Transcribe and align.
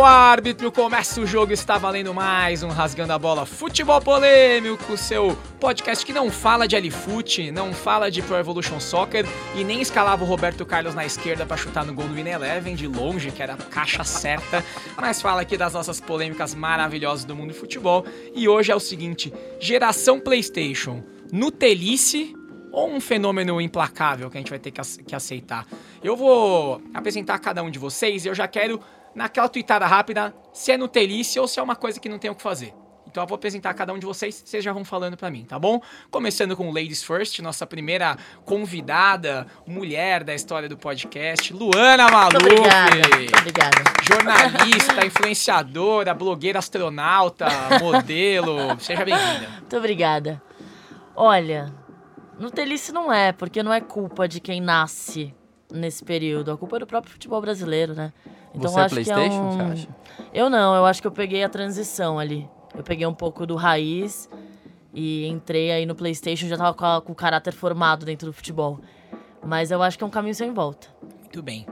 ao 0.00 0.06
árbitro, 0.06 0.72
começa 0.72 1.20
o 1.20 1.26
jogo, 1.26 1.52
está 1.52 1.76
valendo 1.76 2.14
mais 2.14 2.62
um 2.62 2.68
Rasgando 2.68 3.12
a 3.12 3.18
Bola 3.18 3.44
Futebol 3.44 4.00
Polêmico, 4.00 4.96
seu 4.96 5.36
podcast 5.60 6.06
que 6.06 6.12
não 6.12 6.30
fala 6.30 6.66
de 6.66 6.74
L-Foot, 6.74 7.50
não 7.50 7.74
fala 7.74 8.10
de 8.10 8.22
Pro 8.22 8.36
Evolution 8.36 8.80
Soccer 8.80 9.26
e 9.54 9.62
nem 9.62 9.82
escalava 9.82 10.24
o 10.24 10.26
Roberto 10.26 10.64
Carlos 10.64 10.94
na 10.94 11.04
esquerda 11.04 11.44
para 11.44 11.58
chutar 11.58 11.84
no 11.84 11.92
gol 11.92 12.08
do 12.08 12.14
Win 12.14 12.28
Eleven 12.28 12.74
de 12.74 12.86
longe, 12.86 13.30
que 13.30 13.42
era 13.42 13.52
a 13.52 13.56
caixa 13.58 14.02
certa, 14.02 14.64
mas 14.96 15.20
fala 15.20 15.42
aqui 15.42 15.58
das 15.58 15.74
nossas 15.74 16.00
polêmicas 16.00 16.54
maravilhosas 16.54 17.26
do 17.26 17.36
mundo 17.36 17.48
do 17.48 17.54
futebol. 17.54 18.06
E 18.34 18.48
hoje 18.48 18.72
é 18.72 18.74
o 18.74 18.80
seguinte, 18.80 19.30
geração 19.60 20.18
Playstation, 20.18 21.04
Nutelice 21.30 22.34
ou 22.72 22.90
um 22.90 23.00
fenômeno 23.00 23.60
implacável 23.60 24.30
que 24.30 24.38
a 24.38 24.40
gente 24.40 24.50
vai 24.50 24.58
ter 24.58 24.70
que 24.70 25.14
aceitar? 25.14 25.66
Eu 26.02 26.16
vou 26.16 26.80
apresentar 26.94 27.38
cada 27.38 27.62
um 27.62 27.70
de 27.70 27.78
vocês 27.78 28.24
e 28.24 28.28
eu 28.28 28.34
já 28.34 28.48
quero 28.48 28.80
naquela 29.14 29.48
tweetada 29.48 29.86
rápida 29.86 30.34
se 30.52 30.72
é 30.72 30.76
Nutelice 30.76 31.38
ou 31.38 31.48
se 31.48 31.58
é 31.58 31.62
uma 31.62 31.76
coisa 31.76 32.00
que 32.00 32.08
não 32.08 32.18
tem 32.18 32.30
o 32.30 32.34
que 32.34 32.42
fazer. 32.42 32.74
Então 33.10 33.24
eu 33.24 33.26
vou 33.26 33.34
apresentar 33.34 33.74
cada 33.74 33.92
um 33.92 33.98
de 33.98 34.06
vocês, 34.06 34.40
vocês 34.44 34.62
já 34.62 34.72
vão 34.72 34.84
falando 34.84 35.16
para 35.16 35.28
mim, 35.28 35.44
tá 35.44 35.58
bom? 35.58 35.82
Começando 36.12 36.56
com 36.56 36.70
Ladies 36.70 37.02
First, 37.02 37.40
nossa 37.40 37.66
primeira 37.66 38.16
convidada, 38.44 39.48
mulher 39.66 40.22
da 40.22 40.32
história 40.32 40.68
do 40.68 40.78
podcast, 40.78 41.52
Luana 41.52 42.08
Maluf. 42.08 42.36
Obrigada. 42.36 43.00
Obrigada. 43.40 43.82
Jornalista, 44.04 45.04
influenciadora, 45.04 46.14
blogueira 46.14 46.60
astronauta, 46.60 47.48
modelo. 47.80 48.56
Seja 48.78 49.04
bem-vinda. 49.04 49.48
Muito 49.58 49.76
obrigada. 49.76 50.40
Olha, 51.16 51.74
Nutelice 52.38 52.92
não 52.92 53.12
é, 53.12 53.32
porque 53.32 53.60
não 53.60 53.72
é 53.72 53.80
culpa 53.80 54.28
de 54.28 54.38
quem 54.40 54.60
nasce 54.60 55.34
nesse 55.72 56.04
período. 56.04 56.52
A 56.52 56.56
culpa 56.56 56.76
é 56.76 56.78
do 56.78 56.86
próprio 56.86 57.12
futebol 57.12 57.40
brasileiro, 57.40 57.92
né? 57.92 58.12
Então, 58.54 58.70
você 58.70 58.80
é 58.80 58.88
Playstation, 58.88 59.20
é 59.20 59.40
um... 59.40 59.50
você 59.50 59.60
acha? 59.60 59.88
Eu 60.32 60.50
não, 60.50 60.74
eu 60.74 60.84
acho 60.84 61.00
que 61.00 61.06
eu 61.06 61.12
peguei 61.12 61.42
a 61.42 61.48
transição 61.48 62.18
ali. 62.18 62.48
Eu 62.74 62.82
peguei 62.82 63.06
um 63.06 63.14
pouco 63.14 63.46
do 63.46 63.56
raiz 63.56 64.28
e 64.92 65.26
entrei 65.26 65.70
aí 65.70 65.86
no 65.86 65.94
Playstation, 65.94 66.46
já 66.46 66.56
tava 66.56 66.74
com, 66.74 66.84
a, 66.84 67.00
com 67.00 67.12
o 67.12 67.14
caráter 67.14 67.52
formado 67.52 68.04
dentro 68.04 68.26
do 68.26 68.32
futebol. 68.32 68.80
Mas 69.44 69.70
eu 69.70 69.82
acho 69.82 69.96
que 69.96 70.04
é 70.04 70.06
um 70.06 70.10
caminho 70.10 70.34
sem 70.34 70.52
volta. 70.52 70.88
Muito 71.20 71.42
bem 71.42 71.66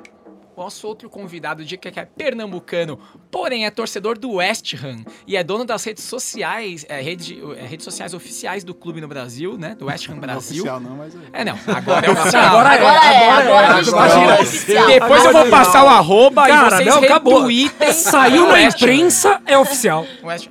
nosso 0.59 0.87
outro 0.89 1.09
convidado 1.09 1.65
de 1.65 1.77
que 1.77 1.89
é 1.89 2.05
pernambucano, 2.05 2.99
porém 3.31 3.65
é 3.65 3.71
torcedor 3.71 4.19
do 4.19 4.33
West 4.33 4.75
Ham 4.75 5.05
e 5.27 5.37
é 5.37 5.45
dono 5.45 5.65
das 5.65 5.85
redes 5.85 6.03
sociais, 6.03 6.85
é, 6.89 7.01
rede, 7.01 7.41
é, 7.57 7.65
redes 7.65 7.85
sociais 7.85 8.13
oficiais 8.13 8.65
do 8.65 8.75
clube 8.75 9.01
no 9.01 9.07
Brasil, 9.07 9.57
né? 9.57 9.77
Do 9.77 9.87
West 9.87 10.09
Ham 10.09 10.19
Brasil. 10.19 10.65
Não 10.65 10.73
é 10.73 10.77
oficial 10.77 10.81
não, 10.81 10.97
mas 10.97 11.15
é. 11.15 11.41
É, 11.41 11.45
não. 11.45 11.59
Agora 11.75 12.07
é 12.07 12.11
oficial. 12.11 12.45
Agora, 12.45 12.69
agora 12.71 13.05
é. 13.05 13.31
Agora, 13.31 13.67
é, 13.67 13.89
agora 13.89 14.37
é 14.37 14.43
oficial. 14.43 14.87
Depois 14.89 15.25
eu 15.25 15.33
vou 15.33 15.49
passar 15.49 15.85
o 15.85 15.89
arroba 15.89 16.47
Cara, 16.47 16.67
e 16.67 16.71
vocês 16.71 16.89
não, 16.89 17.01
retweetem. 17.01 17.93
Saiu 17.93 18.49
na 18.49 18.61
imprensa, 18.63 19.41
é 19.47 19.57
oficial. 19.57 20.05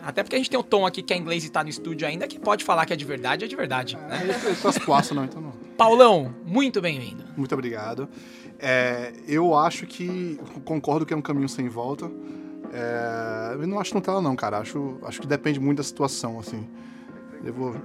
Até 0.05 0.23
porque 0.23 0.35
a 0.35 0.39
gente 0.39 0.50
tem 0.50 0.59
o 0.59 0.63
Tom 0.63 0.85
aqui 0.85 1.02
que 1.02 1.13
é 1.13 1.17
inglês 1.17 1.44
e 1.44 1.50
tá 1.50 1.63
no 1.63 1.69
estúdio 1.69 2.08
ainda, 2.08 2.28
que 2.28 2.39
pode 2.39 2.63
falar 2.63 2.85
que 2.85 2.94
é 2.94 2.95
de 2.95 3.05
verdade, 3.05 3.44
é 3.44 3.47
de 3.47 3.55
verdade. 3.55 3.97
É, 4.09 4.23
né? 4.23 4.41
Eu 4.45 4.81
quase 4.85 5.13
não, 5.13 5.25
então 5.25 5.41
não. 5.41 5.52
Paulão, 5.78 6.33
muito 6.45 6.81
bem-vindo. 6.81 7.23
Muito 7.35 7.53
obrigado. 7.53 8.09
É, 8.59 9.13
eu 9.27 9.55
acho 9.55 9.86
que. 9.86 10.39
Concordo 10.66 11.05
que 11.05 11.13
é 11.13 11.17
um 11.17 11.22
caminho 11.22 11.50
sem 11.50 11.69
volta. 11.69 12.09
É, 12.73 13.53
eu 13.53 13.67
não 13.67 13.80
acho 13.80 13.94
Nutella, 13.94 14.22
não, 14.22 14.36
cara. 14.36 14.58
Acho, 14.59 14.97
acho 15.03 15.22
que 15.22 15.27
depende 15.27 15.59
muito 15.59 15.77
da 15.77 15.83
situação, 15.83 16.39
assim. 16.39 16.67
Eu 17.44 17.53
vou. 17.53 17.75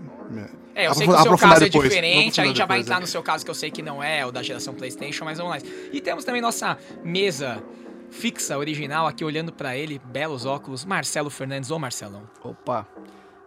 É, 0.75 0.87
eu 0.87 0.95
sei 0.95 1.07
que 1.07 1.13
o 1.13 1.23
seu 1.23 1.39
caso 1.39 1.65
é 1.65 1.69
depois. 1.69 1.87
é 1.87 1.89
diferente, 1.89 2.41
a 2.41 2.45
gente 2.45 2.57
já 2.57 2.67
vai 2.67 2.81
entrar 2.81 2.97
é. 2.97 3.01
no 3.01 3.07
seu 3.07 3.23
caso 3.23 3.45
que 3.45 3.51
eu 3.51 3.55
sei 3.55 3.71
que 3.71 3.83
não 3.83 4.03
é 4.03 4.25
o 4.25 4.33
da 4.33 4.43
geração 4.43 4.75
PlayStation, 4.75 5.25
mas 5.25 5.39
vamos 5.39 5.53
lá. 5.53 5.71
E 5.93 6.01
temos 6.01 6.25
também 6.25 6.41
nossa 6.41 6.79
mesa 7.05 7.63
fixa, 8.11 8.59
original, 8.59 9.07
aqui 9.07 9.25
olhando 9.25 9.53
para 9.53 9.77
ele, 9.77 9.99
belos 9.99 10.45
óculos, 10.45 10.85
Marcelo 10.85 11.31
Fernandes 11.31 11.71
ou 11.71 11.79
Marcelão. 11.79 12.23
Opa, 12.43 12.87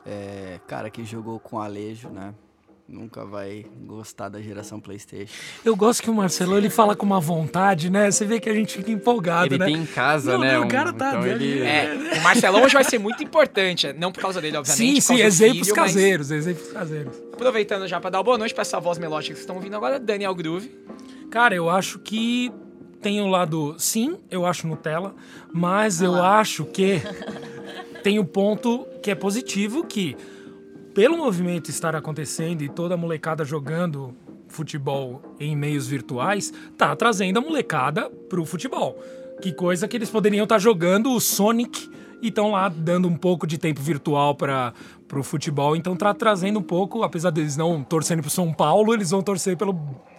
é, 0.06 0.60
cara 0.68 0.90
que 0.90 1.04
jogou 1.04 1.40
com 1.40 1.60
Alejo, 1.60 2.10
né? 2.10 2.34
Nunca 2.88 3.26
vai 3.26 3.66
gostar 3.82 4.30
da 4.30 4.40
geração 4.40 4.80
PlayStation. 4.80 5.34
Eu 5.64 5.76
gosto 5.76 6.04
que 6.04 6.10
o 6.10 6.14
Marcelo 6.14 6.56
ele 6.58 6.70
fala 6.70 6.96
com 6.96 7.06
uma 7.06 7.20
vontade, 7.20 7.90
né? 7.90 8.12
Você 8.12 8.26
vê 8.26 8.40
que 8.40 8.48
a 8.48 8.54
gente 8.54 8.78
fica 8.78 8.92
empolgado, 8.92 9.48
ele 9.48 9.58
né? 9.58 9.66
Ele 9.66 9.74
tem 9.74 9.84
em 9.84 9.86
casa, 9.86 10.34
não, 10.34 10.40
né? 10.40 10.54
Não, 10.54 10.66
o 10.66 10.68
cara 10.68 10.94
tá 10.94 11.10
então 11.10 11.26
ele... 11.26 11.62
é, 11.62 12.20
O 12.20 12.22
Marcelão 12.22 12.64
hoje 12.64 12.74
vai 12.76 12.84
ser 12.84 13.00
muito 13.00 13.24
importante, 13.24 13.92
não 13.94 14.12
por 14.12 14.22
causa 14.22 14.40
dele, 14.40 14.58
obviamente. 14.58 15.02
Sim, 15.02 15.02
sim, 15.02 15.22
exemplos 15.22 15.68
filho, 15.68 15.76
caseiros, 15.76 16.30
mas... 16.30 16.38
exemplos 16.38 16.72
caseiros. 16.72 17.14
Aproveitando 17.34 17.88
já 17.88 18.00
para 18.00 18.12
dar 18.12 18.24
boa 18.24 18.38
noite 18.38 18.54
para 18.54 18.62
essa 18.62 18.80
voz 18.80 19.00
melódica 19.00 19.34
que 19.34 19.40
vocês 19.40 19.44
estão 19.44 19.56
ouvindo 19.56 19.76
agora, 19.76 20.00
Daniel 20.00 20.36
Groove. 20.36 20.72
Cara, 21.32 21.56
eu 21.56 21.70
acho 21.70 22.00
que 22.00 22.52
tem 23.02 23.20
o 23.20 23.26
um 23.26 23.30
lado, 23.30 23.76
sim, 23.80 24.18
eu 24.30 24.46
acho 24.46 24.68
Nutella, 24.68 25.16
mas 25.52 26.02
ah. 26.02 26.06
eu 26.06 26.24
acho 26.24 26.66
que 26.66 27.02
tem 28.04 28.20
o 28.20 28.22
um 28.22 28.26
ponto 28.26 28.86
que 29.02 29.10
é 29.10 29.16
positivo 29.16 29.84
que 29.84 30.16
pelo 30.96 31.18
movimento 31.18 31.70
estar 31.70 31.94
acontecendo 31.94 32.62
e 32.62 32.70
toda 32.70 32.94
a 32.94 32.98
molecada 32.98 33.44
jogando 33.44 34.16
futebol 34.48 35.22
em 35.38 35.54
meios 35.54 35.86
virtuais, 35.86 36.54
tá 36.78 36.96
trazendo 36.96 37.38
a 37.38 37.42
molecada 37.42 38.10
pro 38.30 38.46
futebol. 38.46 38.98
Que 39.42 39.52
coisa 39.52 39.90
que 39.90 39.98
eles 39.98 40.10
poderiam 40.10 40.46
estar 40.46 40.56
tá 40.56 40.60
jogando 40.60 41.12
o 41.12 41.20
Sonic 41.20 41.90
e 42.22 42.30
estão 42.30 42.52
lá 42.52 42.70
dando 42.70 43.10
um 43.10 43.18
pouco 43.18 43.46
de 43.46 43.58
tempo 43.58 43.82
virtual 43.82 44.36
para 44.36 44.74
pro 45.08 45.24
futebol, 45.24 45.76
então 45.76 45.96
tá 45.96 46.14
trazendo 46.14 46.60
um 46.60 46.64
pouco, 46.64 47.04
apesar 47.04 47.30
deles 47.30 47.56
não 47.56 47.84
torcerem 47.84 48.22
pro 48.22 48.30
São 48.30 48.52
Paulo, 48.52 48.94
eles 48.94 49.12
vão 49.12 49.22
torcer 49.22 49.56
pelo 49.56 49.74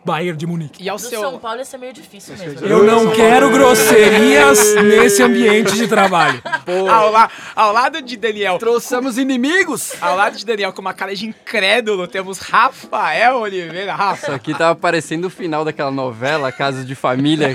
Bayern 0.07 0.39
de 0.39 0.47
Munique. 0.47 0.83
E 0.85 0.89
ao 0.89 0.99
seu... 1.01 1.21
São 1.21 1.39
Paulo 1.39 1.59
ia 1.59 1.65
ser 1.65 1.79
meio 1.79 1.93
difícil 1.93 2.37
mesmo. 2.37 2.65
Eu 2.65 2.85
não 2.85 3.11
quero 3.11 3.51
grosserias 3.51 4.77
nesse 4.85 5.21
ambiente 5.21 5.75
de 5.75 5.89
trabalho. 5.89 6.41
Ao, 6.89 7.11
la... 7.11 7.29
ao, 7.57 7.73
lado 7.73 8.01
de 8.01 8.17
Daniel. 8.17 8.57
Trouxemos 8.59 9.19
inimigos! 9.19 10.01
Ao 10.01 10.17
lado 10.17 10.37
de 10.37 10.47
Daniel, 10.47 10.73
com 10.73 10.81
uma 10.81 10.95
cara 10.95 11.13
de 11.15 11.27
incrédulo, 11.27 12.07
temos 12.07 12.39
Rafael 12.39 13.39
Oliveira. 13.39 13.95
Rafa. 13.95 14.27
Isso 14.27 14.33
aqui 14.33 14.55
tava 14.55 14.77
parecendo 14.77 15.27
o 15.27 15.31
final 15.31 15.65
daquela 15.65 15.91
novela, 15.91 16.53
Casa 16.53 16.85
de 16.85 16.95
Família. 16.95 17.53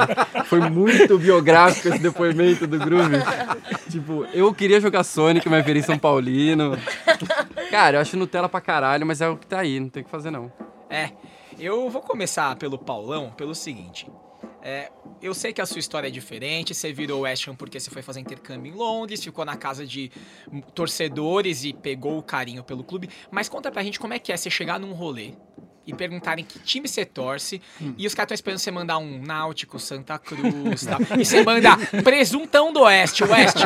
Foi 0.48 0.60
muito 0.60 1.18
biográfico 1.18 1.88
esse 1.88 2.00
depoimento 2.00 2.68
do 2.68 2.78
Groove. 2.78 3.16
Tipo, 3.90 4.26
eu 4.34 4.54
queria 4.54 4.82
jogar 4.82 5.06
Sonic, 5.06 5.48
mas 5.48 5.66
virei 5.66 5.82
São 5.82 5.98
Paulino. 5.98 6.78
Cara, 7.70 7.98
eu 7.98 8.02
acho 8.02 8.18
Nutella 8.18 8.50
pra 8.50 8.62
caralho, 8.62 9.06
mas 9.06 9.22
é 9.22 9.30
o 9.30 9.38
que 9.38 9.48
tá 9.48 9.60
aí, 9.60 9.80
não 9.80 9.90
tem 9.90 10.02
o 10.02 10.06
que 10.06 10.12
fazer 10.12 10.32
não. 10.32 10.52
É, 10.90 11.12
eu 11.60 11.90
vou 11.90 12.02
começar 12.02 12.56
pelo 12.56 12.78
Paulão, 12.78 13.32
pelo 13.32 13.56
seguinte. 13.56 14.08
É, 14.64 14.92
eu 15.22 15.34
sei 15.34 15.52
que 15.52 15.62
a 15.62 15.66
sua 15.66 15.80
história 15.80 16.08
é 16.08 16.12
diferente, 16.12 16.74
você 16.76 16.94
virou 16.94 17.22
West 17.22 17.48
Ham 17.48 17.56
porque 17.56 17.80
você 17.80 17.90
foi 17.90 18.02
fazer 18.02 18.20
intercâmbio 18.20 18.72
em 18.72 18.76
Londres, 18.76 19.24
ficou 19.24 19.44
na 19.44 19.56
casa 19.56 19.86
de 19.86 20.12
torcedores 20.76 21.64
e 21.64 21.74
pegou 21.74 22.18
o 22.18 22.24
carinho 22.24 22.64
pelo 22.64 22.84
clube, 22.84 23.10
mas 23.32 23.50
conta 23.50 23.72
pra 23.72 23.82
gente 23.82 24.00
como 24.00 24.14
é 24.14 24.20
que 24.20 24.32
é 24.32 24.38
você 24.38 24.50
chegar 24.50 24.80
num 24.80 24.94
rolê 24.94 25.34
e 25.92 25.96
perguntarem 25.96 26.44
que 26.44 26.60
time 26.60 26.88
você 26.88 27.06
torce. 27.06 27.62
Hum. 27.82 27.94
E 27.98 28.08
os 28.08 28.14
caras 28.14 28.28
estão 28.28 28.36
esperando 28.36 28.60
você 28.60 28.72
mandar 28.72 28.98
um 28.98 29.22
Náutico, 29.22 29.80
Santa 29.80 30.18
Cruz, 30.18 30.86
tal. 30.86 31.00
e 31.20 31.26
você 31.26 31.44
manda 31.44 31.78
Presuntão 32.04 32.74
do 32.74 32.82
Oeste, 32.82 33.24
Oeste. 33.24 33.64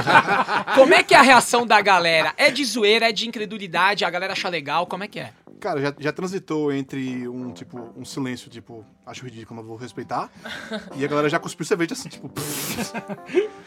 Como 0.76 0.94
é 0.94 1.04
que 1.04 1.14
é 1.14 1.18
a 1.18 1.22
reação 1.22 1.66
da 1.66 1.80
galera? 1.82 2.34
É 2.38 2.50
de 2.52 2.64
zoeira, 2.66 3.10
é 3.10 3.12
de 3.12 3.28
incredulidade, 3.28 4.04
a 4.04 4.10
galera 4.10 4.34
acha 4.34 4.50
legal, 4.50 4.86
como 4.88 5.04
é 5.04 5.08
que 5.08 5.20
é? 5.20 5.32
Cara, 5.60 5.82
já, 5.82 5.94
já 5.98 6.12
transitou 6.12 6.72
entre 6.72 7.28
um, 7.28 7.52
tipo, 7.52 7.92
um 7.96 8.04
silêncio, 8.04 8.50
tipo, 8.50 8.86
acho 9.06 9.24
ridículo, 9.24 9.62
não 9.62 9.68
vou 9.68 9.78
respeitar. 9.78 10.30
e 10.96 11.04
a 11.04 11.08
galera 11.08 11.30
já 11.30 11.40
cuspiu 11.40 11.66
cerveja 11.66 11.94
assim, 11.94 12.10
tipo. 12.10 12.30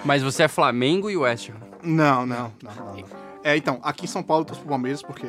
Mas 0.04 0.22
você 0.22 0.44
é 0.44 0.48
Flamengo 0.48 1.10
e 1.10 1.16
West 1.16 1.50
Ham? 1.50 1.54
Não, 1.82 2.26
não, 2.26 2.52
não, 2.62 2.74
não. 2.74 3.04
É, 3.42 3.56
então, 3.56 3.80
aqui 3.82 4.04
em 4.04 4.08
São 4.08 4.22
Paulo 4.22 4.42
eu 4.42 4.46
torço 4.46 4.60
pro 4.60 4.70
Palmeiras, 4.70 5.02
porque 5.02 5.26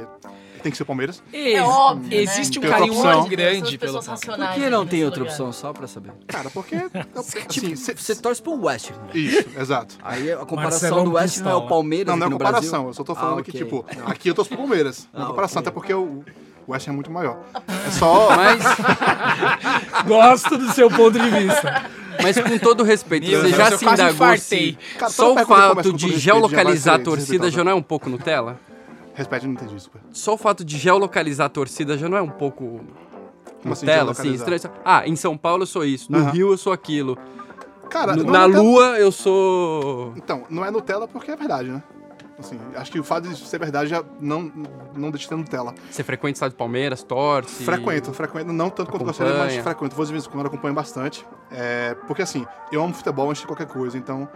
tem 0.62 0.72
que 0.72 0.78
ser 0.78 0.84
o 0.84 0.86
Palmeiras. 0.86 1.22
É 1.34 1.62
óbvio, 1.62 2.10
né? 2.10 2.24
Existe 2.24 2.60
né? 2.60 2.68
um 2.68 2.70
carinho 2.70 2.94
muito 2.94 3.30
grande 3.30 3.78
pelo 3.78 4.04
Palmeiras. 4.04 4.26
Por 4.26 4.54
que 4.54 4.70
não 4.70 4.86
tem 4.86 5.06
outra 5.06 5.24
opção, 5.24 5.52
só 5.52 5.74
pra 5.74 5.88
saber? 5.88 6.12
Cara, 6.28 6.50
porque... 6.50 6.76
assim, 7.16 7.76
você 7.76 8.16
torce 8.16 8.42
pro 8.42 8.60
West 8.66 8.92
Ham. 8.92 9.10
Isso, 9.14 9.46
exato. 9.58 9.96
Aí 10.04 10.32
a 10.32 10.38
comparação 10.38 10.90
Marcelão 10.90 11.04
do 11.04 11.12
West 11.14 11.42
Ham 11.42 11.50
é 11.50 11.56
o 11.56 11.68
Palmeiras 11.68 12.08
Não, 12.08 12.18
não 12.18 12.28
é 12.28 12.32
comparação. 12.32 12.70
Brasil? 12.70 12.88
Eu 12.88 12.94
só 12.94 13.04
tô 13.04 13.16
falando 13.16 13.38
ah, 13.38 13.42
okay. 13.42 13.52
que, 13.52 13.58
tipo, 13.58 13.86
aqui 14.06 14.30
eu 14.30 14.36
torço 14.36 14.50
pro 14.50 14.58
Palmeiras. 14.58 15.08
Não 15.14 15.24
é 15.24 15.28
comparação, 15.28 15.62
okay. 15.62 15.70
até 15.70 15.74
porque 15.74 15.94
o... 15.94 16.24
O 16.68 16.72
West 16.72 16.88
é 16.88 16.92
muito 16.92 17.10
maior. 17.10 17.40
É 17.88 17.92
só. 17.92 18.30
Mas. 18.36 18.62
Gosto 20.06 20.58
do 20.58 20.72
seu 20.74 20.90
ponto 20.90 21.18
de 21.18 21.30
vista. 21.30 21.90
Mas 22.22 22.40
com 22.40 22.58
todo 22.58 22.84
respeito, 22.84 23.28
Meu 23.28 23.42
você 23.42 23.50
já 23.50 23.78
se 23.78 23.86
indagou 23.86 24.38
se 24.38 24.78
só 25.10 25.34
o 25.34 25.46
fato 25.46 25.94
de 25.94 26.20
geolocalizar 26.20 26.96
a 26.96 27.00
torcida 27.00 27.50
já 27.50 27.64
não 27.64 27.72
é 27.72 27.76
um 27.76 27.82
pouco 27.82 28.10
Nutella? 28.10 28.60
Respeito, 29.20 29.46
não 29.46 29.54
entendi 29.54 29.76
isso. 29.76 29.92
Só 30.14 30.36
o 30.36 30.38
fato 30.38 30.64
de 30.64 30.78
geolocalizar 30.78 31.48
a 31.48 31.50
torcida 31.50 31.98
já 31.98 32.08
não 32.08 32.18
é 32.18 32.22
um 32.22 32.30
pouco 32.30 32.80
Como 33.62 33.74
assim, 33.74 33.86
Nutella, 33.86 34.12
assim, 34.12 34.32
estranho. 34.32 34.62
Ah, 34.86 35.06
em 35.06 35.18
São 35.18 35.38
Paulo 35.38 35.64
eu 35.64 35.68
sou 35.68 35.84
isso, 35.84 36.10
no 36.10 36.30
Rio 36.32 36.52
eu 36.52 36.58
sou 36.58 36.72
aquilo. 36.72 37.18
Cara, 37.90 38.16
na 38.16 38.44
é 38.44 38.46
Lua 38.46 38.98
eu 38.98 39.12
sou. 39.12 40.14
Então, 40.16 40.46
não 40.50 40.64
é 40.64 40.72
Nutella 40.72 41.06
porque 41.06 41.32
é 41.32 41.36
verdade, 41.36 41.70
né? 41.70 41.84
Assim, 42.38 42.58
acho 42.76 42.90
que 42.90 42.98
o 42.98 43.04
fato 43.04 43.28
de 43.28 43.36
ser 43.36 43.60
verdade 43.60 43.90
já 43.90 44.02
não, 44.22 44.50
não 44.96 45.12
deixa 45.12 45.26
de 45.26 45.28
ter 45.28 45.36
Nutella. 45.36 45.76
Você 45.92 46.02
frequenta 46.02 46.32
o 46.32 46.36
estádio 46.36 46.56
do 46.56 46.58
Palmeiras, 46.58 47.04
torce? 47.04 47.66
Frequento, 47.66 48.14
frequento. 48.14 48.54
Não 48.54 48.70
tanto 48.70 48.90
quanto 48.90 49.04
gostaria, 49.04 49.34
mas 49.34 49.42
Acompanha. 49.42 49.64
frequento. 49.64 49.96
Vou 49.98 50.06
de 50.06 50.12
vez 50.14 50.26
em 50.26 50.30
quando, 50.30 50.46
acompanho 50.46 50.74
bastante. 50.74 51.26
É, 51.52 51.94
porque 52.08 52.22
assim, 52.22 52.46
eu 52.72 52.82
amo 52.82 52.94
futebol 52.94 53.30
antes 53.30 53.42
de 53.42 53.48
qualquer 53.48 53.68
coisa. 53.68 53.98
Então, 53.98 54.30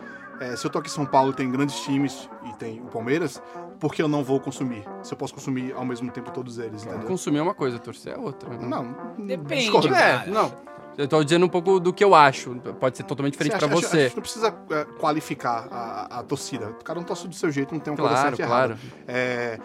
é, 0.52 0.56
se 0.56 0.66
eu 0.66 0.70
tô 0.72 0.80
aqui 0.80 0.88
em 0.90 0.92
São 0.92 1.06
Paulo 1.06 1.32
tem 1.34 1.50
grandes 1.52 1.80
times 1.82 2.30
e 2.50 2.54
tem 2.56 2.80
o 2.82 2.86
Palmeiras, 2.86 3.42
por 3.80 3.94
que 3.94 4.02
eu 4.02 4.08
não 4.08 4.24
vou 4.24 4.40
consumir? 4.40 4.84
Se 5.02 5.14
eu 5.14 5.18
posso 5.18 5.34
consumir 5.34 5.74
ao 5.74 5.86
mesmo 5.86 6.12
tempo 6.12 6.32
todos 6.32 6.58
eles, 6.60 6.84
entendeu? 6.86 7.08
Consumir 7.08 7.40
é 7.40 7.42
uma 7.42 7.54
coisa, 7.54 7.80
torcer 7.80 8.14
é 8.14 8.18
outra. 8.18 8.50
né? 8.50 8.66
Não, 8.66 8.96
Depende, 9.18 9.62
discordo. 9.64 9.90
cara. 9.90 10.24
É, 10.26 10.30
não. 10.30 10.52
Eu 10.96 11.08
tô 11.08 11.24
dizendo 11.24 11.44
um 11.46 11.50
pouco 11.50 11.80
do 11.80 11.92
que 11.92 12.04
eu 12.04 12.14
acho. 12.14 12.54
Pode 12.80 12.98
ser 12.98 13.04
totalmente 13.04 13.34
diferente 13.34 13.56
acha- 13.56 13.68
você. 13.68 14.02
acho 14.02 14.10
que 14.12 14.16
não 14.16 14.22
precisa 14.22 14.56
é, 14.70 14.86
qualificar 15.00 15.68
a, 15.72 16.20
a 16.20 16.24
torcida. 16.24 16.70
O 16.70 16.84
cara 16.84 17.00
não 17.00 17.06
torce 17.06 17.28
do 17.28 17.34
seu 17.34 17.50
jeito, 17.50 17.74
não 17.74 17.80
tem 17.82 17.92
uma 17.92 17.98
coisa 17.98 18.14
Claro, 18.14 18.36
certa 18.38 18.44
e 18.44 18.46
claro. 18.46 18.78
É, 19.08 19.60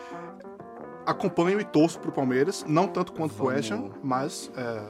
acompanho 1.06 1.60
e 1.60 1.64
torço 1.64 1.98
pro 1.98 2.12
Palmeiras, 2.12 2.64
não 2.68 2.86
tanto 2.86 3.12
quanto 3.12 3.34
pro 3.34 3.46
Vamos- 3.46 3.70
Ham, 3.70 3.90
mas 4.02 4.50
é, 4.56 4.82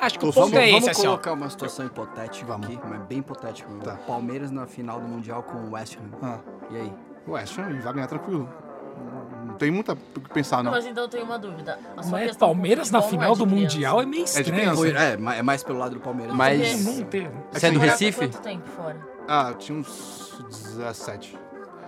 Acho 0.00 0.18
que 0.18 0.24
o 0.24 0.32
ponto 0.32 0.40
Vamos, 0.50 0.54
é 0.58 0.64
esse, 0.64 0.72
vamos 0.72 0.88
assim, 0.88 1.02
ó. 1.06 1.10
colocar 1.10 1.32
uma 1.32 1.48
situação 1.50 1.86
hipotética 1.86 2.46
Vamos. 2.46 2.66
aqui, 2.66 2.78
mas 2.88 3.00
bem 3.06 3.18
hipotética. 3.18 3.68
Tá. 3.82 3.96
Palmeiras 4.06 4.50
na 4.50 4.66
final 4.66 5.00
do 5.00 5.06
Mundial 5.08 5.42
com 5.42 5.58
o 5.58 5.70
West 5.72 5.96
Ham. 5.96 6.10
ah, 6.22 6.38
E 6.70 6.76
aí? 6.76 6.92
o 7.26 7.32
West 7.32 7.58
Ham 7.58 7.80
vai 7.80 7.92
ganhar 7.92 8.06
tranquilo. 8.06 8.48
Não- 9.46 9.54
tem 9.54 9.70
muito 9.70 9.92
o 9.92 9.96
que 10.20 10.30
pensar, 10.30 10.62
não. 10.62 10.70
Mas 10.72 10.84
então 10.86 11.04
eu 11.04 11.08
tenho 11.08 11.24
uma 11.24 11.38
dúvida. 11.38 11.78
A 11.96 12.02
sua 12.02 12.12
Mas 12.12 12.32
com 12.32 12.38
Palmeiras 12.38 12.90
na 12.90 13.02
final 13.02 13.32
é 13.32 13.36
do 13.36 13.44
criança. 13.46 13.62
Mundial 13.62 14.00
é 14.02 14.06
meio 14.06 14.24
de 14.24 14.30
estranho. 14.30 14.52
criança. 14.52 14.76
Foi- 14.76 14.90
é, 14.92 15.16
ma- 15.16 15.34
é 15.36 15.42
mais 15.42 15.62
pelo 15.62 15.78
lado 15.78 15.94
do 15.94 16.00
Palmeiras. 16.00 16.34
Mas-. 16.34 16.84
Você 16.84 17.66
é 17.66 17.70
do 17.70 17.78
Assim, 17.78 17.78
Recife? 17.78 18.18
Quanto 18.18 18.40
tempo 18.40 18.68
fora? 18.70 18.96
Ah, 19.28 19.46
eu 19.50 19.54
tinha 19.54 19.78
uns 19.78 20.44
17. 20.48 21.38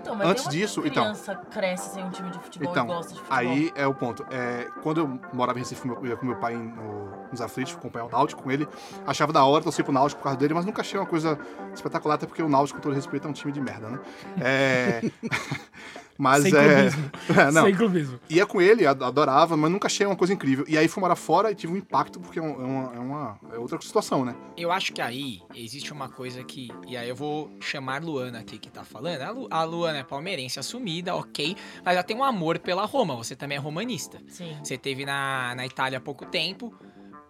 Então, 0.07 0.15
mas 0.15 0.29
Antes 0.29 0.49
disso, 0.49 0.83
então. 0.85 1.03
criança 1.03 1.35
cresce 1.51 1.95
sem 1.95 2.05
um 2.05 2.11
time 2.11 2.31
de 2.31 2.39
futebol 2.39 2.71
Então, 2.71 2.85
e 2.85 2.89
gosta 2.89 3.13
de 3.13 3.19
futebol. 3.19 3.39
aí 3.39 3.73
é 3.75 3.87
o 3.87 3.93
ponto. 3.95 4.25
É, 4.31 4.69
quando 4.83 5.01
eu 5.01 5.21
morava 5.33 5.59
em 5.59 5.63
Recife, 5.63 5.89
eu 5.89 6.07
ia 6.07 6.17
com 6.17 6.25
meu 6.25 6.37
pai 6.37 6.55
no, 6.55 7.11
nos 7.31 7.41
aflitos, 7.41 7.75
acompanhar 7.75 8.05
o 8.05 8.09
Náutico 8.11 8.43
com 8.43 8.51
ele. 8.51 8.69
Achava 9.05 9.33
da 9.33 9.45
hora 9.45 9.65
torcer 9.65 9.85
pro 9.85 9.93
Náutico 9.93 10.21
por 10.21 10.25
causa 10.25 10.39
dele, 10.39 10.55
mas 10.55 10.65
nunca 10.65 10.81
achei 10.83 10.99
uma 10.99 11.07
coisa 11.07 11.37
espetacular, 11.75 12.15
até 12.15 12.27
porque 12.27 12.43
o 12.43 12.49
Náutico, 12.49 12.79
com 12.79 12.83
todo 12.83 12.95
respeito, 12.95 13.27
é 13.27 13.31
um 13.31 13.33
time 13.33 13.53
de 13.53 13.61
merda, 13.61 13.89
né? 13.89 13.99
É... 14.41 15.01
mas 16.19 16.43
Sem 16.43 16.55
é... 16.55 16.75
clubismo. 16.75 17.11
é... 17.41 17.51
Não, 17.51 17.65
Sem 17.65 17.75
clubismo. 17.75 18.21
ia 18.29 18.47
com 18.47 18.61
ele, 18.61 18.87
ad- 18.87 19.03
adorava, 19.05 19.57
mas 19.57 19.71
nunca 19.71 19.87
achei 19.87 20.07
uma 20.07 20.17
coisa 20.17 20.33
incrível. 20.33 20.65
E 20.69 20.77
aí 20.79 20.89
fui 20.89 21.01
morar 21.01 21.17
fora 21.17 21.51
e 21.51 21.55
tive 21.55 21.73
um 21.73 21.77
impacto, 21.77 22.19
porque 22.21 22.39
é, 22.39 22.43
é 22.43 22.47
uma, 22.47 22.95
é 22.95 22.99
uma- 22.99 23.39
é 23.55 23.59
outra 23.59 23.81
situação, 23.81 24.25
né? 24.25 24.35
Eu 24.57 24.71
acho 24.73 24.93
que 24.93 25.01
aí 25.01 25.41
existe 25.55 25.93
uma 25.93 26.09
coisa 26.09 26.43
que. 26.45 26.71
E 26.87 26.97
aí 26.97 27.09
eu 27.09 27.17
vou 27.17 27.51
chamar 27.61 28.03
Luana 28.03 28.39
aqui 28.41 28.59
que 28.59 28.71
tá 28.71 28.85
falando. 28.85 29.21
A, 29.23 29.31
Lu, 29.31 29.47
a 29.51 29.65
Luana 29.65 29.99
é 29.99 30.03
palmeirense 30.05 30.59
assumida, 30.59 31.15
ok. 31.15 31.57
Mas 31.85 31.95
ela 31.95 32.03
tem 32.03 32.17
um 32.17 32.25
amor 32.25 32.59
pela 32.59 32.85
Roma. 32.85 33.15
Você 33.17 33.35
também 33.37 33.57
é 33.57 33.61
romanista. 33.61 34.19
Sim. 34.29 34.57
Você 34.63 34.77
teve 34.79 35.05
na, 35.05 35.55
na 35.55 35.67
Itália 35.67 35.99
há 35.99 36.01
pouco 36.01 36.25
tempo. 36.27 36.75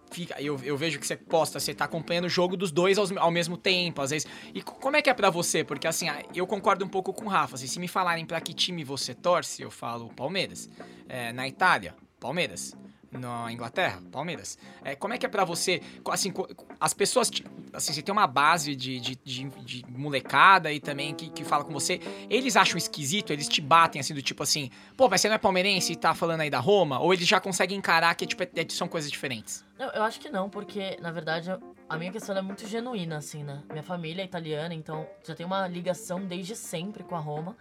Fica, 0.09 0.41
eu, 0.41 0.59
eu 0.63 0.77
vejo 0.77 0.99
que 0.99 1.05
você 1.05 1.17
posta, 1.17 1.59
você 1.59 1.73
tá 1.73 1.85
acompanhando 1.85 2.25
o 2.25 2.29
jogo 2.29 2.55
dos 2.55 2.71
dois 2.71 2.97
ao, 2.97 3.07
mesmo 3.31 3.57
tempo, 3.57 4.01
às 4.01 4.11
vezes. 4.11 4.27
E 4.53 4.61
co- 4.61 4.75
como 4.75 4.95
é 4.95 5.01
que 5.01 5.09
é 5.09 5.13
pra 5.13 5.29
você? 5.29 5.63
Porque 5.63 5.87
assim, 5.87 6.07
ah, 6.09 6.23
eu 6.33 6.47
concordo 6.47 6.85
um 6.85 6.87
pouco 6.87 7.13
com 7.13 7.25
o 7.25 7.27
Rafa. 7.27 7.55
assim, 7.55 7.67
se 7.67 7.79
me 7.79 7.87
falarem 7.87 8.25
pra 8.25 8.39
que 8.39 8.53
time 8.53 8.83
você 8.83 9.13
torce, 9.13 9.61
eu 9.61 9.69
falo 9.69 10.09
Palmeiras. 10.13 10.69
É, 11.09 11.31
na 11.33 11.47
Itália, 11.47 11.95
Palmeiras. 12.19 12.75
Na 13.17 13.51
Inglaterra, 13.51 14.01
Palmeiras. 14.11 14.57
É, 14.83 14.95
como 14.95 15.13
é 15.13 15.17
que 15.17 15.25
é 15.25 15.29
pra 15.29 15.43
você? 15.43 15.81
Assim, 16.09 16.33
as 16.79 16.93
pessoas. 16.93 17.31
Assim, 17.73 17.93
você 17.93 18.01
tem 18.01 18.11
uma 18.13 18.27
base 18.27 18.75
de, 18.75 18.99
de, 18.99 19.15
de- 19.23 19.49
de 19.63 19.85
molecada 19.89 20.71
e 20.71 20.79
também 20.79 21.13
que, 21.13 21.29
que 21.29 21.43
fala 21.43 21.63
com 21.63 21.73
você. 21.73 21.99
Eles 22.29 22.55
acham 22.55 22.77
esquisito, 22.77 23.31
eles 23.33 23.47
te 23.47 23.61
batem 23.61 23.99
assim, 23.99 24.13
do 24.13 24.21
tipo 24.21 24.41
assim, 24.43 24.69
pô, 24.95 25.07
mas 25.09 25.21
você 25.21 25.27
não 25.27 25.35
é 25.35 25.37
palmeirense 25.37 25.93
e 25.93 25.95
tá 25.95 26.13
falando 26.15 26.41
aí 26.41 26.49
da 26.49 26.59
Roma? 26.59 26.99
Ou 26.99 27.13
eles 27.13 27.27
já 27.27 27.39
conseguem 27.39 27.77
encarar 27.77 28.13
que 28.15 28.25
tipo, 28.25 28.43
é- 28.43 28.49
é- 28.55 28.65
são 28.69 28.87
coisas 28.87 29.11
diferentes? 29.11 29.65
Não, 29.77 29.87
eu 29.91 30.03
acho 30.03 30.19
que 30.19 30.29
não, 30.29 30.49
porque, 30.49 30.97
na 31.01 31.11
verdade, 31.11 31.49
a 31.87 31.97
minha 31.97 32.11
questão 32.11 32.35
é 32.35 32.41
muito 32.41 32.65
genuína, 32.67 33.17
assim, 33.17 33.43
né? 33.43 33.61
Minha 33.69 33.83
família 33.83 34.21
é 34.21 34.25
italiana, 34.25 34.73
então 34.73 35.07
já 35.23 35.35
tem 35.35 35.45
uma 35.45 35.67
ligação 35.67 36.25
desde 36.25 36.55
sempre 36.55 37.03
com 37.03 37.15
a 37.15 37.19
Roma. 37.19 37.55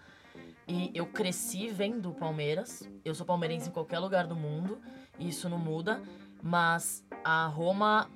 E 0.69 0.91
eu 0.95 1.07
cresci 1.07 1.69
vendo 1.69 2.11
o 2.11 2.15
Palmeiras. 2.15 2.89
Eu 3.05 3.15
sou 3.15 3.25
palmeirense 3.25 3.69
em 3.69 3.73
qualquer 3.73 3.99
lugar 4.01 4.27
do 4.27 4.35
mundo, 4.35 4.79
isso 5.19 5.49
não 5.49 5.59
muda. 5.59 6.01
Mas 6.43 7.05
a 7.25 7.47
Roma, 7.47 8.09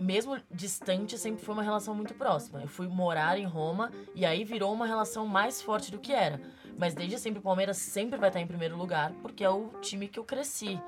mesmo 0.00 0.38
distante, 0.50 1.16
sempre 1.16 1.42
foi 1.42 1.54
uma 1.54 1.62
relação 1.62 1.94
muito 1.94 2.14
próxima. 2.14 2.60
Eu 2.60 2.68
fui 2.68 2.86
morar 2.88 3.38
em 3.38 3.46
Roma 3.46 3.90
e 4.14 4.26
aí 4.26 4.44
virou 4.44 4.72
uma 4.72 4.86
relação 4.86 5.26
mais 5.26 5.62
forte 5.62 5.90
do 5.90 5.98
que 5.98 6.12
era. 6.12 6.40
Mas 6.78 6.94
desde 6.94 7.18
sempre 7.18 7.40
o 7.40 7.42
Palmeiras 7.42 7.76
sempre 7.76 8.18
vai 8.18 8.28
estar 8.28 8.40
em 8.40 8.46
primeiro 8.46 8.76
lugar, 8.76 9.12
porque 9.22 9.44
é 9.44 9.50
o 9.50 9.68
time 9.80 10.08
que 10.08 10.18
eu 10.18 10.24
cresci. 10.24 10.80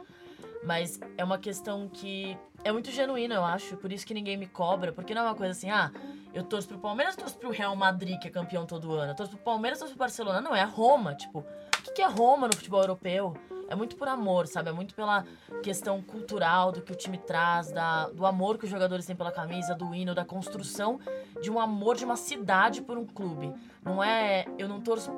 Mas 0.64 0.98
é 1.18 1.22
uma 1.24 1.38
questão 1.38 1.88
que 1.88 2.36
é 2.64 2.72
muito 2.72 2.90
genuína, 2.90 3.34
eu 3.34 3.44
acho. 3.44 3.76
Por 3.76 3.92
isso 3.92 4.06
que 4.06 4.14
ninguém 4.14 4.36
me 4.36 4.46
cobra. 4.46 4.92
Porque 4.92 5.14
não 5.14 5.22
é 5.22 5.24
uma 5.26 5.34
coisa 5.34 5.52
assim, 5.52 5.70
ah, 5.70 5.92
eu 6.32 6.42
torço 6.42 6.66
pro 6.66 6.78
Palmeiras, 6.78 7.14
torço 7.14 7.36
pro 7.36 7.50
Real 7.50 7.76
Madrid, 7.76 8.18
que 8.18 8.28
é 8.28 8.30
campeão 8.30 8.64
todo 8.64 8.92
ano. 8.92 9.12
Eu 9.12 9.16
torço 9.16 9.32
pro 9.32 9.44
Palmeiras, 9.44 9.78
torço 9.78 9.92
pro 9.92 10.00
Barcelona. 10.00 10.40
Não, 10.40 10.56
é 10.56 10.62
a 10.62 10.66
Roma. 10.66 11.14
Tipo, 11.14 11.44
o 11.86 11.92
que 11.92 12.00
é 12.00 12.06
Roma 12.06 12.48
no 12.48 12.56
futebol 12.56 12.80
europeu? 12.80 13.36
É 13.68 13.74
muito 13.74 13.96
por 13.96 14.08
amor, 14.08 14.46
sabe? 14.46 14.70
É 14.70 14.72
muito 14.72 14.94
pela 14.94 15.24
questão 15.62 16.02
cultural 16.02 16.72
do 16.72 16.82
que 16.82 16.92
o 16.92 16.94
time 16.94 17.18
traz, 17.18 17.70
da, 17.70 18.08
do 18.08 18.26
amor 18.26 18.58
que 18.58 18.64
os 18.64 18.70
jogadores 18.70 19.06
têm 19.06 19.16
pela 19.16 19.32
camisa, 19.32 19.74
do 19.74 19.94
hino, 19.94 20.14
da 20.14 20.24
construção 20.24 20.98
de 21.42 21.50
um 21.50 21.58
amor 21.58 21.96
de 21.96 22.04
uma 22.04 22.16
cidade 22.16 22.82
por 22.82 22.98
um 22.98 23.06
clube. 23.06 23.52
Não 23.82 24.02
é. 24.02 24.46
Eu 24.58 24.68
não 24.68 24.80
torço 24.80 25.10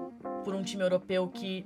por 0.45 0.55
um 0.55 0.63
time 0.63 0.83
europeu 0.83 1.29
que 1.29 1.65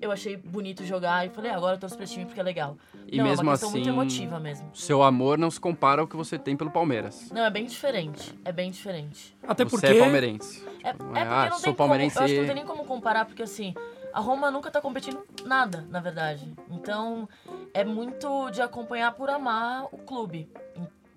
eu 0.00 0.10
achei 0.12 0.36
bonito 0.36 0.84
jogar 0.84 1.24
e 1.26 1.30
falei, 1.30 1.50
ah, 1.50 1.56
agora 1.56 1.76
eu 1.76 1.80
torço 1.80 1.96
pra 1.96 2.04
esse 2.04 2.12
time 2.12 2.26
porque 2.26 2.40
é 2.40 2.42
legal. 2.42 2.76
E 3.06 3.16
não, 3.18 3.26
é 3.26 3.28
mesmo 3.30 3.44
uma 3.44 3.52
questão 3.52 3.70
assim, 3.70 3.78
muito 3.78 3.88
emotiva 3.88 4.40
mesmo. 4.40 4.70
seu 4.74 5.02
amor 5.02 5.38
não 5.38 5.50
se 5.50 5.58
compara 5.58 6.02
ao 6.02 6.08
que 6.08 6.16
você 6.16 6.38
tem 6.38 6.56
pelo 6.56 6.70
Palmeiras. 6.70 7.30
Não, 7.30 7.44
é 7.44 7.50
bem 7.50 7.64
diferente. 7.64 8.38
É 8.44 8.52
bem 8.52 8.70
diferente. 8.70 9.36
Até 9.46 9.64
você 9.64 9.70
porque. 9.70 9.86
é 9.86 9.98
palmeirense. 9.98 10.64
É, 10.82 10.88
é 10.88 10.92
Tipo, 10.92 11.04
porque 11.04 11.18
ah, 11.20 11.46
não 11.50 11.52
sou 11.52 11.60
tem 11.64 11.74
palmeirense. 11.74 12.16
como. 12.16 12.22
Eu 12.22 12.24
acho 12.26 12.34
que 12.34 12.40
não 12.40 12.46
tem 12.46 12.54
nem 12.56 12.66
como 12.66 12.84
comparar, 12.84 13.24
porque 13.24 13.42
assim, 13.42 13.74
a 14.14 14.20
Roma 14.20 14.50
nunca 14.50 14.70
tá 14.70 14.80
competindo 14.80 15.22
nada, 15.44 15.84
na 15.90 16.00
verdade. 16.00 16.54
Então, 16.70 17.28
é 17.74 17.84
muito 17.84 18.48
de 18.50 18.62
acompanhar 18.62 19.12
por 19.12 19.28
amar 19.28 19.86
o 19.92 19.98
clube. 19.98 20.48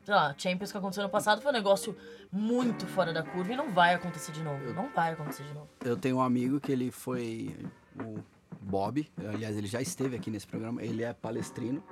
Sei 0.04 0.14
lá, 0.16 0.34
Champions 0.38 0.72
que 0.72 0.78
aconteceu 0.78 1.04
no 1.04 1.10
passado 1.10 1.42
foi 1.42 1.52
um 1.52 1.54
negócio 1.54 1.96
muito 2.32 2.88
fora 2.88 3.14
da 3.14 3.22
curva 3.24 3.54
e 3.54 3.56
não 3.56 3.72
vai 3.72 3.94
acontecer 3.94 4.32
de 4.32 4.42
novo. 4.42 4.74
Não 4.74 4.90
vai 4.90 5.14
acontecer 5.14 5.44
de 5.44 5.54
novo. 5.54 5.68
Eu 5.84 5.96
tenho 5.96 6.18
um 6.18 6.22
amigo 6.22 6.60
que 6.60 6.72
ele 6.72 6.90
foi 6.92 7.56
o 8.04 8.20
Bob, 8.62 9.08
aliás, 9.34 9.56
ele 9.58 9.68
já 9.68 9.82
esteve 9.82 10.16
aqui 10.16 10.30
nesse 10.32 10.48
programa, 10.48 10.82
ele 10.84 11.04
é 11.04 11.14
palestrino 11.14 11.84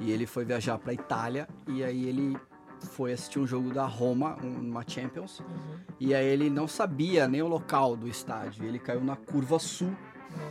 e 0.00 0.10
ele 0.10 0.26
foi 0.26 0.44
viajar 0.44 0.76
pra 0.78 0.92
Itália 0.92 1.48
e 1.68 1.82
aí 1.84 2.06
ele 2.08 2.36
foi 2.92 3.12
assistir 3.12 3.38
um 3.38 3.46
jogo 3.46 3.72
da 3.72 3.84
Roma, 3.86 4.36
um- 4.42 4.68
uma 4.70 4.82
Champions, 4.86 5.42
e 5.98 6.14
aí 6.14 6.26
ele 6.26 6.48
não 6.50 6.66
sabia 6.66 7.28
nem 7.28 7.40
o 7.42 7.46
local 7.46 7.94
do 7.96 8.08
estádio, 8.08 8.64
ele 8.64 8.78
caiu 8.78 9.02
na 9.04 9.16
curva 9.16 9.58
sul 9.58 9.94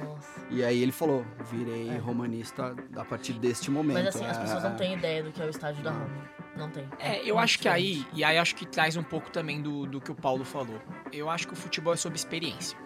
Nossa. 0.04 0.42
e 0.50 0.64
aí 0.64 0.82
ele 0.82 0.92
falou, 0.92 1.26
virei 1.52 1.98
romanista 1.98 2.76
a 2.96 3.06
partir 3.06 3.34
deste 3.34 3.72
momento. 3.72 3.98
Mas 3.98 4.16
assim, 4.16 4.26
as 4.26 4.38
É, 4.38 4.42
pessoas 4.42 4.64
não 4.64 4.76
têm 4.76 4.94
ideia 4.96 5.24
do 5.24 5.32
que 5.32 5.42
é 5.42 5.46
o 5.46 5.50
estádio 5.50 5.84
da 5.84 5.92
Roma. 5.92 6.30
Não 6.58 6.70
tem. 6.70 6.88
É, 7.00 7.20
eu 7.22 7.36
muito 7.36 7.40
acho 7.40 7.60
que 7.60 7.70
aí, 7.70 8.06
e 8.14 8.24
aí 8.24 8.38
acho 8.38 8.56
que 8.56 8.66
traz 8.66 8.98
um 8.98 9.04
pouco 9.04 9.30
também 9.32 9.62
do, 9.62 9.86
do 9.86 10.02
que 10.02 10.12
o 10.12 10.16
Paulo 10.16 10.44
falou. 10.44 10.82
Eu 11.14 11.30
acho 11.30 11.48
que 11.48 11.54
o 11.54 11.56
futebol 11.56 11.94
é 11.94 11.98
sobre 11.98 12.18
experiência. 12.18 12.78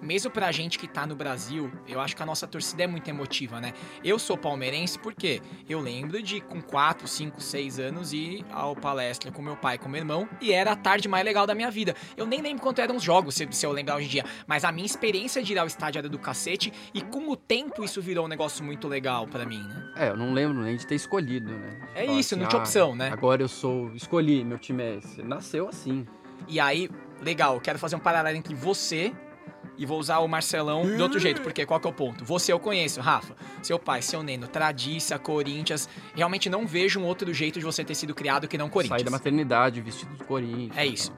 Mesmo 0.00 0.30
pra 0.30 0.50
gente 0.52 0.78
que 0.78 0.88
tá 0.88 1.06
no 1.06 1.14
Brasil, 1.14 1.70
eu 1.86 2.00
acho 2.00 2.16
que 2.16 2.22
a 2.22 2.26
nossa 2.26 2.46
torcida 2.46 2.84
é 2.84 2.86
muito 2.86 3.08
emotiva, 3.08 3.60
né? 3.60 3.72
Eu 4.04 4.18
sou 4.18 4.36
palmeirense 4.36 4.98
porque 4.98 5.40
eu 5.68 5.80
lembro 5.80 6.22
de, 6.22 6.40
com 6.40 6.60
4, 6.60 7.06
5, 7.06 7.40
6 7.40 7.78
anos, 7.78 8.12
ir 8.12 8.44
ao 8.50 8.74
palestra 8.74 9.30
com 9.30 9.42
meu 9.42 9.56
pai 9.56 9.76
e 9.76 9.78
com 9.78 9.88
meu 9.88 10.00
irmão, 10.00 10.28
e 10.40 10.52
era 10.52 10.72
a 10.72 10.76
tarde 10.76 11.08
mais 11.08 11.24
legal 11.24 11.46
da 11.46 11.54
minha 11.54 11.70
vida. 11.70 11.94
Eu 12.16 12.26
nem 12.26 12.40
lembro 12.40 12.62
quanto 12.62 12.80
eram 12.80 12.96
os 12.96 13.02
jogos, 13.02 13.34
se, 13.34 13.46
se 13.50 13.64
eu 13.64 13.72
lembrar 13.72 13.96
hoje 13.96 14.06
em 14.06 14.10
dia, 14.10 14.24
mas 14.46 14.64
a 14.64 14.72
minha 14.72 14.86
experiência 14.86 15.42
de 15.42 15.52
ir 15.52 15.58
ao 15.58 15.66
estádio 15.66 15.98
era 15.98 16.08
do 16.08 16.18
cacete, 16.18 16.72
e 16.92 17.00
com 17.00 17.28
o 17.28 17.36
tempo 17.36 17.84
isso 17.84 18.00
virou 18.00 18.24
um 18.24 18.28
negócio 18.28 18.64
muito 18.64 18.88
legal 18.88 19.26
pra 19.26 19.44
mim, 19.44 19.62
né? 19.62 19.92
É, 19.96 20.08
eu 20.08 20.16
não 20.16 20.32
lembro 20.32 20.62
nem 20.62 20.76
de 20.76 20.86
ter 20.86 20.94
escolhido, 20.94 21.52
né? 21.52 21.80
É 21.94 22.04
isso, 22.04 22.36
não 22.36 22.46
tinha 22.46 22.60
opção, 22.60 22.94
né? 22.94 23.10
Agora 23.12 23.42
eu 23.42 23.48
sou. 23.48 23.92
Escolhi, 23.94 24.44
meu 24.44 24.58
time 24.58 24.82
é 24.82 24.96
esse. 24.96 25.22
Nasceu 25.22 25.68
assim. 25.68 26.06
E 26.48 26.58
aí, 26.58 26.90
legal, 27.20 27.60
quero 27.60 27.78
fazer 27.78 27.96
um 27.96 28.00
paralelo 28.00 28.36
entre 28.36 28.54
você 28.54 29.12
e 29.78 29.86
vou 29.86 29.98
usar 29.98 30.18
o 30.18 30.28
Marcelão 30.28 30.82
de 30.84 31.00
outro 31.02 31.18
jeito, 31.18 31.40
porque 31.42 31.64
qual 31.66 31.80
que 31.80 31.86
é 31.86 31.90
o 31.90 31.92
ponto? 31.92 32.24
Você 32.24 32.52
eu 32.52 32.58
conheço, 32.60 33.00
Rafa, 33.00 33.34
seu 33.62 33.78
pai, 33.78 34.02
seu 34.02 34.22
Neno, 34.22 34.46
Tradiça, 34.48 35.18
Corinthians, 35.18 35.88
realmente 36.14 36.48
não 36.50 36.66
vejo 36.66 37.00
um 37.00 37.04
outro 37.04 37.32
jeito 37.32 37.58
de 37.58 37.64
você 37.64 37.82
ter 37.84 37.94
sido 37.94 38.14
criado 38.14 38.46
que 38.46 38.58
não 38.58 38.68
Corinthians. 38.68 39.02
da 39.02 39.10
maternidade, 39.10 39.80
vestido 39.80 40.14
de 40.16 40.24
Corinthians. 40.24 40.76
É 40.76 40.86
isso. 40.86 41.12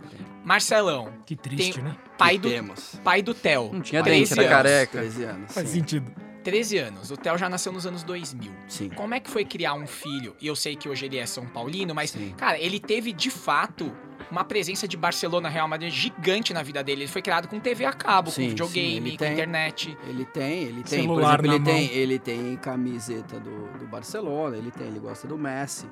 Marcelão, 0.44 1.08
Que 1.24 1.34
triste, 1.34 1.74
Tem- 1.74 1.84
né? 1.84 1.96
pai 2.18 2.36
do, 2.38 2.48
temos. 2.50 3.00
pai 3.02 3.22
do 3.22 3.32
Theo. 3.34 3.70
Não 3.72 3.80
tinha 3.80 4.02
13 4.02 4.20
dente, 4.20 4.32
era 4.32 4.42
anos. 4.42 4.56
careca. 4.56 4.98
13 4.98 5.24
anos. 5.24 5.52
Faz 5.54 5.68
sim. 5.68 5.78
sentido. 5.80 6.12
13 6.44 6.76
anos. 6.78 7.10
O 7.10 7.16
Theo 7.16 7.38
já 7.38 7.48
nasceu 7.48 7.72
nos 7.72 7.86
anos 7.86 8.02
2000. 8.02 8.52
Sim. 8.68 8.90
Como 8.90 9.14
é 9.14 9.20
que 9.20 9.30
foi 9.30 9.46
criar 9.46 9.72
um 9.72 9.86
filho? 9.86 10.36
E 10.38 10.46
eu 10.46 10.54
sei 10.54 10.76
que 10.76 10.86
hoje 10.86 11.06
ele 11.06 11.16
é 11.16 11.24
São 11.24 11.46
Paulino, 11.46 11.94
mas, 11.94 12.10
Sim. 12.10 12.34
cara, 12.36 12.58
ele 12.58 12.78
teve 12.78 13.12
de 13.14 13.30
fato 13.30 13.90
uma 14.30 14.44
presença 14.44 14.86
de 14.88 14.96
Barcelona 14.96 15.48
Real 15.48 15.68
Madrid 15.68 15.92
gigante 15.92 16.52
na 16.52 16.62
vida 16.62 16.82
dele. 16.82 17.02
Ele 17.02 17.10
foi 17.10 17.22
criado 17.22 17.48
com 17.48 17.58
TV 17.60 17.84
a 17.84 17.92
cabo, 17.92 18.30
Sim, 18.30 18.34
com 18.42 18.42
sim, 18.42 18.48
videogame, 18.50 18.96
ele 18.96 19.10
com 19.12 19.16
tem. 19.24 19.32
internet. 19.32 19.98
Ele 20.06 20.24
tem, 20.24 20.62
ele 20.64 20.82
tem. 20.82 20.82
Por 20.82 20.88
Celular 21.14 21.40
exemplo, 21.40 21.46
ele 21.46 21.58
na 21.58 21.64
tem, 21.64 21.86
mão. 21.86 21.94
ele 21.96 22.18
tem 22.18 22.56
camiseta 22.56 23.40
do, 23.40 23.78
do 23.78 23.86
Barcelona, 23.86 24.56
ele 24.56 24.70
tem, 24.70 24.86
ele 24.86 24.98
gosta 25.00 25.26
do 25.28 25.36
Messi, 25.38 25.86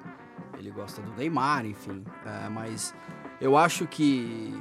ele 0.58 0.70
gosta 0.70 1.00
do 1.02 1.12
Neymar, 1.14 1.64
enfim. 1.66 2.04
É, 2.24 2.48
mas 2.48 2.94
eu 3.40 3.56
acho 3.56 3.86
que 3.86 4.56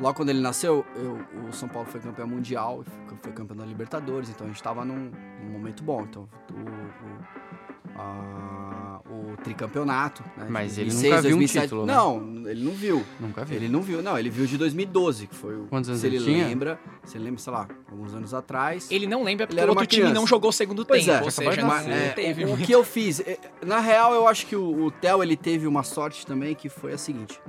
logo 0.00 0.14
quando 0.14 0.28
ele 0.30 0.40
nasceu, 0.40 0.84
eu- 0.96 1.18
o 1.48 1.52
São 1.52 1.68
Paulo 1.68 1.88
foi 1.88 2.00
campeão 2.00 2.26
mundial, 2.28 2.84
foi 3.22 3.32
campeão 3.32 3.56
da 3.56 3.64
Libertadores, 3.64 4.28
então 4.30 4.46
a 4.46 4.50
gente 4.50 4.62
tava 4.62 4.84
num, 4.84 5.10
num 5.42 5.50
momento 5.50 5.82
bom. 5.82 6.02
Então 6.02 6.28
o, 6.52 6.60
o, 6.60 8.00
a- 8.00 8.77
o 9.10 9.36
tricampeonato, 9.42 10.22
né? 10.36 10.46
Mas 10.48 10.78
ele 10.78 10.90
2006, 10.90 11.10
nunca 11.10 11.22
viu 11.22 11.36
um 11.36 11.38
2007. 11.38 11.62
título, 11.64 11.86
né? 11.86 11.94
Não, 11.94 12.50
ele 12.50 12.64
não 12.64 12.72
viu. 12.72 13.04
Nunca 13.18 13.44
vi. 13.44 13.54
Ele 13.56 13.68
não 13.68 13.82
viu, 13.82 14.02
não, 14.02 14.18
ele 14.18 14.30
viu 14.30 14.46
de 14.46 14.58
2012, 14.58 15.26
que 15.26 15.34
foi 15.34 15.56
o. 15.56 15.66
Quantos 15.66 15.88
anos 15.88 16.00
se 16.00 16.06
ele 16.06 16.16
ele 16.16 16.24
tinha? 16.24 16.46
lembra, 16.46 16.80
se 17.04 17.16
ele 17.16 17.24
lembra, 17.24 17.40
sei 17.40 17.52
lá, 17.52 17.68
alguns 17.90 18.14
anos 18.14 18.34
atrás. 18.34 18.90
Ele 18.90 19.06
não 19.06 19.24
lembra 19.24 19.46
porque 19.46 19.62
o 19.62 19.68
outro 19.68 19.86
time 19.86 20.02
criança. 20.02 20.14
não 20.20 20.26
jogou 20.26 20.50
o 20.50 20.52
segundo 20.52 20.84
Pois 20.84 21.04
tempo, 21.04 21.18
é, 21.18 21.24
ou 21.24 21.30
seja, 21.30 21.64
Mas, 21.64 21.88
é, 21.88 22.08
teve 22.10 22.44
o, 22.44 22.54
o 22.54 22.56
que 22.58 22.72
eu 22.72 22.84
fiz, 22.84 23.20
é, 23.20 23.38
na 23.64 23.80
real, 23.80 24.12
eu 24.12 24.28
acho 24.28 24.46
que 24.46 24.56
o, 24.56 24.84
o 24.84 24.90
Theo 24.90 25.22
ele 25.22 25.36
teve 25.36 25.66
uma 25.66 25.82
sorte 25.82 26.26
também 26.26 26.54
que 26.54 26.68
foi 26.68 26.92
a 26.92 26.98
seguinte: 26.98 27.40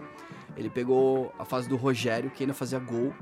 ele 0.55 0.69
pegou 0.69 1.33
a 1.37 1.45
fase 1.45 1.67
do 1.67 1.75
Rogério, 1.75 2.29
que 2.29 2.43
ainda 2.43 2.53
fazia 2.53 2.79
gol. 2.79 3.13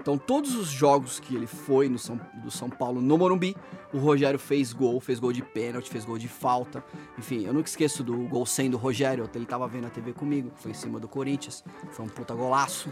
Então, 0.00 0.18
todos 0.18 0.56
os 0.56 0.68
jogos 0.68 1.20
que 1.20 1.34
ele 1.36 1.46
foi 1.46 1.88
no 1.88 1.96
São, 1.96 2.20
do 2.42 2.50
São 2.50 2.68
Paulo 2.68 3.00
no 3.00 3.16
Morumbi, 3.16 3.56
o 3.92 3.98
Rogério 3.98 4.38
fez 4.38 4.72
gol, 4.72 5.00
fez 5.00 5.18
gol 5.18 5.32
de 5.32 5.42
pênalti, 5.42 5.88
fez 5.90 6.04
gol 6.04 6.18
de 6.18 6.28
falta. 6.28 6.82
Enfim, 7.18 7.44
eu 7.46 7.52
nunca 7.52 7.68
esqueço 7.68 8.02
do 8.02 8.16
gol 8.28 8.46
sem 8.46 8.70
do 8.70 8.76
Rogério, 8.76 9.28
ele 9.34 9.44
tava 9.46 9.66
vendo 9.68 9.86
a 9.86 9.90
TV 9.90 10.12
comigo, 10.12 10.50
foi 10.56 10.70
em 10.70 10.74
cima 10.74 10.98
do 10.98 11.06
Corinthians, 11.08 11.62
foi 11.92 12.04
um 12.04 12.08
puta 12.08 12.34
golaço. 12.34 12.88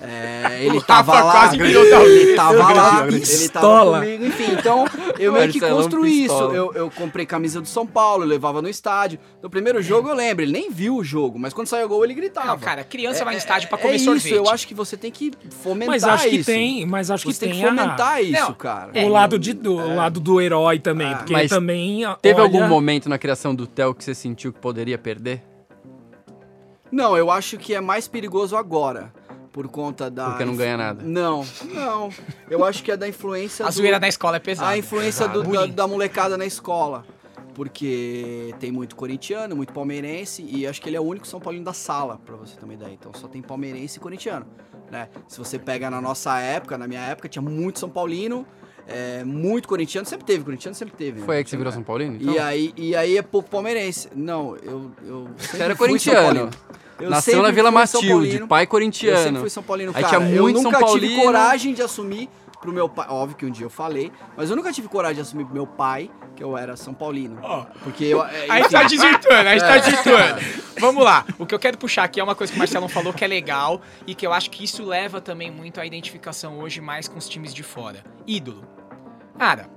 É, 0.00 0.58
ele 0.64 0.78
O 0.78 0.82
tava 0.82 1.22
lá, 1.22 1.54
ele 1.54 2.34
tava 2.34 2.72
lá, 2.72 3.06
ele 3.06 3.16
tava 3.16 3.18
Pistola. 3.18 4.00
comigo, 4.00 4.24
enfim, 4.26 4.52
então 4.58 4.84
eu 5.18 5.32
meio 5.32 5.50
que 5.50 5.60
Marcelão 5.60 5.82
construí 5.82 6.24
isso. 6.24 6.34
Eu, 6.34 6.72
eu 6.74 6.90
comprei 6.90 7.24
camisa 7.26 7.60
do 7.60 7.68
São 7.68 7.86
Paulo, 7.86 8.24
eu 8.24 8.28
levava 8.28 8.60
no 8.60 8.68
estádio. 8.68 9.18
No 9.42 9.48
primeiro 9.50 9.80
jogo 9.82 10.08
eu 10.08 10.14
lembro, 10.14 10.44
ele 10.44 10.52
nem 10.52 10.70
viu 10.70 10.96
o 10.96 11.04
jogo, 11.04 11.38
mas 11.38 11.52
quando 11.52 11.66
saiu 11.68 11.86
o 11.86 11.88
gol 11.88 12.04
ele 12.04 12.14
gritava. 12.14 12.48
Não, 12.48 12.58
cara, 12.58 12.84
criança 12.84 13.22
É- 13.22 13.24
vai 13.24 13.34
no 13.34 13.38
estádio 13.38 13.68
pra 13.68 13.78
é 13.78 13.82
comer 13.82 13.96
isso, 13.96 14.04
sorvete. 14.04 14.32
eu 14.34 14.48
acho 14.48 14.66
que 14.68 14.74
você 14.74 14.96
tem 14.96 15.10
que 15.10 15.32
fomentar 15.62 15.88
Mas 15.94 16.04
acho 16.04 16.28
que 16.28 16.36
isso. 16.36 16.50
tem, 16.50 16.86
mas 16.86 17.10
acho 17.10 17.24
que 17.26 17.32
Você 17.32 17.40
tem 17.40 17.50
tem 17.54 17.60
que 17.62 17.66
fomentar 17.66 18.12
a, 18.14 18.22
isso, 18.22 18.40
Não, 18.42 18.52
cara. 18.54 18.92
o 18.94 19.08
lado 19.08 19.38
de 19.38 19.52
do, 19.52 19.74
o 19.76 19.94
lado 19.96 20.20
do 20.20 20.33
herói 20.40 20.78
também, 20.78 21.12
Ah, 21.12 21.16
porque 21.16 21.32
mas 21.32 21.50
também 21.50 22.00
Teve 22.22 22.40
olha- 22.40 22.42
algum 22.44 22.68
momento 22.68 23.08
na 23.08 23.18
criação 23.18 23.54
do 23.54 23.66
Theo 23.66 23.94
que 23.94 24.02
você 24.04 24.14
sentiu 24.14 24.52
que 24.52 24.58
poderia 24.60 24.96
perder? 24.98 25.42
Não, 26.90 27.16
eu 27.16 27.30
acho 27.30 27.58
que 27.58 27.74
é 27.74 27.80
mais 27.80 28.06
perigoso 28.06 28.56
agora. 28.56 29.12
Por 29.52 29.68
conta 29.68 30.10
da. 30.10 30.30
Porque 30.30 30.44
não 30.44 30.56
ganha 30.56 30.76
nada. 30.76 31.04
Não, 31.04 31.44
não. 31.72 32.10
Eu 32.50 32.64
acho 32.64 32.82
que 32.82 32.90
é 32.90 32.96
da 32.96 33.08
influência. 33.08 33.64
A 33.64 33.68
do- 33.68 33.74
zoeira 33.74 34.00
da 34.00 34.08
escola 34.08 34.36
é 34.36 34.40
pesada. 34.40 34.68
A 34.70 34.76
influência 34.76 35.28
do- 35.28 35.44
da, 35.44 35.66
da 35.66 35.86
molecada 35.86 36.36
na 36.36 36.44
escola. 36.44 37.04
Porque 37.54 38.52
tem 38.58 38.72
muito 38.72 38.96
corintiano, 38.96 39.54
muito 39.54 39.72
palmeirense, 39.72 40.44
e 40.48 40.66
acho 40.66 40.82
que 40.82 40.88
ele 40.88 40.96
é 40.96 41.00
o 41.00 41.04
único 41.04 41.24
São 41.24 41.38
Paulino 41.38 41.64
da 41.64 41.72
sala, 41.72 42.18
pra 42.26 42.34
você 42.34 42.56
ter 42.56 42.64
uma 42.64 42.74
ideia. 42.74 42.92
Então 42.92 43.12
só 43.14 43.28
tem 43.28 43.40
palmeirense 43.40 43.96
e 43.98 44.00
corintiano. 44.00 44.44
Né? 44.90 45.08
Se 45.28 45.38
você 45.38 45.56
pega 45.56 45.88
na 45.88 46.00
nossa 46.00 46.36
época, 46.40 46.76
na 46.76 46.88
minha 46.88 47.00
época, 47.02 47.28
tinha 47.28 47.40
muito 47.42 47.78
São 47.78 47.88
Paulino, 47.88 48.44
é, 48.86 49.24
muito 49.24 49.66
corintiano, 49.68 50.06
sempre 50.06 50.26
teve, 50.26 50.44
corintiano 50.44 50.74
sempre 50.74 50.94
teve. 50.96 51.20
né? 51.20 51.26
Foi 51.26 51.36
aí 51.38 51.44
que 51.44 51.50
você 51.50 51.56
virou 51.56 51.72
São 51.72 51.82
Paulino? 51.82 52.18
E 52.20 52.38
aí, 52.38 52.72
e 52.76 52.94
aí 52.94 53.16
é 53.16 53.22
pouco 53.22 53.48
palmeirense. 53.48 54.08
Não, 54.14 54.56
eu. 54.56 54.90
eu 55.06 55.28
sempre 55.38 55.62
era 55.62 55.74
São 55.74 55.86
corintiano. 55.86 56.50
Eu 57.00 57.10
Nasceu 57.10 57.42
na 57.42 57.50
Vila 57.50 57.70
São 57.86 58.00
Matilde, 58.00 58.08
Paulino. 58.08 58.48
pai 58.48 58.58
Eu 58.58 58.60
sempre 58.62 58.70
corintiano. 58.70 59.40
fui 59.40 59.50
São 59.50 59.62
Paulino, 59.62 59.92
Aí 59.94 60.02
cara. 60.02 60.16
tinha 60.16 60.20
muito 60.20 60.58
eu 60.58 60.62
São 60.62 60.70
nunca 60.70 60.84
tive 60.86 61.00
Paulino. 61.08 61.22
coragem 61.22 61.74
de 61.74 61.82
assumir 61.82 62.28
pro 62.64 62.72
meu 62.72 62.88
pai. 62.88 63.06
Óbvio 63.10 63.36
que 63.36 63.44
um 63.46 63.50
dia 63.50 63.66
eu 63.66 63.70
falei, 63.70 64.10
mas 64.36 64.48
eu 64.48 64.56
nunca 64.56 64.72
tive 64.72 64.88
coragem 64.88 65.16
de 65.16 65.20
assumir 65.20 65.44
pro 65.44 65.52
meu 65.54 65.66
pai 65.66 66.10
que 66.34 66.42
eu 66.42 66.56
era 66.56 66.76
São 66.76 66.94
Paulino. 66.94 67.38
Ó. 67.42 67.64
Porque 67.84 68.04
eu. 68.06 68.24
é, 68.24 68.48
A 68.50 68.56
gente 68.60 68.70
tá 68.70 68.82
desvirtuando, 68.84 69.48
a 69.48 69.52
gente 69.52 69.64
É. 69.64 69.68
tá 69.68 69.76
desvirtuando. 69.78 70.40
Vamos 70.80 71.04
lá. 71.04 71.24
O 71.38 71.44
que 71.46 71.54
eu 71.54 71.58
quero 71.58 71.76
puxar 71.78 72.04
aqui 72.04 72.18
é 72.18 72.24
uma 72.24 72.34
coisa 72.34 72.52
que 72.52 72.56
o 72.56 72.58
Marcelo 72.58 72.88
falou 72.88 73.12
que 73.12 73.22
é 73.24 73.28
legal 73.28 73.80
e 74.06 74.14
que 74.14 74.26
eu 74.26 74.32
acho 74.32 74.50
que 74.50 74.64
isso 74.64 74.82
leva 74.84 75.20
também 75.20 75.50
muito 75.50 75.78
à 75.80 75.86
identificação 75.86 76.58
hoje 76.58 76.80
mais 76.80 77.06
com 77.06 77.18
os 77.18 77.28
times 77.28 77.52
de 77.54 77.62
fora. 77.62 78.02
Ídolo. 78.26 78.66
Cara, 79.38 79.68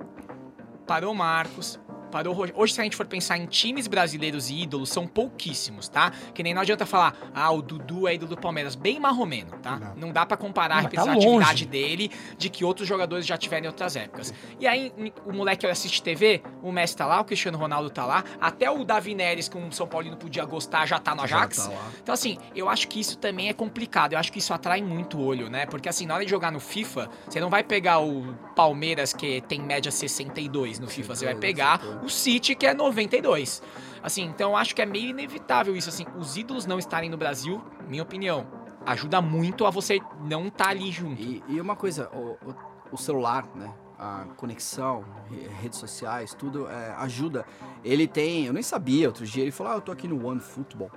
parou 0.88 1.14
Marcos, 1.14 1.80
parou 2.08 2.34
Rogério. 2.34 2.60
Hoje, 2.62 2.74
se 2.74 2.82
a 2.82 2.84
gente 2.84 2.96
for 2.96 3.06
pensar 3.06 3.38
em 3.38 3.46
times 3.46 3.88
brasileiros 3.88 4.50
e 4.50 4.62
ídolos, 4.62 4.90
são 4.90 5.06
pouquíssimos, 5.08 5.88
tá? 5.90 6.12
Que 6.34 6.42
nem 6.44 6.54
não 6.54 6.62
adianta 6.62 6.86
falar, 6.86 7.16
ah, 7.34 7.52
o 7.52 7.62
Dudu 7.62 8.08
é 8.08 8.16
ídolo 8.16 8.36
do 8.36 8.42
Palmeiras. 8.42 8.76
Bem 8.76 9.00
marromeno, 9.00 9.52
tá? 9.62 9.78
Não, 9.78 10.08
Não. 10.08 10.12
dá 10.12 10.26
pra 10.26 10.38
comparar 10.38 10.76
a 10.76 10.78
Não, 10.78 10.84
mas 10.84 10.94
tá 10.94 11.02
representatividade 11.02 11.66
longe. 11.66 11.66
dele 11.66 12.12
de 12.38 12.50
que 12.50 12.64
outros 12.66 12.88
jogadores 12.88 13.26
já 13.26 13.38
tiveram 13.38 13.66
em 13.66 13.68
outras 13.68 13.96
épocas. 13.96 14.34
E 14.60 14.66
aí, 14.68 14.92
o 15.26 15.34
moleque 15.34 15.66
assiste 15.68 16.02
TV, 16.02 16.42
o 16.62 16.72
Messi 16.72 16.96
tá 16.96 17.06
lá, 17.06 17.20
o 17.22 17.26
Cristiano 17.26 17.58
Ronaldo 17.58 17.90
tá 17.90 18.06
lá, 18.06 18.24
até 18.40 18.70
o 18.72 18.84
Davi 18.84 19.14
Neres, 19.14 19.48
que 19.50 19.58
um 19.58 19.72
São 19.72 19.88
Paulino 19.88 20.16
podia 20.18 20.46
gostar, 20.46 20.86
já 20.86 21.00
tá 21.00 21.14
no 21.14 21.28
Já 21.28 21.38
Ajax. 21.38 21.68
tá. 21.68 21.74
Então, 22.02 22.14
assim, 22.14 22.38
eu 22.56 22.70
acho 22.70 22.88
que 22.88 23.00
isso 23.00 23.18
também 23.18 23.50
é 23.50 23.54
complicado. 23.54 24.14
Eu 24.14 24.20
acho 24.20 24.32
que 24.32 24.40
isso 24.40 24.54
atrai 24.54 24.82
muito 24.82 25.18
o 25.18 25.26
olho, 25.26 25.50
né? 25.50 25.66
Porque, 25.66 25.90
assim, 25.90 26.06
na 26.06 26.14
hora 26.16 26.24
de 26.24 26.30
jogar 26.32 26.52
no 26.52 26.60
FIFA, 26.60 27.10
você 27.28 27.40
não 27.40 27.50
vai 27.50 27.64
pegar 27.64 28.00
o 28.00 28.34
Palmeiras, 28.56 29.14
que 29.14 29.42
tem 29.42 29.60
média 29.62 29.92
62 29.92 30.80
no 30.80 30.88
FIFA. 30.88 31.16
Você 31.16 31.26
vai 31.26 31.34
62, 31.36 31.40
pegar 31.40 31.80
62. 31.80 31.97
O 32.04 32.10
City, 32.10 32.56
que 32.56 32.66
é 32.66 32.74
92. 32.74 33.62
Assim, 34.04 34.24
então 34.24 34.56
acho 34.56 34.76
que 34.76 34.82
é 34.82 34.86
meio 34.86 35.10
inevitável 35.10 35.76
isso. 35.76 35.90
Assim, 35.90 36.06
os 36.18 36.38
ídolos 36.38 36.66
não 36.66 36.80
estarem 36.80 37.10
no 37.10 37.18
Brasil, 37.18 37.62
minha 37.88 38.04
opinião, 38.04 38.46
ajuda 38.86 39.22
muito 39.22 39.66
a 39.66 39.70
você 39.70 40.00
não 40.22 40.48
estar 40.48 40.70
ali 40.70 40.92
junto. 40.92 41.22
E, 41.22 41.44
e 41.48 41.60
uma 41.60 41.76
coisa, 41.76 42.10
o, 42.14 42.38
o- 42.50 42.56
o 42.92 42.98
celular, 42.98 43.46
né? 43.56 43.74
A 44.00 44.26
conexão, 44.38 45.04
re- 45.30 45.48
redes 45.60 45.80
sociais, 45.80 46.34
tudo 46.34 46.68
é, 46.70 46.92
ajuda. 47.00 47.46
Ele 47.84 48.08
tem, 48.08 48.46
eu 48.46 48.54
nem 48.54 48.62
sabia, 48.62 49.08
outro 49.08 49.26
dia 49.26 49.42
ele 49.42 49.52
falou, 49.52 49.74
ah, 49.74 49.76
eu 49.78 49.82
tô 49.82 49.92
aqui 49.92 50.08
no 50.08 50.26
One 50.28 50.40
Football. 50.40 50.92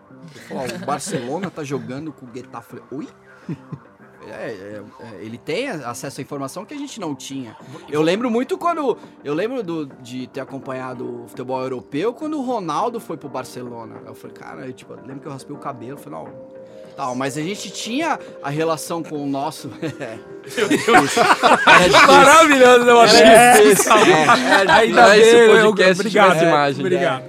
Falou, 0.47 0.65
"Ah, 0.71 0.75
o 0.75 0.79
Barcelona 0.85 1.51
tá 1.51 1.65
jogando 1.65 2.13
com 2.13 2.27
o 2.27 2.29
Getafe. 2.35 2.69
Falei, 2.77 2.85
oi? 2.93 3.09
É, 4.29 4.33
é, 4.33 4.83
é, 5.01 5.25
ele 5.25 5.39
tem 5.39 5.69
acesso 5.69 6.21
à 6.21 6.23
informação 6.23 6.65
que 6.65 6.75
a 6.75 6.77
gente 6.77 7.01
não 7.01 7.15
tinha. 7.15 7.57
Eu 7.89 8.03
lembro 8.03 8.31
muito 8.31 8.59
quando. 8.59 8.97
Eu 9.25 9.33
lembro 9.35 9.63
do- 9.63 9.87
de 10.03 10.27
ter 10.27 10.41
acompanhado 10.41 11.25
o 11.25 11.29
futebol 11.29 11.61
europeu 11.63 12.13
quando 12.13 12.39
o 12.39 12.43
Ronaldo 12.43 13.01
foi 13.01 13.17
pro 13.17 13.29
Barcelona. 13.29 13.97
Eu 14.07 14.15
falei, 14.15 14.37
cara, 14.37 14.67
eu, 14.67 14.73
tipo, 14.73 14.93
eu 14.93 14.99
lembro 15.07 15.21
que 15.21 15.27
eu 15.27 15.33
raspei 15.33 15.55
o 15.57 15.59
cabelo. 15.59 15.93
Eu 15.93 15.97
falei, 15.99 16.19
não. 16.19 16.61
Tal, 16.97 17.15
mas 17.15 17.39
a 17.39 17.41
gente 17.41 17.71
tinha 17.71 18.19
a 18.43 18.51
relação 18.51 19.03
com 19.03 19.23
o 19.23 19.27
nosso. 19.27 19.71
Meu 19.81 20.69
Deus. 20.69 21.15
Maravilhoso, 22.07 22.87
eu 22.89 23.01
achei. 23.01 23.25
Difícil. 23.71 23.93
É, 23.93 24.61
era 24.61 24.75
Ainda 24.75 25.09
bem, 25.11 25.21
eu- 25.23 25.63
podcast 25.63 26.01
obrigado, 26.01 26.29
tivesse 26.31 26.45
imagem. 26.47 26.81
Obrigado. 26.81 27.25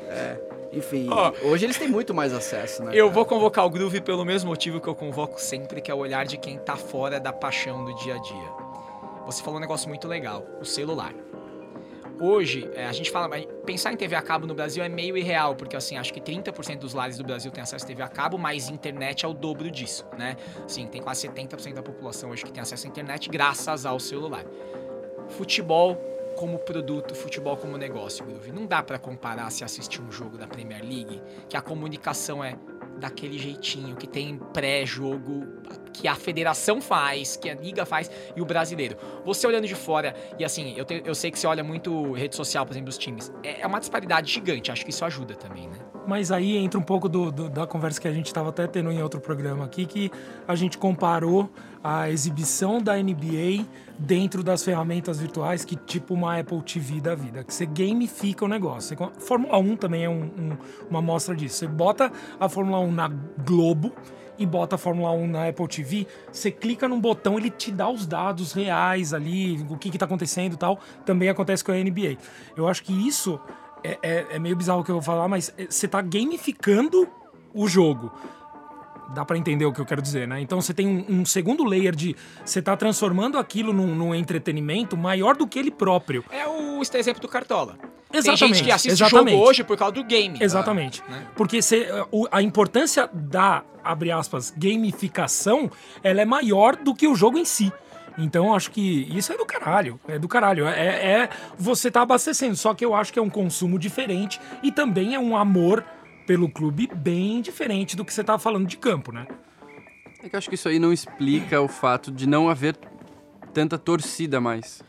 Enfim, 0.72 1.08
Ó. 1.12 1.34
hoje 1.44 1.66
eles 1.66 1.78
têm 1.78 1.90
muito 1.90 2.14
mais 2.14 2.34
acesso, 2.34 2.84
né? 2.84 2.92
Eu 2.94 3.06
cara? 3.06 3.16
vou 3.16 3.26
convocar 3.26 3.66
o 3.66 3.70
Groove 3.70 4.00
pelo 4.02 4.24
mesmo 4.24 4.50
motivo 4.50 4.80
que 4.80 4.88
eu 4.88 4.96
convoco 4.96 5.40
sempre, 5.40 5.82
que 5.82 5.92
é 5.92 5.94
o 5.94 5.98
olhar 5.98 6.26
de 6.26 6.38
quem 6.38 6.58
tá 6.58 6.78
fora 6.78 7.20
da 7.20 7.34
paixão 7.34 7.84
do 7.84 7.94
dia 7.96 8.16
a 8.16 8.18
dia. 8.18 8.50
Você 9.26 9.44
falou 9.44 9.58
um 9.58 9.62
negócio 9.62 9.88
muito 9.90 10.08
legal, 10.08 10.46
o 10.60 10.66
celular. 10.66 11.14
Hoje, 12.20 12.70
é, 12.76 12.86
a 12.86 12.92
gente 12.92 13.10
fala, 13.10 13.28
mas 13.28 13.48
pensar 13.66 13.92
em 13.92 13.98
TV 13.98 14.16
a 14.16 14.22
cabo 14.22 14.46
no 14.46 14.54
Brasil 14.54 14.84
é 14.84 14.88
meio 14.88 15.18
irreal, 15.18 15.56
porque 15.56 15.76
assim, 15.76 15.98
acho 15.98 16.14
que 16.14 16.22
30% 16.22 16.78
dos 16.78 16.94
lares 16.94 17.18
do 17.18 17.24
Brasil 17.24 17.52
tem 17.52 17.64
acesso 17.64 17.84
a 17.84 17.88
TV 17.88 18.04
a 18.04 18.08
cabo, 18.08 18.38
mas 18.38 18.70
internet 18.70 19.26
é 19.26 19.28
o 19.28 19.34
dobro 19.34 19.72
disso, 19.72 20.06
né? 20.18 20.38
Assim, 20.64 20.86
tem 20.86 21.02
quase 21.02 21.28
70% 21.28 21.74
da 21.74 21.82
população 21.82 22.30
hoje 22.30 22.44
que 22.44 22.52
tem 22.52 22.62
acesso 22.62 22.86
à 22.86 22.90
internet 22.90 23.28
graças 23.28 23.88
ao 23.88 24.00
celular. 24.00 24.46
Futebol 25.30 25.98
como 26.36 26.60
produto, 26.60 27.14
futebol 27.16 27.56
como 27.58 27.78
negócio, 27.78 28.26
Groove. 28.26 28.52
Não 28.52 28.66
dá 28.66 28.82
pra 28.82 28.98
comparar 28.98 29.50
se 29.52 29.64
assistir 29.64 30.02
um 30.02 30.12
jogo 30.12 30.38
da 30.38 30.48
Premier 30.48 30.82
League, 30.82 31.22
que 31.50 31.56
a 31.58 31.62
comunicação 31.62 32.44
é 32.44 32.56
daquele 33.00 33.38
jeitinho, 33.38 33.96
que 33.96 34.08
tem 34.08 34.38
pré-jogo, 34.54 35.44
que 35.94 36.08
a 36.08 36.16
federação 36.16 36.80
faz, 36.80 37.36
que 37.36 37.50
a 37.50 37.56
liga 37.56 37.86
faz, 37.86 38.10
e 38.36 38.42
o 38.42 38.46
brasileiro. 38.46 38.96
Você 39.26 39.46
olhando 39.48 39.68
de 39.68 39.74
fora, 39.76 40.16
e 40.38 40.46
assim, 40.46 40.74
eu, 40.78 40.86
te- 40.86 41.02
eu 41.04 41.16
sei 41.16 41.32
que 41.32 41.40
você 41.40 41.48
olha 41.48 41.64
muito 41.64 42.12
rede 42.14 42.36
social, 42.36 42.66
por 42.66 42.74
exemplo, 42.74 42.88
dos 42.88 42.98
times, 42.98 43.32
é 43.44 43.62
é 43.62 43.68
uma 43.68 43.80
disparidade 43.80 44.32
gigante, 44.32 44.72
acho 44.72 44.84
que 44.84 44.92
isso 44.92 45.04
ajuda 45.06 45.36
também, 45.36 45.68
né? 45.68 45.78
Mas 46.08 46.32
aí 46.32 46.58
entra 46.58 46.80
um 46.80 46.84
pouco 46.84 47.08
do- 47.10 47.32
do- 47.32 47.50
da 47.50 47.66
conversa 47.68 48.00
que 48.02 48.08
a 48.08 48.14
gente 48.14 48.28
estava 48.28 48.50
até 48.50 48.66
tendo 48.68 48.92
em 48.92 49.02
outro 49.04 49.20
programa 49.20 49.66
aqui, 49.66 49.86
que 49.86 50.12
a 50.48 50.56
gente 50.56 50.78
comparou 50.78 51.52
a 51.84 52.10
exibição 52.10 52.82
da 52.82 52.96
NBA 52.96 53.66
dentro 53.98 54.44
das 54.44 54.64
ferramentas 54.64 55.20
virtuais, 55.20 55.66
que 55.66 55.76
tipo 55.76 56.14
uma 56.14 56.40
Apple 56.40 56.62
TV 56.62 57.02
da 57.02 57.16
vida, 57.16 57.44
que 57.44 57.54
você 57.54 57.66
gamifica 57.66 58.46
o 58.46 58.48
negócio. 58.48 58.96
Você 58.98 59.20
Fórmula 59.26 59.58
1 59.58 59.76
também 59.76 60.04
é 60.06 60.10
um- 60.10 60.24
um- 60.24 60.58
uma 60.90 61.00
amostra 61.00 61.36
disso. 61.36 61.56
Você 61.58 61.68
bota 61.68 62.12
a 62.40 62.48
Fórmula 62.50 62.80
1 62.80 62.92
na 62.92 63.08
Globo 63.46 63.92
e 64.38 64.46
bota 64.46 64.76
a 64.76 64.78
Fórmula 64.78 65.12
1 65.12 65.28
na 65.28 65.48
Apple 65.48 65.68
TV, 65.68 66.08
você 66.32 66.50
clica 66.50 66.88
num 66.88 67.00
botão, 67.00 67.38
ele 67.38 67.50
te 67.52 67.72
dá 67.72 67.90
os 67.90 68.08
dados 68.08 68.54
reais 68.54 69.14
ali, 69.14 69.64
o 69.70 69.78
que, 69.78 69.90
que 69.92 69.98
tá 69.98 70.06
acontecendo 70.06 70.54
e 70.54 70.58
tal. 70.58 70.80
Também 71.06 71.30
acontece 71.30 71.64
com 71.64 71.72
a 71.72 71.76
NBA. 71.78 72.18
Eu 72.58 72.68
acho 72.68 72.84
que 72.84 72.94
isso 73.08 73.40
é, 73.84 73.98
é- 74.02 74.26
é 74.36 74.40
meio 74.40 74.56
bizarro 74.56 74.82
o 74.82 74.84
que 74.84 74.92
eu 74.92 74.96
vou 74.96 75.02
falar, 75.04 75.28
mas 75.28 75.54
é, 75.58 75.66
você 75.70 75.88
tá 75.88 76.02
gamificando 76.02 77.08
o 77.54 77.68
jogo. 77.68 78.12
Dá 79.14 79.26
pra 79.26 79.38
entender 79.38 79.66
o 79.66 79.74
que 79.74 79.80
eu 79.82 79.86
quero 79.86 80.02
dizer, 80.02 80.28
né? 80.28 80.40
Então 80.40 80.62
você 80.62 80.74
tem 80.74 80.88
um, 80.88 81.06
um 81.22 81.26
segundo 81.26 81.64
layer 81.66 81.94
de. 81.96 82.16
Você 82.46 82.62
tá 82.62 82.78
transformando 82.78 83.38
aquilo 83.38 83.74
num, 83.74 83.94
num 83.96 84.16
entretenimento 84.16 84.96
maior 84.96 85.36
do 85.36 85.46
que 85.46 85.60
ele 85.60 85.72
próprio. 85.72 86.24
É 86.32 86.48
o 86.48 86.82
esse 86.82 86.98
exemplo 86.98 87.22
do 87.22 87.28
Cartola. 87.28 87.78
Tem 88.10 88.20
Exatamente, 88.20 88.56
gente 88.58 88.64
que 88.66 88.72
assiste 88.72 88.92
exatamente. 88.94 89.32
jogo 89.38 89.48
hoje 89.50 89.64
por 89.64 89.78
causa 89.78 89.94
do 89.94 90.04
game. 90.04 90.38
Exatamente. 90.42 91.02
né? 91.08 91.28
Porque 91.36 91.62
cê, 91.62 91.88
o- 92.12 92.28
a 92.32 92.42
importância 92.42 93.10
da, 93.14 93.64
abre 93.84 94.12
aspas, 94.12 94.54
gamificação, 94.58 95.72
ela 96.04 96.22
é 96.22 96.26
maior 96.26 96.76
do 96.76 96.94
que 96.94 97.08
o 97.08 97.16
jogo 97.16 97.38
em 97.38 97.46
si. 97.46 97.72
Então 98.18 98.48
eu 98.48 98.56
acho 98.56 98.72
que 98.72 99.08
isso 99.16 99.32
é 99.32 99.38
do 99.38 99.46
caralho. 99.46 100.00
É 100.08 100.20
do 100.20 100.28
caralho. 100.28 100.68
É, 100.68 100.86
é 101.24 101.30
você 101.58 101.90
tá 101.90 102.02
abastecendo. 102.02 102.56
Só 102.58 102.74
que 102.74 102.84
eu 102.84 102.94
acho 102.94 103.14
que 103.14 103.20
é 103.20 103.22
um 103.22 103.30
consumo 103.30 103.80
diferente 103.80 104.40
e 104.62 104.72
também 104.72 105.16
é 105.16 105.20
um 105.20 105.36
amor 105.38 105.84
pelo 106.26 106.50
clube 106.50 106.90
bem 106.94 107.42
diferente 107.42 107.96
do 107.96 108.06
que 108.06 108.14
você 108.14 108.24
tá 108.24 108.38
falando 108.38 108.68
de 108.68 108.78
campo, 108.78 109.12
né? 109.12 109.28
É 110.24 110.30
que 110.30 110.36
eu 110.36 110.38
acho 110.38 110.50
que 110.50 110.56
isso 110.56 110.70
aí 110.70 110.80
não 110.80 110.94
explica 110.94 111.60
o 111.60 111.68
fato 111.68 112.12
de 112.12 112.28
não 112.28 112.50
haver 112.50 112.78
tanta 113.54 113.78
torcida 113.78 114.40
mais. 114.40 114.84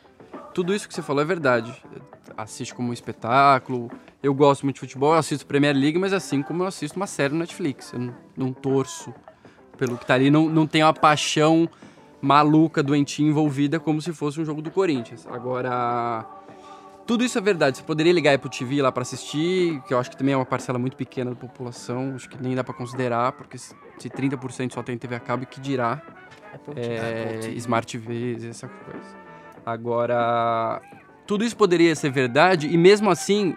Tudo 0.55 0.75
isso 0.75 0.87
que 0.87 0.95
você 0.95 1.03
falou 1.03 1.23
é 1.23 1.25
verdade. 1.25 1.73
Assiste 2.37 2.75
como 2.75 2.91
um 2.91 2.93
espetáculo. 2.93 3.91
Eu 4.23 4.35
gosto 4.35 4.65
muito 4.65 4.75
de 4.75 4.81
futebol, 4.81 5.13
eu 5.15 5.19
assisto 5.19 5.47
Premier 5.47 5.75
League, 5.75 5.99
mas 5.99 6.13
assim 6.13 6.43
como 6.43 6.63
eu 6.63 6.67
assisto 6.67 6.97
uma 6.97 7.07
série 7.07 7.33
no 7.33 7.41
Netflix. 7.41 7.93
Eu 7.93 7.99
não, 7.99 8.15
não 8.37 8.53
torço 8.53 9.13
pelo 9.77 9.97
que 9.97 10.07
tá 10.07 10.15
ali, 10.15 10.31
não, 10.31 10.49
não 10.49 10.67
tenho 10.67 10.87
a 10.87 10.93
paixão 10.93 11.69
maluca, 12.21 12.83
doentinha 12.83 13.29
envolvida 13.29 13.81
como 13.81 14.01
se 14.01 14.13
fosse 14.13 14.41
um 14.41 14.45
jogo 14.45 14.63
do 14.63 14.71
Corinthians. 14.71 15.27
Agora, 15.27 16.25
tudo 17.07 17.25
isso 17.25 17.39
é 17.39 17.41
verdade. 17.41 17.79
Você 17.79 17.83
poderia 17.83 18.13
ligar 18.13 18.33
a 18.33 18.35
Apple 18.35 18.51
TV 18.51 18.83
lá 18.83 18.91
pra 18.93 19.03
assistir, 19.03 19.81
que 19.87 19.95
eu 19.95 19.99
acho 19.99 20.11
que 20.11 20.17
também 20.17 20.35
é 20.35 20.37
uma 20.37 20.47
parcela 20.47 20.79
muito 20.79 20.97
pequena 20.97 21.31
da 21.31 21.37
população, 21.37 22.15
acho 22.15 22.29
que 22.29 22.43
nem 22.43 22.55
dá 22.55 22.63
pra 22.65 22.75
considerar, 22.75 23.33
porque 23.33 23.59
se 23.59 23.75
se 23.99 24.11
30% 24.11 24.73
só 24.73 24.83
tem 24.83 24.99
TV 24.99 25.15
a 25.15 25.21
cabo, 25.21 25.47
que 25.47 25.61
dirá 25.61 26.03
é, 26.75 27.51
Smart 27.55 27.87
TVs, 27.87 28.45
essa 28.45 28.67
coisa. 28.69 29.17
Agora, 29.65 30.81
tudo 31.27 31.45
isso 31.45 31.57
poderia 31.57 31.95
ser 31.95 32.11
verdade 32.11 32.67
e 32.67 32.77
mesmo 32.77 33.09
assim 33.11 33.55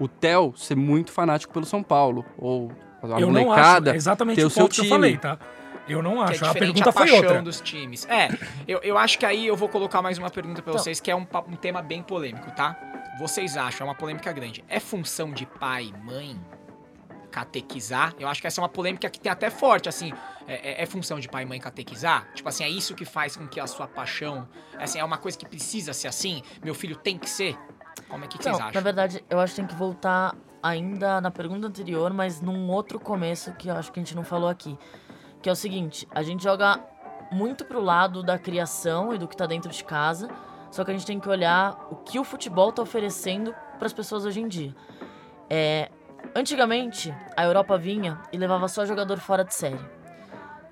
o 0.00 0.08
Theo 0.08 0.52
ser 0.56 0.74
muito 0.76 1.12
fanático 1.12 1.52
pelo 1.52 1.64
São 1.64 1.82
Paulo 1.82 2.24
ou 2.36 2.72
a 3.02 3.20
eu 3.20 3.30
não 3.30 3.40
acho. 3.40 3.44
molecada 3.50 3.92
É 3.92 3.96
exatamente 3.96 4.36
ter 4.36 4.44
o 4.44 4.48
o 4.48 4.50
seu 4.50 4.64
ponto 4.64 4.74
que 4.74 4.80
eu 4.80 4.84
time. 4.84 4.96
falei, 4.96 5.16
tá? 5.16 5.38
Eu 5.88 6.02
não 6.02 6.12
Que 6.14 6.18
é 6.18 6.22
acho. 6.22 6.44
a 6.44 6.48
diferente 6.48 6.58
pergunta 6.58 6.88
a 6.90 6.92
foi 6.92 7.02
paixão 7.02 7.16
outra. 7.18 7.42
dos 7.42 7.60
times. 7.60 8.06
É, 8.08 8.28
eu, 8.66 8.78
eu 8.82 8.96
acho 8.98 9.18
que 9.18 9.26
aí 9.26 9.46
eu 9.46 9.56
vou 9.56 9.68
colocar 9.68 10.00
mais 10.00 10.16
uma 10.18 10.30
pergunta 10.30 10.62
pra 10.62 10.72
Então. 10.72 10.82
vocês, 10.82 11.00
que 11.00 11.10
é 11.10 11.16
um, 11.16 11.26
um 11.48 11.56
tema 11.56 11.82
bem 11.82 12.02
polêmico, 12.02 12.50
tá? 12.52 12.76
Vocês 13.18 13.56
acham, 13.56 13.86
é 13.86 13.90
uma 13.90 13.94
polêmica 13.94 14.32
grande. 14.32 14.64
É 14.68 14.80
função 14.80 15.30
de 15.32 15.44
pai 15.46 15.92
e 15.94 16.04
mãe 16.04 16.40
catequizar? 17.30 18.14
Eu 18.18 18.28
acho 18.28 18.40
que 18.40 18.46
essa 18.46 18.60
é 18.60 18.62
uma 18.62 18.68
polêmica 18.68 19.08
que 19.10 19.18
tem 19.20 19.30
até 19.30 19.50
forte, 19.50 19.88
assim. 19.88 20.12
É, 20.46 20.80
é- 20.80 20.82
é 20.82 20.86
função 20.86 21.18
de 21.18 21.28
pai 21.28 21.42
e 21.42 21.46
mãe 21.46 21.58
catequizar? 21.60 22.28
Tipo 22.34 22.48
assim, 22.48 22.64
é 22.64 22.68
isso 22.68 22.94
que 22.94 23.04
faz 23.04 23.36
com 23.36 23.46
que 23.46 23.58
a 23.58 23.66
sua 23.66 23.86
paixão. 23.86 24.48
Assim, 24.78 24.98
é 24.98 25.04
uma 25.04 25.18
coisa 25.18 25.36
que 25.38 25.46
precisa 25.46 25.92
ser 25.92 26.08
assim? 26.08 26.42
Meu 26.62 26.74
filho 26.74 26.96
tem 26.96 27.18
que 27.18 27.28
ser? 27.28 27.56
Como 28.08 28.24
é 28.24 28.28
que, 28.28 28.36
que 28.38 28.44
vocês 28.44 28.56
acham? 28.56 28.72
na 28.72 28.80
verdade, 28.80 29.24
eu 29.30 29.38
acho 29.40 29.54
que 29.54 29.60
tem 29.60 29.66
que 29.66 29.74
voltar 29.74 30.34
ainda 30.62 31.20
na 31.20 31.30
pergunta 31.30 31.66
anterior, 31.66 32.12
mas 32.12 32.40
num 32.40 32.68
outro 32.70 32.98
começo 33.00 33.52
que 33.54 33.68
eu 33.68 33.76
acho 33.76 33.90
que 33.92 33.98
a 34.00 34.02
gente 34.02 34.14
não 34.14 34.24
falou 34.24 34.48
aqui. 34.48 34.76
Que 35.44 35.50
é 35.50 35.52
o 35.52 35.56
seguinte, 35.56 36.08
a 36.10 36.22
gente 36.22 36.42
joga 36.42 36.80
muito 37.30 37.66
pro 37.66 37.78
lado 37.78 38.22
da 38.22 38.38
criação 38.38 39.14
e 39.14 39.18
do 39.18 39.28
que 39.28 39.36
tá 39.36 39.44
dentro 39.44 39.70
de 39.70 39.84
casa, 39.84 40.26
só 40.70 40.82
que 40.82 40.90
a 40.90 40.94
gente 40.94 41.04
tem 41.04 41.20
que 41.20 41.28
olhar 41.28 41.86
o 41.90 41.96
que 41.96 42.18
o 42.18 42.24
futebol 42.24 42.72
tá 42.72 42.80
oferecendo 42.80 43.54
para 43.76 43.84
as 43.84 43.92
pessoas 43.92 44.24
hoje 44.24 44.40
em 44.40 44.48
dia. 44.48 44.74
É, 45.50 45.90
antigamente, 46.34 47.14
a 47.36 47.44
Europa 47.44 47.76
vinha 47.76 48.22
e 48.32 48.38
levava 48.38 48.68
só 48.68 48.86
jogador 48.86 49.18
fora 49.18 49.44
de 49.44 49.52
série. 49.52 49.84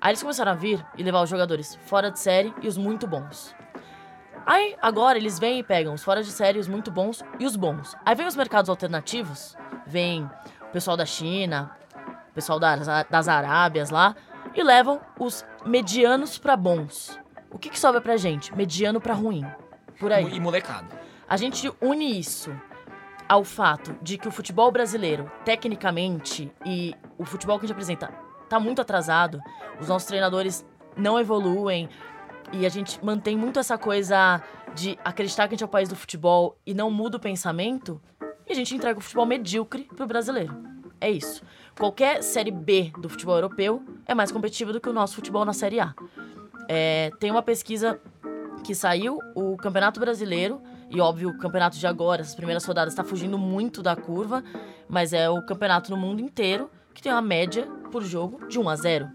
Aí 0.01 0.09
eles 0.09 0.23
começaram 0.23 0.53
a 0.53 0.55
vir 0.55 0.83
e 0.97 1.03
levar 1.03 1.21
os 1.21 1.29
jogadores 1.29 1.75
fora 1.85 2.09
de 2.09 2.19
série 2.19 2.51
e 2.59 2.67
os 2.67 2.75
muito 2.75 3.05
bons. 3.05 3.55
Aí, 4.43 4.75
agora, 4.81 5.19
eles 5.19 5.37
vêm 5.37 5.59
e 5.59 5.63
pegam 5.63 5.93
os 5.93 6.03
fora 6.03 6.23
de 6.23 6.31
série, 6.31 6.57
os 6.57 6.67
muito 6.67 6.89
bons 6.89 7.23
e 7.39 7.45
os 7.45 7.55
bons. 7.55 7.95
Aí 8.03 8.15
vem 8.15 8.25
os 8.25 8.35
mercados 8.35 8.71
alternativos, 8.71 9.55
vem 9.85 10.27
o 10.63 10.71
pessoal 10.71 10.97
da 10.97 11.05
China, 11.05 11.77
o 12.31 12.33
pessoal 12.33 12.59
das, 12.59 12.87
das 13.07 13.27
Arábias 13.27 13.91
lá, 13.91 14.15
e 14.53 14.63
levam 14.63 15.01
os 15.19 15.45
medianos 15.65 16.37
pra 16.37 16.55
bons. 16.55 17.19
O 17.51 17.57
que, 17.59 17.69
que 17.69 17.79
sobra 17.79 18.01
pra 18.01 18.17
gente? 18.17 18.55
Mediano 18.55 18.99
pra 18.99 19.13
ruim. 19.13 19.45
Por 19.99 20.11
aí. 20.11 20.35
E 20.35 20.39
molecada. 20.39 20.87
A 21.27 21.37
gente 21.37 21.71
une 21.81 22.19
isso 22.19 22.51
ao 23.27 23.43
fato 23.43 23.95
de 24.01 24.17
que 24.17 24.27
o 24.27 24.31
futebol 24.31 24.71
brasileiro, 24.71 25.31
tecnicamente, 25.45 26.51
e 26.65 26.93
o 27.17 27.25
futebol 27.25 27.57
que 27.57 27.65
a 27.65 27.67
gente 27.67 27.73
apresenta 27.73 28.07
tá 28.49 28.59
muito 28.59 28.81
atrasado, 28.81 29.39
os 29.79 29.87
nossos 29.87 30.07
treinadores 30.07 30.65
não 30.95 31.19
evoluem 31.19 31.89
e 32.51 32.65
a 32.65 32.69
gente 32.69 33.03
mantém 33.03 33.37
muito 33.37 33.59
essa 33.59 33.77
coisa 33.77 34.41
de 34.75 34.97
acreditar 35.03 35.47
que 35.47 35.53
a 35.53 35.55
gente 35.55 35.63
é 35.63 35.65
o 35.65 35.69
país 35.69 35.89
do 35.89 35.95
futebol 35.95 36.57
e 36.65 36.73
não 36.73 36.91
muda 36.91 37.17
o 37.17 37.19
pensamento, 37.19 38.01
e 38.47 38.51
a 38.51 38.55
gente 38.55 38.75
entrega 38.75 38.99
o 38.99 39.01
futebol 39.01 39.25
medíocre 39.25 39.83
pro 39.95 40.05
brasileiro. 40.05 40.55
É 40.99 41.09
isso. 41.09 41.43
Qualquer 41.77 42.21
série 42.21 42.51
B 42.51 42.91
do 42.97 43.09
futebol 43.09 43.35
europeu 43.35 43.83
é 44.05 44.13
mais 44.13 44.31
competitiva 44.31 44.71
do 44.71 44.79
que 44.79 44.89
o 44.89 44.93
nosso 44.93 45.15
futebol 45.15 45.43
na 45.43 45.53
série 45.53 45.79
A. 45.79 45.93
É, 46.67 47.11
tem 47.19 47.31
uma 47.31 47.41
pesquisa 47.41 47.99
que 48.63 48.73
saiu, 48.73 49.19
o 49.35 49.57
Campeonato 49.57 49.99
Brasileiro, 49.99 50.61
e 50.89 51.01
óbvio, 51.01 51.29
o 51.29 51.37
campeonato 51.37 51.77
de 51.77 51.87
agora, 51.87 52.21
essas 52.21 52.35
primeiras 52.35 52.63
rodadas, 52.63 52.93
está 52.93 53.03
fugindo 53.03 53.37
muito 53.37 53.81
da 53.81 53.95
curva, 53.95 54.43
mas 54.87 55.11
é 55.11 55.29
o 55.29 55.41
campeonato 55.43 55.89
no 55.89 55.97
mundo 55.97 56.21
inteiro 56.21 56.69
que 56.93 57.01
tem 57.01 57.11
uma 57.11 57.21
média 57.21 57.67
por 57.91 58.03
jogo 58.03 58.47
de 58.47 58.59
1 58.59 58.69
a 58.69 58.75
0. 58.75 59.09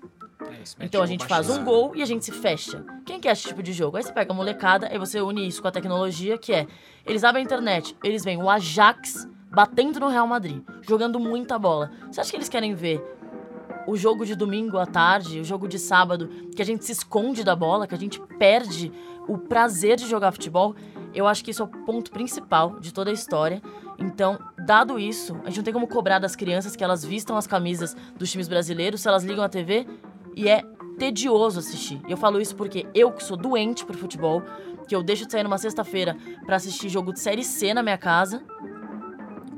É 0.50 0.62
isso, 0.62 0.76
Então 0.80 1.02
a 1.02 1.06
gente 1.06 1.24
faz 1.26 1.48
um 1.48 1.64
gol 1.64 1.94
e 1.94 2.02
a 2.02 2.06
gente 2.06 2.24
se 2.24 2.32
fecha. 2.32 2.84
Quem 3.06 3.20
quer 3.20 3.32
esse 3.32 3.42
tipo 3.42 3.62
de 3.62 3.72
jogo? 3.72 3.96
Aí 3.96 4.02
você 4.02 4.12
pega 4.12 4.32
a 4.32 4.34
molecada, 4.34 4.88
aí 4.88 4.98
você 4.98 5.20
une 5.20 5.46
isso 5.46 5.62
com 5.62 5.68
a 5.68 5.70
tecnologia, 5.70 6.36
que 6.36 6.52
é... 6.52 6.66
Eles 7.06 7.22
abrem 7.22 7.42
a 7.42 7.44
internet, 7.44 7.96
eles 8.02 8.24
veem 8.24 8.42
o 8.42 8.50
Ajax 8.50 9.28
batendo 9.58 9.98
no 9.98 10.06
Real 10.06 10.24
Madrid, 10.24 10.62
jogando 10.82 11.18
muita 11.18 11.58
bola. 11.58 11.90
Você 12.08 12.20
acha 12.20 12.30
que 12.30 12.36
eles 12.36 12.48
querem 12.48 12.76
ver 12.76 13.02
o 13.88 13.96
jogo 13.96 14.24
de 14.24 14.36
domingo 14.36 14.78
à 14.78 14.86
tarde, 14.86 15.40
o 15.40 15.44
jogo 15.44 15.66
de 15.66 15.80
sábado, 15.80 16.28
que 16.54 16.62
a 16.62 16.64
gente 16.64 16.84
se 16.84 16.92
esconde 16.92 17.42
da 17.42 17.56
bola, 17.56 17.84
que 17.84 17.94
a 17.96 17.98
gente 17.98 18.20
perde 18.38 18.92
o 19.26 19.36
prazer 19.36 19.96
de 19.96 20.06
jogar 20.06 20.30
futebol? 20.30 20.76
Eu 21.12 21.26
acho 21.26 21.42
que 21.42 21.50
isso 21.50 21.60
é 21.60 21.64
o 21.64 21.68
ponto 21.68 22.12
principal 22.12 22.78
de 22.78 22.94
toda 22.94 23.10
a 23.10 23.12
história. 23.12 23.60
Então, 23.98 24.38
dado 24.64 24.96
isso, 24.96 25.34
a 25.42 25.48
gente 25.48 25.56
não 25.56 25.64
tem 25.64 25.74
como 25.74 25.88
cobrar 25.88 26.20
das 26.20 26.36
crianças 26.36 26.76
que 26.76 26.84
elas 26.84 27.04
vistam 27.04 27.36
as 27.36 27.48
camisas 27.48 27.96
dos 28.16 28.30
times 28.30 28.46
brasileiros 28.46 29.00
se 29.00 29.08
elas 29.08 29.24
ligam 29.24 29.42
a 29.42 29.48
TV 29.48 29.88
e 30.36 30.48
é 30.48 30.62
tedioso 31.00 31.58
assistir. 31.58 32.00
Eu 32.08 32.16
falo 32.16 32.40
isso 32.40 32.54
porque 32.54 32.86
eu 32.94 33.10
que 33.10 33.24
sou 33.24 33.36
doente 33.36 33.84
por 33.84 33.96
futebol, 33.96 34.40
que 34.86 34.94
eu 34.94 35.02
deixo 35.02 35.26
de 35.26 35.32
sair 35.32 35.42
numa 35.42 35.58
sexta-feira 35.58 36.16
pra 36.46 36.54
assistir 36.54 36.88
jogo 36.88 37.12
de 37.12 37.18
série 37.18 37.42
C 37.42 37.74
na 37.74 37.82
minha 37.82 37.98
casa, 37.98 38.40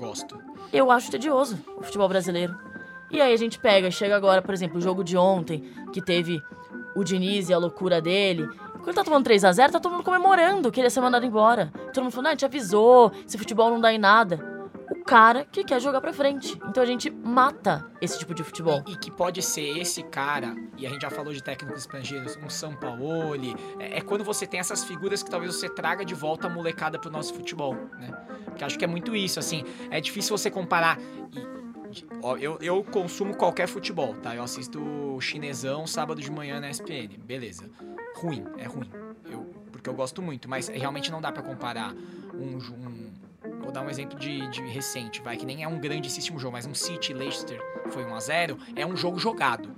Gosto. 0.00 0.42
eu 0.72 0.90
acho 0.90 1.10
tedioso 1.10 1.58
o 1.76 1.82
futebol 1.82 2.08
brasileiro. 2.08 2.56
E 3.10 3.20
aí 3.20 3.34
a 3.34 3.36
gente 3.36 3.58
pega, 3.58 3.90
chega 3.90 4.16
agora, 4.16 4.40
por 4.40 4.54
exemplo, 4.54 4.78
o 4.78 4.80
jogo 4.80 5.04
de 5.04 5.14
ontem, 5.14 5.62
que 5.92 6.00
teve 6.00 6.42
o 6.96 7.04
Diniz 7.04 7.50
e 7.50 7.52
a 7.52 7.58
loucura 7.58 8.00
dele. 8.00 8.48
Quando 8.82 8.94
tá 8.96 9.04
tomando 9.04 9.24
3 9.24 9.44
a 9.44 9.52
0 9.52 9.72
tá 9.72 9.78
todo 9.78 9.92
mundo 9.92 10.04
comemorando 10.04 10.72
que 10.72 10.80
ele 10.80 10.86
ia 10.86 10.90
ser 10.90 11.02
mandado 11.02 11.26
embora. 11.26 11.70
Todo 11.92 12.04
mundo 12.04 12.12
falando, 12.12 12.28
a 12.28 12.30
gente 12.30 12.46
avisou, 12.46 13.12
esse 13.26 13.36
futebol 13.36 13.68
não 13.68 13.78
dá 13.78 13.92
em 13.92 13.98
nada. 13.98 14.60
Cara 15.06 15.44
que 15.44 15.64
quer 15.64 15.80
jogar 15.80 16.00
pra 16.00 16.12
frente. 16.12 16.58
Então 16.68 16.82
a 16.82 16.86
gente 16.86 17.10
mata 17.10 17.90
esse 18.00 18.18
tipo 18.18 18.34
de 18.34 18.42
futebol. 18.44 18.82
E, 18.86 18.92
e 18.92 18.96
que 18.96 19.10
pode 19.10 19.42
ser 19.42 19.78
esse 19.78 20.02
cara, 20.02 20.54
e 20.76 20.86
a 20.86 20.90
gente 20.90 21.02
já 21.02 21.10
falou 21.10 21.32
de 21.32 21.42
técnicos 21.42 21.80
estrangeiros, 21.80 22.36
um 22.42 22.48
Sampaoli, 22.48 23.54
é, 23.78 23.98
é 23.98 24.00
quando 24.00 24.24
você 24.24 24.46
tem 24.46 24.60
essas 24.60 24.84
figuras 24.84 25.22
que 25.22 25.30
talvez 25.30 25.54
você 25.54 25.68
traga 25.68 26.04
de 26.04 26.14
volta 26.14 26.46
a 26.46 26.50
molecada 26.50 26.98
pro 26.98 27.10
nosso 27.10 27.34
futebol, 27.34 27.74
né? 27.98 28.10
Porque 28.44 28.64
acho 28.64 28.78
que 28.78 28.84
é 28.84 28.88
muito 28.88 29.14
isso, 29.16 29.38
assim, 29.38 29.64
é 29.90 30.00
difícil 30.00 30.36
você 30.36 30.50
comparar. 30.50 30.98
e- 31.32 31.60
eu, 32.40 32.56
eu 32.60 32.84
consumo 32.84 33.36
qualquer 33.36 33.66
futebol, 33.66 34.14
tá? 34.14 34.34
Eu 34.36 34.44
assisto 34.44 34.80
chinesão 35.20 35.88
sábado 35.88 36.20
de 36.20 36.30
manhã 36.30 36.60
na 36.60 36.70
SPN, 36.70 37.18
beleza. 37.18 37.68
Ruim, 38.14 38.44
é 38.58 38.64
ruim. 38.64 38.88
Eu, 39.28 39.40
porque 39.72 39.90
eu 39.90 39.94
gosto 39.94 40.22
muito, 40.22 40.48
mas 40.48 40.68
realmente 40.68 41.10
não 41.10 41.20
dá 41.20 41.32
pra 41.32 41.42
comparar 41.42 41.92
um, 42.32 42.58
um 42.58 43.12
Vou 43.70 43.74
dar 43.76 43.87
um 43.87 43.88
exemplo 43.88 44.18
de, 44.18 44.48
de 44.48 44.62
recente, 44.62 45.22
vai, 45.22 45.37
que 45.37 45.46
nem 45.46 45.62
é 45.62 45.68
um 45.68 45.78
grandíssimo 45.78 46.40
jogo, 46.40 46.54
mas 46.54 46.66
um 46.66 46.74
City 46.74 47.14
Leicester 47.14 47.56
foi 47.90 48.02
1x0, 48.02 48.59
é 48.74 48.85
um 48.85 48.96
jogo 48.96 49.16
jogado. 49.16 49.70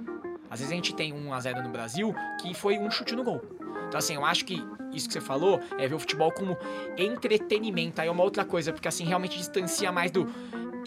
Às 0.49 0.61
vezes 0.61 0.73
a 0.73 0.75
gente 0.75 0.95
tem 0.95 1.13
1x0 1.13 1.63
no 1.63 1.69
Brasil 1.69 2.15
que 2.41 2.55
foi 2.55 2.79
um 2.79 2.91
chute 2.91 3.15
no 3.15 3.23
gol. 3.23 3.43
Então, 3.89 3.99
assim, 3.99 4.15
eu 4.15 4.25
acho 4.25 4.47
que 4.47 4.65
isso 4.95 5.07
que 5.09 5.13
você 5.13 5.21
falou 5.21 5.61
é 5.77 5.87
ver 5.87 5.95
o 5.95 5.99
futebol 5.99 6.33
como 6.33 6.57
entretenimento. 6.97 8.01
Aí 8.01 8.09
é 8.09 8.11
uma 8.11 8.23
outra 8.25 8.47
coisa, 8.47 8.73
porque 8.73 8.89
assim 8.89 9.05
realmente 9.05 9.37
distancia 9.37 9.93
mais 9.93 10.11
do 10.11 10.27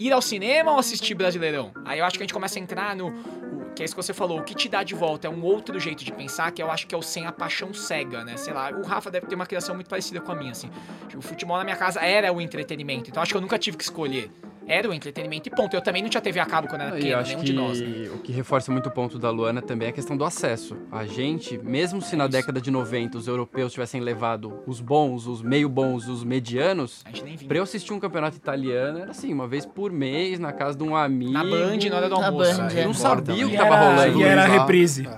ir 0.00 0.12
ao 0.12 0.20
cinema 0.20 0.72
ou 0.72 0.78
assistir 0.80 1.14
Brasileirão. 1.14 1.70
Aí 1.84 2.00
eu 2.00 2.04
acho 2.04 2.18
que 2.18 2.24
a 2.24 2.26
gente 2.26 2.34
começa 2.34 2.58
a 2.58 2.62
entrar 2.62 2.96
no. 2.96 3.14
Que 3.76 3.82
é 3.82 3.84
isso 3.84 3.94
que 3.94 4.02
você 4.02 4.14
falou, 4.14 4.40
o 4.40 4.42
que 4.42 4.54
te 4.54 4.70
dá 4.70 4.82
de 4.82 4.94
volta 4.94 5.28
é 5.28 5.30
um 5.30 5.42
outro 5.42 5.78
jeito 5.78 6.02
de 6.02 6.10
pensar, 6.10 6.50
que 6.50 6.62
eu 6.62 6.70
acho 6.70 6.86
que 6.86 6.94
é 6.94 6.98
o 6.98 7.02
sem 7.02 7.26
a 7.26 7.32
paixão 7.32 7.74
cega, 7.74 8.24
né? 8.24 8.36
Sei 8.38 8.52
lá, 8.52 8.70
o 8.70 8.82
Rafa 8.82 9.10
deve 9.10 9.26
ter 9.26 9.34
uma 9.34 9.44
criação 9.44 9.74
muito 9.74 9.88
parecida 9.88 10.18
com 10.18 10.32
a 10.32 10.34
minha, 10.34 10.52
assim. 10.52 10.70
O 11.14 11.20
futebol 11.20 11.58
na 11.58 11.64
minha 11.64 11.76
casa 11.76 12.00
era 12.00 12.32
o 12.32 12.40
entretenimento, 12.40 13.10
então 13.10 13.22
acho 13.22 13.32
que 13.32 13.36
eu 13.36 13.40
nunca 13.40 13.58
tive 13.58 13.76
que 13.76 13.84
escolher. 13.84 14.30
Era 14.68 14.88
o 14.88 14.92
entretenimento 14.94 15.48
e 15.48 15.50
ponto. 15.50 15.74
Eu 15.74 15.80
também 15.80 16.02
não 16.02 16.08
tinha 16.08 16.20
TV 16.20 16.40
a 16.40 16.46
cabo 16.46 16.68
quando 16.68 16.80
era 16.82 16.90
E 16.90 16.94
eu 16.94 16.96
pequeno, 17.00 17.18
acho 17.20 17.28
nenhum 17.30 17.40
que 17.40 17.46
de 17.46 17.52
nós. 17.52 17.80
né? 17.80 18.10
o 18.14 18.18
que 18.18 18.32
reforça 18.32 18.72
muito 18.72 18.88
o 18.88 18.90
ponto 18.92 19.18
da 19.18 19.30
Luana 19.30 19.62
também 19.62 19.86
é 19.86 19.90
a 19.90 19.92
questão 19.94 20.16
do 20.16 20.24
acesso. 20.24 20.76
A 20.90 21.04
gente, 21.06 21.56
mesmo 21.58 22.02
se 22.02 22.16
na 22.16 22.26
década 22.26 22.60
de 22.60 22.70
90 22.70 23.18
os 23.18 23.26
europeus 23.28 23.72
tivessem 23.72 24.00
levado 24.00 24.60
os 24.66 24.80
bons, 24.80 25.26
os 25.26 25.42
meio 25.42 25.68
bons, 25.68 26.08
os 26.08 26.24
medianos, 26.24 27.02
A 27.04 27.08
gente 27.10 27.24
nem 27.24 27.36
vinha. 27.36 27.48
pra 27.48 27.58
eu 27.58 27.62
assistir 27.62 27.92
um 27.92 28.00
campeonato 28.00 28.36
italiano 28.36 28.98
era 28.98 29.10
assim, 29.10 29.32
uma 29.32 29.46
vez 29.46 29.64
por 29.64 29.92
mês, 29.92 30.38
na 30.38 30.52
casa 30.52 30.76
de 30.76 30.82
um 30.84 30.96
amigo. 30.96 31.32
Na 31.32 31.44
Band, 31.44 31.76
na 31.90 31.96
hora 31.96 32.08
do 32.08 32.18
Na 32.20 32.26
almoço. 32.26 32.56
Band, 32.56 32.62
né? 32.64 32.80
é. 32.80 32.84
Não 32.84 32.90
Embora 32.92 32.94
sabia 32.94 33.46
o 33.46 33.48
que 33.50 33.54
E 33.54 33.58
tava 33.58 33.76
rolando. 33.76 34.20
e 34.20 34.22
era 34.22 34.42
a 34.44 34.46
reprise. 34.46 35.08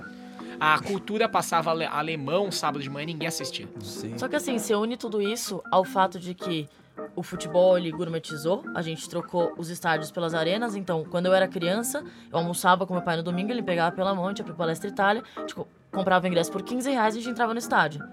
A 0.59 0.77
cultura 0.79 1.29
passava 1.29 1.71
ale- 1.71 1.85
alemão 1.85 2.51
sábado 2.51 2.81
de 2.83 2.89
manhã 2.89 3.05
ninguém 3.05 3.27
assistia. 3.27 3.65
Sim. 3.81 4.17
Só 4.17 4.27
que 4.27 4.35
assim, 4.35 4.57
você 4.59 4.75
une 4.75 4.97
tudo 4.97 5.21
isso 5.21 5.61
ao 5.71 5.85
fato 5.85 6.19
de 6.19 6.33
que 6.33 6.67
o 7.15 7.23
futebol 7.23 7.77
ele 7.77 7.91
gourmetizou, 7.91 8.63
a 8.75 8.81
gente 8.81 9.09
trocou 9.09 9.53
os 9.57 9.69
estádios 9.69 10.11
pelas 10.11 10.33
arenas, 10.33 10.75
então 10.75 11.03
quando 11.03 11.25
eu 11.25 11.33
era 11.33 11.47
criança, 11.47 12.03
eu 12.31 12.37
almoçava 12.37 12.85
com 12.85 12.93
meu 12.93 13.03
pai 13.03 13.17
no 13.17 13.23
domingo, 13.23 13.51
ele 13.51 13.63
pegava 13.63 13.95
pela 13.95 14.13
gente 14.29 14.39
ia 14.39 14.45
pra 14.45 14.53
Palestra 14.53 14.89
Itália, 14.89 15.23
a 15.35 15.39
gente 15.41 15.55
co- 15.55 15.67
comprava 15.91 16.27
ingresso 16.27 16.51
por 16.51 16.61
15 16.61 16.89
reais 16.91 17.15
e 17.15 17.19
a 17.19 17.21
gente 17.21 17.31
entrava 17.31 17.53
no 17.53 17.59
estádio. 17.59 18.03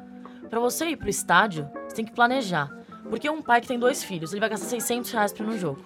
Pra 0.50 0.60
você 0.60 0.86
ir 0.86 0.96
pro 0.96 1.08
estádio, 1.08 1.68
você 1.88 1.96
tem 1.96 2.04
que 2.04 2.12
planejar. 2.12 2.70
Porque 3.10 3.28
um 3.30 3.40
pai 3.42 3.60
que 3.60 3.68
tem 3.68 3.78
dois 3.78 4.02
filhos, 4.02 4.32
ele 4.32 4.40
vai 4.40 4.48
gastar 4.48 4.66
600 4.66 5.10
reais 5.12 5.32
pra 5.32 5.44
ir 5.44 5.48
no 5.48 5.56
jogo. 5.58 5.80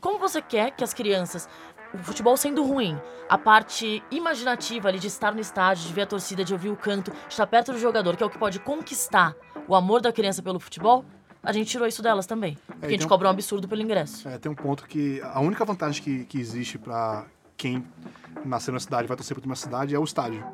Como 0.00 0.18
você 0.18 0.40
quer 0.42 0.70
que 0.72 0.84
as 0.84 0.92
crianças, 0.94 1.48
o 1.94 1.98
futebol 1.98 2.36
sendo 2.36 2.62
ruim, 2.62 2.98
a 3.28 3.36
parte 3.38 4.02
imaginativa 4.10 4.88
ali 4.88 4.98
de 4.98 5.06
estar 5.06 5.34
no 5.34 5.40
estádio, 5.40 5.86
de 5.86 5.92
ver 5.92 6.02
a 6.02 6.06
torcida, 6.06 6.44
de 6.44 6.52
ouvir 6.52 6.68
o 6.70 6.76
canto, 6.76 7.10
de 7.10 7.16
estar 7.32 7.46
perto 7.46 7.72
do 7.72 7.78
jogador, 7.78 8.16
que 8.16 8.22
é 8.22 8.26
o 8.26 8.30
que 8.30 8.38
pode 8.38 8.58
conquistar 8.60 9.34
o 9.66 9.74
amor 9.74 10.00
da 10.00 10.12
criança 10.12 10.42
pelo 10.42 10.58
futebol, 10.60 11.04
a 11.48 11.52
gente 11.52 11.70
tirou 11.70 11.88
isso 11.88 12.02
delas 12.02 12.26
também. 12.26 12.58
Porque 12.66 12.84
a 12.84 12.90
gente 12.90 12.98
então- 12.98 13.08
cobra 13.08 13.26
um 13.26 13.30
absurdo 13.30 13.66
pelo 13.66 13.80
ingresso. 13.80 14.28
É, 14.28 14.36
tem 14.36 14.52
um 14.52 14.54
ponto 14.54 14.86
que 14.86 15.18
a 15.22 15.40
única 15.40 15.64
vantagem 15.64 16.02
que, 16.02 16.24
que 16.26 16.38
existe 16.38 16.76
pra 16.76 17.24
quem 17.56 17.82
nasceu 18.44 18.74
na 18.74 18.78
cidade 18.78 19.04
e 19.04 19.08
vai 19.08 19.16
torcer 19.16 19.34
pra 19.34 19.46
uma 19.46 19.56
cidade 19.56 19.94
é 19.94 19.98
o 19.98 20.04
estádio. 20.04 20.44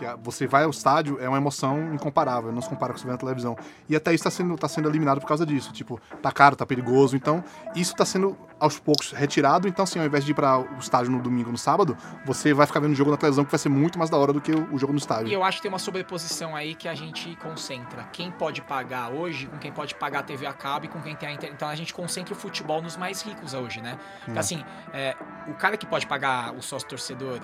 Que 0.00 0.16
Você 0.22 0.46
vai 0.46 0.64
ao 0.64 0.70
estádio, 0.70 1.18
é 1.20 1.28
uma 1.28 1.36
emoção 1.38 1.92
incomparável, 1.94 2.50
não 2.52 2.62
se 2.62 2.68
compara 2.68 2.92
com 2.92 2.92
o 2.92 2.94
que 2.96 3.00
você 3.02 3.06
vê 3.06 3.12
na 3.12 3.18
televisão. 3.18 3.56
E 3.88 3.94
até 3.94 4.14
isso 4.14 4.24
tá 4.24 4.30
sendo, 4.30 4.56
tá 4.56 4.68
sendo 4.68 4.88
eliminado 4.88 5.20
por 5.20 5.26
causa 5.26 5.44
disso. 5.44 5.72
Tipo, 5.72 6.00
tá 6.22 6.32
caro, 6.32 6.56
tá 6.56 6.64
perigoso. 6.66 7.16
Então, 7.16 7.44
isso 7.74 7.94
tá 7.94 8.04
sendo 8.04 8.36
aos 8.58 8.78
poucos 8.78 9.12
retirado. 9.12 9.68
Então, 9.68 9.82
assim, 9.82 9.98
ao 9.98 10.06
invés 10.06 10.24
de 10.24 10.32
ir 10.32 10.34
para 10.34 10.58
o 10.58 10.78
estádio 10.78 11.10
no 11.12 11.20
domingo, 11.20 11.50
no 11.50 11.58
sábado, 11.58 11.96
você 12.24 12.52
vai 12.54 12.66
ficar 12.66 12.80
vendo 12.80 12.92
o 12.92 12.94
jogo 12.94 13.10
na 13.10 13.16
televisão, 13.16 13.44
que 13.44 13.50
vai 13.50 13.58
ser 13.58 13.68
muito 13.68 13.98
mais 13.98 14.10
da 14.10 14.16
hora 14.16 14.32
do 14.32 14.40
que 14.40 14.52
o, 14.52 14.74
o 14.74 14.78
jogo 14.78 14.92
no 14.92 14.98
E 14.98 15.02
estádio. 15.02 15.32
eu 15.32 15.42
acho 15.44 15.58
que 15.58 15.62
tem 15.62 15.70
uma 15.70 15.78
sobreposição 15.78 16.56
aí 16.56 16.74
que 16.74 16.88
a 16.88 16.94
gente 16.94 17.36
concentra. 17.36 18.04
Quem 18.12 18.30
pode 18.30 18.62
pagar 18.62 19.10
hoje 19.10 19.46
com 19.46 19.58
quem 19.58 19.72
pode 19.72 19.94
pagar 19.94 20.20
a 20.20 20.22
TV 20.22 20.46
a 20.46 20.52
cabo 20.52 20.86
e 20.86 20.88
com 20.88 21.00
quem 21.00 21.14
tem 21.14 21.28
a 21.28 21.32
internet. 21.32 21.54
Então 21.56 21.68
a 21.68 21.74
gente 21.74 21.92
concentra 21.92 22.32
o 22.34 22.36
futebol 22.36 22.80
nos 22.82 22.96
mais 22.96 23.22
ricos 23.22 23.54
hoje, 23.54 23.80
né? 23.80 23.98
Porque 24.24 24.38
assim, 24.38 24.64
é, 24.92 25.16
o 25.48 25.54
cara 25.54 25.76
que 25.76 25.86
pode 25.86 26.06
pagar 26.06 26.54
o 26.54 26.62
sócio 26.62 26.88
torcedor, 26.88 27.40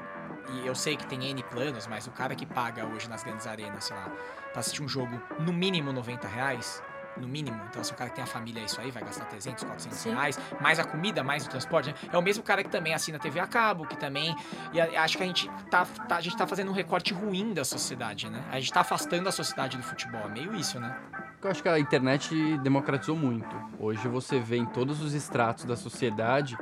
e 0.52 0.66
eu 0.66 0.74
sei 0.74 0.96
que 0.96 1.06
tem 1.06 1.24
N 1.30 1.42
planos, 1.44 1.86
mas 1.86 2.06
o 2.06 2.10
cara 2.10 2.34
que 2.34 2.46
paga 2.46 2.84
hoje 2.86 3.08
nas 3.08 3.22
grandes 3.22 3.46
arenas, 3.46 3.84
sei 3.84 3.96
lá, 3.96 4.10
pra 4.52 4.60
assistir 4.60 4.82
um 4.82 4.88
jogo 4.88 5.20
no 5.40 5.52
mínimo 5.52 5.92
90 5.92 6.26
reais. 6.28 6.82
No 7.18 7.26
mínimo, 7.26 7.58
então 7.70 7.82
se 7.82 7.90
o 7.92 7.94
cara 7.96 8.10
que 8.10 8.16
tem 8.16 8.24
a 8.24 8.26
família 8.26 8.62
isso 8.62 8.78
aí 8.78 8.90
vai 8.90 9.02
gastar 9.02 9.24
300, 9.24 9.64
400 9.64 9.98
Sim. 9.98 10.10
reais, 10.10 10.38
mais 10.60 10.78
a 10.78 10.84
comida, 10.84 11.24
mais 11.24 11.46
o 11.46 11.48
transporte, 11.48 11.88
né? 11.88 11.94
É 12.12 12.18
o 12.18 12.20
mesmo 12.20 12.42
cara 12.44 12.62
que 12.62 12.68
também 12.68 12.92
assina 12.92 13.18
TV 13.18 13.40
a 13.40 13.46
cabo, 13.46 13.86
que 13.86 13.96
também 13.96 14.36
e 14.70 14.78
a- 14.78 15.02
acho 15.02 15.16
que 15.16 15.22
a 15.22 15.26
gente 15.26 15.48
tá, 15.70 15.86
tá- 16.06 16.16
a 16.16 16.20
gente 16.20 16.36
tá 16.36 16.46
fazendo 16.46 16.70
um 16.70 16.74
recorte 16.74 17.14
ruim 17.14 17.54
da 17.54 17.64
sociedade, 17.64 18.28
né? 18.28 18.44
A 18.52 18.60
gente 18.60 18.70
tá 18.70 18.80
afastando 18.80 19.26
a 19.30 19.32
sociedade 19.32 19.78
do 19.78 19.82
futebol. 19.82 20.20
É 20.26 20.28
meio 20.28 20.54
isso, 20.54 20.78
né? 20.78 20.94
Eu 21.42 21.50
acho 21.50 21.62
que 21.62 21.68
a 21.70 21.78
internet 21.78 22.58
democratizou 22.58 23.16
muito. 23.16 23.56
Hoje 23.78 24.06
você 24.08 24.38
vê 24.38 24.58
em 24.58 24.66
todos 24.66 25.00
os 25.02 25.14
estratos 25.14 25.64
da 25.64 25.74
sociedade 25.76 26.54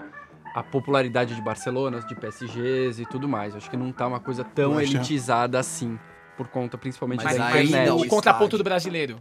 a 0.55 0.63
popularidade 0.63 1.35
de 1.35 1.43
Barcelona, 1.43 2.01
de 2.01 2.15
PSGs 2.15 3.03
e 3.03 3.07
tudo 3.07 3.29
mais. 3.29 3.57
Acho 3.57 3.69
que 3.69 3.77
não 3.77 3.91
tá 3.91 4.07
uma 4.07 4.21
coisa 4.21 4.45
tão 4.45 4.75
Poxa. 4.75 4.85
elitizada 4.85 5.59
assim, 5.59 5.99
por 6.37 6.47
conta 6.47 6.79
principalmente 6.79 7.25
Mas 7.25 7.37
da 7.37 7.49
internet. 7.51 7.91
o 7.91 7.97
o 7.97 8.09
contraponto 8.09 8.45
estádio. 8.45 8.59
do 8.59 8.65
brasileiro. 8.65 9.19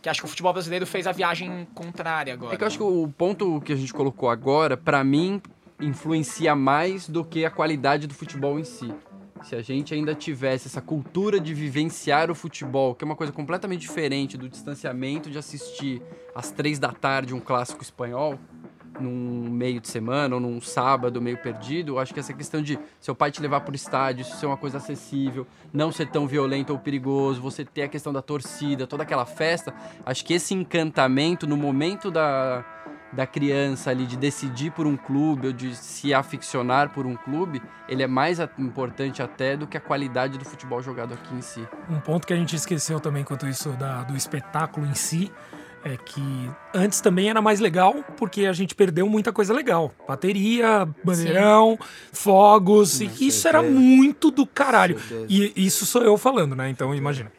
Que 0.00 0.08
acho 0.08 0.20
que 0.20 0.26
o 0.26 0.28
futebol 0.28 0.52
brasileiro 0.52 0.86
fez 0.86 1.06
a 1.06 1.12
viagem 1.12 1.66
contrária 1.74 2.32
agora. 2.32 2.54
É 2.54 2.56
que 2.56 2.62
eu 2.62 2.66
acho 2.68 2.78
que 2.78 2.84
o 2.84 3.12
ponto 3.18 3.60
que 3.60 3.72
a 3.72 3.76
gente 3.76 3.92
colocou 3.92 4.30
agora, 4.30 4.76
pra 4.76 5.02
mim, 5.04 5.42
influencia 5.80 6.54
mais 6.54 7.08
do 7.08 7.24
que 7.24 7.44
a 7.44 7.50
qualidade 7.50 8.06
do 8.06 8.14
futebol 8.14 8.58
em 8.58 8.64
si. 8.64 8.92
Se 9.42 9.56
a 9.56 9.62
gente 9.62 9.92
ainda 9.94 10.14
tivesse 10.14 10.68
essa 10.68 10.80
cultura 10.82 11.40
de 11.40 11.52
vivenciar 11.54 12.30
o 12.30 12.34
futebol, 12.34 12.94
que 12.94 13.02
é 13.02 13.06
uma 13.06 13.16
coisa 13.16 13.32
completamente 13.32 13.80
diferente 13.80 14.36
do 14.36 14.48
distanciamento 14.48 15.30
de 15.30 15.38
assistir 15.38 16.02
às 16.34 16.50
três 16.50 16.78
da 16.78 16.92
tarde 16.92 17.34
um 17.34 17.40
clássico 17.40 17.82
espanhol, 17.82 18.38
num 19.00 19.48
meio 19.50 19.80
de 19.80 19.88
semana 19.88 20.34
ou 20.34 20.40
num 20.40 20.60
sábado 20.60 21.20
meio 21.20 21.38
perdido, 21.38 21.98
acho 21.98 22.12
que 22.14 22.20
essa 22.20 22.32
questão 22.32 22.62
de 22.62 22.78
seu 23.00 23.14
pai 23.14 23.30
te 23.30 23.40
levar 23.40 23.60
pro 23.60 23.74
estádio, 23.74 24.22
isso 24.22 24.36
ser 24.36 24.46
uma 24.46 24.56
coisa 24.56 24.78
acessível, 24.78 25.46
não 25.72 25.90
ser 25.90 26.06
tão 26.10 26.26
violento 26.26 26.70
ou 26.72 26.78
perigoso, 26.78 27.40
você 27.40 27.64
ter 27.64 27.82
a 27.82 27.88
questão 27.88 28.12
da 28.12 28.22
torcida, 28.22 28.86
toda 28.86 29.02
aquela 29.02 29.24
festa, 29.26 29.72
acho 30.04 30.24
que 30.24 30.34
esse 30.34 30.54
encantamento 30.54 31.46
no 31.46 31.56
momento 31.56 32.10
da, 32.10 32.64
da 33.12 33.26
criança 33.26 33.90
ali 33.90 34.06
de 34.06 34.16
decidir 34.16 34.70
por 34.72 34.86
um 34.86 34.96
clube 34.96 35.48
ou 35.48 35.52
de 35.52 35.74
se 35.74 36.14
aficionar 36.14 36.90
por 36.90 37.06
um 37.06 37.16
clube, 37.16 37.60
ele 37.88 38.02
é 38.02 38.06
mais 38.06 38.38
importante 38.58 39.22
até 39.22 39.56
do 39.56 39.66
que 39.66 39.76
a 39.76 39.80
qualidade 39.80 40.38
do 40.38 40.44
futebol 40.44 40.80
jogado 40.82 41.14
aqui 41.14 41.34
em 41.34 41.42
si. 41.42 41.66
Um 41.88 42.00
ponto 42.00 42.26
que 42.26 42.32
a 42.32 42.36
gente 42.36 42.54
esqueceu 42.54 43.00
também 43.00 43.24
quanto 43.24 43.46
isso 43.46 43.70
da- 43.70 44.02
do 44.04 44.16
espetáculo 44.16 44.86
em 44.86 44.94
si 44.94 45.32
é 45.84 45.96
que 45.96 46.22
antes 46.74 47.00
também 47.00 47.30
era 47.30 47.40
mais 47.40 47.58
legal 47.60 47.94
porque 48.16 48.46
a 48.46 48.52
gente 48.52 48.74
perdeu 48.74 49.08
muita 49.08 49.32
coisa 49.32 49.52
legal. 49.54 49.92
Bateria, 50.06 50.86
bandeirão, 51.02 51.78
fogos, 52.12 53.00
e 53.00 53.10
isso 53.20 53.46
era 53.48 53.62
muito 53.62 54.30
do 54.30 54.46
caralho. 54.46 54.96
E 55.28 55.52
isso 55.56 55.86
sou 55.86 56.02
eu 56.02 56.16
falando, 56.18 56.54
né? 56.54 56.68
Então 56.68 56.94
imagina. 56.94 57.32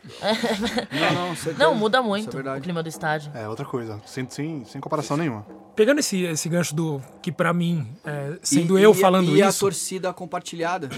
Não, 0.92 1.14
não. 1.14 1.54
Não, 1.58 1.76
muda 1.76 2.00
Isso 2.00 2.08
muito 2.08 2.40
é 2.40 2.58
o 2.58 2.62
clima 2.62 2.82
do 2.84 2.90
estádio. 2.90 3.32
É 3.36 3.48
outra 3.48 3.66
coisa, 3.66 4.02
sem, 4.06 4.28
sem, 4.30 4.64
sem 4.66 4.82
comparação 4.82 5.16
nenhuma. 5.18 5.46
Pegando 5.76 6.00
esse, 6.00 6.24
esse 6.24 6.50
gancho 6.50 6.76
do 6.76 7.02
que 7.22 7.32
pra 7.32 7.54
mim, 7.54 7.88
é, 8.04 8.38
sendo 8.44 8.78
E- 8.78 8.84
eu 8.84 8.92
e- 8.92 8.96
falando 8.96 9.36
e 9.36 9.42
a 9.42 9.50
isso, 9.50 9.60
torcida 9.62 10.12
compartilhada 10.14 10.90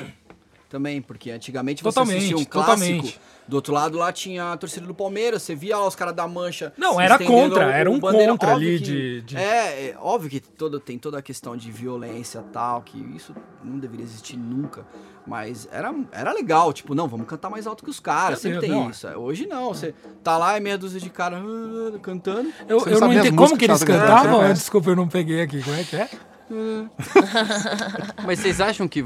também, 0.74 1.02
porque 1.02 1.30
antigamente 1.30 1.84
você 1.84 1.90
Totalmente, 1.94 2.18
assistia 2.18 2.38
um 2.38 2.44
clássico, 2.44 2.76
totalmente. 2.82 3.20
do 3.48 3.56
outro 3.56 3.72
lado 3.74 3.96
lá 3.98 4.12
tinha 4.12 4.52
a 4.54 4.58
torcida 4.58 4.88
do 4.88 4.94
Palmeiras, 4.96 5.44
você 5.44 5.54
via 5.54 5.78
lá 5.78 5.88
os 5.88 5.96
caras 5.96 6.16
da 6.16 6.28
Mancha. 6.28 6.74
Não, 6.76 7.00
era 7.00 7.20
contra, 7.20 7.68
o- 7.68 7.70
era 7.70 7.92
um 7.92 8.00
contra 8.00 8.18
Óbvio 8.34 8.54
ali 8.56 8.80
que- 8.80 8.84
de- 8.84 9.22
de- 9.22 9.38
É, 9.38 9.90
é 9.92 9.98
óbvio 10.00 10.30
que 10.32 10.40
todo, 10.40 10.80
tem 10.80 10.98
toda 10.98 11.20
a 11.20 11.22
questão 11.22 11.56
de 11.56 11.72
violência 11.72 12.40
e 12.40 12.52
tal, 12.52 12.82
que 12.82 12.98
isso 13.16 13.36
não 13.64 13.78
deveria 13.78 14.04
existir 14.04 14.36
nunca. 14.36 14.84
Mas 15.28 15.70
era, 15.72 15.94
era 16.12 16.34
legal, 16.34 16.74
tipo, 16.74 16.94
não, 16.96 17.08
vamos 17.08 17.28
cantar 17.28 17.50
mais 17.50 17.66
alto 17.68 17.84
que 17.84 17.90
os 17.90 18.00
caras, 18.00 18.40
sempre 18.40 18.60
Deus, 18.60 18.72
tem 18.72 18.82
não. 18.82 18.90
isso. 18.90 19.08
Hoje 19.08 19.46
não, 19.46 19.68
você 19.74 19.94
tá 20.24 20.38
lá 20.38 20.58
e 20.58 20.60
meia 20.60 20.78
dúzia 20.78 21.00
de 21.00 21.10
cara 21.10 21.38
ah, 21.38 22.00
cantando. 22.00 22.52
eu, 22.68 22.80
Você 22.80 22.96
eu 22.96 23.00
não 23.00 23.14
entendi 23.14 23.32
como 23.32 23.58
que 23.58 23.64
eles 23.66 23.84
cantavam. 23.84 24.42
né? 24.42 24.52
Desculpa, 24.54 24.90
eu 24.90 24.96
não 24.98 25.08
peguei 25.08 25.42
aqui. 25.42 25.62
Como 25.64 25.76
é 25.78 25.84
que 25.84 25.96
é? 25.96 26.10
Mas 28.26 28.40
vocês 28.40 28.60
acham 28.60 28.88
que 28.88 29.06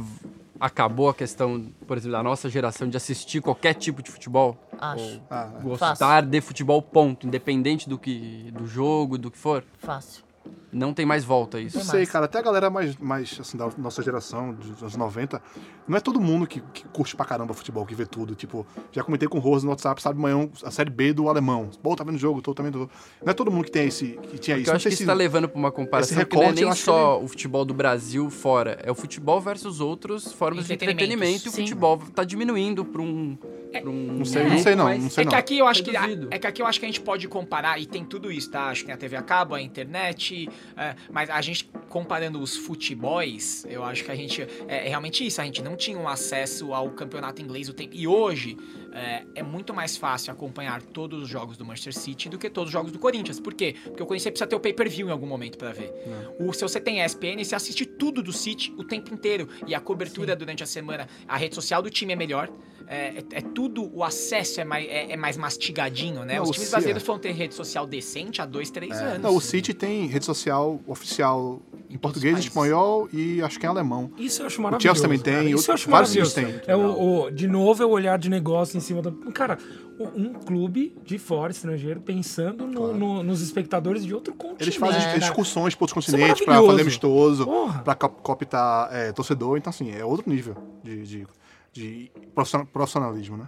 acabou 0.60 1.10
a 1.10 1.14
questão, 1.14 1.72
por 1.86 1.98
exemplo, 1.98 2.14
da 2.14 2.24
nossa 2.24 2.50
geração 2.50 2.90
de 2.90 2.98
assistir 2.98 3.42
qualquer 3.42 3.74
tipo 3.74 4.02
de 4.02 4.12
futebol? 4.12 4.58
Acho. 4.80 5.22
Ah, 5.30 5.46
Gostar 5.62 5.96
Fácil. 5.96 6.30
de 6.30 6.42
futebol, 6.42 6.82
ponto. 6.82 7.26
Independente 7.28 7.90
do 7.90 7.98
que 7.98 8.52
do 8.52 8.68
jogo, 8.68 9.18
do 9.18 9.32
que 9.32 9.38
for. 9.38 9.64
Fácil. 9.80 10.24
Não 10.72 10.94
tem 10.94 11.06
mais 11.06 11.24
volta 11.24 11.60
isso. 11.62 11.78
Não 11.78 11.86
sei, 11.86 12.06
cara. 12.06 12.26
Até 12.26 12.40
a 12.40 12.42
galera 12.42 12.70
mais, 12.70 12.96
mais 12.98 13.38
assim, 13.40 13.58
da 13.58 13.70
nossa 13.78 14.04
geração, 14.04 14.54
dos 14.54 14.82
anos 14.82 14.98
90, 14.98 15.42
não 15.88 15.96
é 15.98 16.00
todo 16.02 16.20
mundo 16.20 16.46
que, 16.46 16.60
que 16.74 16.86
curte 16.90 17.16
pra 17.16 17.26
caramba 17.26 17.54
futebol, 17.54 17.86
que 17.86 17.96
vê 17.96 18.06
tudo. 18.06 18.36
Tipo, 18.36 18.68
já 18.92 19.02
comentei 19.04 19.30
com 19.30 19.38
o 19.38 19.42
Rose 19.42 19.64
no 19.66 19.72
WhatsApp, 19.72 20.02
sabe, 20.02 20.20
amanhã 20.20 20.50
a 20.64 20.70
série 20.70 20.90
B 20.90 21.14
do 21.14 21.30
alemão. 21.30 21.70
Pô, 21.82 21.96
tá 21.96 22.04
vendo 22.04 22.16
o 22.16 22.20
jogo, 22.20 22.42
tô 22.42 22.54
também. 22.54 22.72
Tô... 22.72 22.80
Não 22.80 23.32
é 23.32 23.34
todo 23.34 23.50
mundo 23.50 23.64
que 23.64 23.72
tem 23.72 23.88
esse. 23.88 24.20
que 24.30 24.38
tinha 24.38 24.58
isso. 24.58 24.70
Eu 24.70 24.76
acho 24.76 24.84
que 24.90 24.96
se- 24.96 25.04
isso 25.04 25.06
tá 25.06 25.14
levando 25.14 25.48
pra 25.48 25.58
uma 25.58 25.72
comparação 25.72 26.18
esse 26.18 26.26
que 26.26 26.36
não 26.36 26.42
é 26.44 26.46
recorte, 26.48 26.62
nem 26.62 26.70
acho 26.72 26.80
que 26.82 26.86
só 26.86 27.22
o 27.24 27.28
futebol 27.30 27.64
do 27.64 27.74
Brasil 27.74 28.30
fora. 28.30 28.78
É 28.84 28.92
o 28.92 28.96
futebol 28.96 29.40
versus 29.40 29.80
outras 29.80 30.34
formas 30.34 30.68
de 30.68 30.74
entretenimento. 30.74 31.46
E 31.46 31.50
o 31.50 31.52
futebol 31.54 31.98
tá 32.14 32.24
diminuindo 32.26 32.84
pra 32.84 33.02
um... 33.02 33.38
Pra 33.72 33.90
um 33.90 33.94
Não 34.18 34.26
sei, 34.26 34.44
não 34.50 34.58
sei 34.60 34.76
não, 34.76 34.84
mais- 34.86 35.04
não 35.04 35.10
sei 35.10 35.24
É 35.24 35.28
que 35.28 35.36
aqui 35.36 35.58
eu 35.58 35.68
acho 35.68 35.84
que 35.84 35.92
é 35.96 36.40
que 36.40 36.48
aqui 36.48 36.62
eu 36.62 36.66
acho 36.66 36.80
que 36.80 36.86
a 36.86 36.90
gente 36.90 37.02
pode 37.02 37.28
comparar 37.28 37.80
e 37.80 37.86
tem 37.86 38.04
tudo 38.04 38.32
isso, 38.32 38.50
tá? 38.52 38.68
Acho 38.70 38.82
que 38.82 38.88
tem 38.88 38.96
a 38.96 38.98
TV 38.98 39.16
a 39.18 39.22
cabo, 39.22 39.56
a 39.56 39.62
internet, 39.62 40.50
é, 40.76 40.96
mas 41.12 41.30
a 41.30 41.42
gente 41.42 41.70
comparando 41.90 42.40
os 42.40 42.56
futebols, 42.56 43.66
eu 43.66 43.84
acho 43.84 44.04
que 44.04 44.12
a 44.12 44.16
gente. 44.16 44.42
É, 44.68 44.86
é 44.86 44.90
realmente 44.90 45.26
isso, 45.26 45.42
a 45.42 45.46
gente 45.46 45.62
não 45.62 45.76
tinha 45.76 45.98
um 45.98 46.08
acesso 46.08 46.74
ao 46.74 46.90
campeonato 46.92 47.42
inglês 47.42 47.70
o 47.70 47.74
tempo. 47.74 47.96
E 47.96 48.08
hoje 48.08 48.58
é, 48.98 49.24
é 49.36 49.44
muito 49.44 49.74
mais 49.74 49.96
fácil 49.96 50.32
acompanhar 50.34 50.82
todos 50.82 51.22
os 51.24 51.30
jogos 51.30 51.56
do 51.58 51.64
Manchester 51.66 51.94
City 51.94 52.30
do 52.30 52.38
que 52.38 52.50
todos 52.50 52.70
os 52.70 52.74
jogos 52.74 52.92
do 52.92 53.00
Corinthians. 53.00 53.40
Por 53.40 53.54
quê? 53.54 53.76
Porque 53.84 54.02
o 54.04 54.06
Corinthians 54.06 54.32
precisa 54.32 54.48
ter 54.48 54.56
o 54.56 54.60
pay-per-view 54.60 55.08
em 55.08 55.12
algum 55.12 55.28
momento 55.28 55.58
pra 55.58 55.72
ver. 55.72 55.94
O, 56.40 56.52
se 56.54 56.62
você 56.64 56.80
tem 56.80 57.04
ESPN, 57.04 57.44
você 57.44 57.56
assiste 57.56 57.86
tudo 57.86 58.22
do 58.24 58.34
City 58.34 58.74
o 58.78 58.84
tempo 58.84 59.14
inteiro. 59.14 59.48
E 59.66 59.76
a 59.76 59.80
cobertura 59.80 60.36
durante 60.36 60.64
a 60.64 60.66
semana, 60.66 61.08
a 61.28 61.38
rede 61.38 61.56
social 61.56 61.82
do 61.82 61.90
time 61.90 62.14
é 62.14 62.16
melhor. 62.16 62.50
É, 62.90 63.18
é- 63.18 63.24
é 63.40 63.42
tudo, 63.42 63.92
o 63.94 64.02
acesso 64.02 64.62
é 64.62 64.64
mais, 64.64 64.88
é, 64.88 65.12
é 65.12 65.18
mais 65.18 65.36
mastigadinho, 65.36 66.24
né? 66.24 66.36
Não, 66.38 66.44
Os 66.44 66.50
o 66.50 66.54
times 66.54 66.70
brasileiros 66.70 67.04
vão 67.04 67.20
ter 67.20 67.32
rede 67.34 67.54
social 67.54 67.86
decente 67.86 68.42
há 68.42 68.46
dois, 68.46 68.70
três 68.72 68.94
anos. 68.94 69.22
Não, 69.22 69.36
o 69.36 69.42
City 69.42 69.74
tem 69.74 70.08
rede 70.08 70.24
social 70.24 70.80
oficial 70.88 71.62
em 71.90 71.98
português, 71.98 72.38
em 72.38 72.40
espanhol 72.40 73.10
e 73.12 73.42
acho 73.42 73.60
que 73.60 73.66
em 73.66 73.70
alemão. 73.70 74.10
Isso 74.18 74.42
eu 74.42 74.48
acho 74.48 74.60
O 74.60 74.64
maravilhoso. 74.64 74.84
Chelsea 75.02 75.02
também 75.04 75.20
cara. 75.20 75.44
tem, 75.44 75.54
Isso 75.54 75.70
eu 75.70 75.74
acho 75.76 75.90
vários 75.90 76.12
times 76.14 76.34
têm. 76.34 76.62
É 76.66 76.76
o, 76.78 77.24
o- 77.26 77.32
de 77.32 77.46
novo, 77.48 77.84
é 77.84 77.86
o 77.86 77.90
olhar 77.90 78.18
de 78.18 78.30
negócio 78.30 78.78
em 78.78 78.80
cima 78.88 79.02
da. 79.02 79.12
Cara, 79.34 79.58
um 80.00 80.34
clube 80.34 80.96
de 81.04 81.18
fora, 81.20 81.52
estrangeiro, 81.52 82.00
pensando 82.02 82.66
no- 82.68 82.94
no- 82.94 83.24
nos 83.24 83.42
espectadores 83.42 84.06
de 84.06 84.14
outro 84.14 84.34
continente. 84.34 84.64
Eles 84.64 84.76
fazem 84.76 85.02
cara. 85.02 85.18
excursões 85.18 85.76
para 85.76 85.84
outros 85.84 86.08
é 86.08 86.12
continentes, 86.12 86.46
para 86.46 86.62
fazer 86.64 86.82
amistoso, 86.82 87.48
para 87.84 87.96
cooptar 87.96 88.90
é, 88.92 89.12
torcedor. 89.12 89.58
Então, 89.58 89.70
assim, 89.70 89.92
é 89.92 90.04
outro 90.06 90.30
nível 90.30 90.56
de, 90.84 91.04
de, 91.06 91.28
de 91.74 92.12
profissional- 92.34 92.68
profissionalismo, 92.68 93.38
né? 93.38 93.48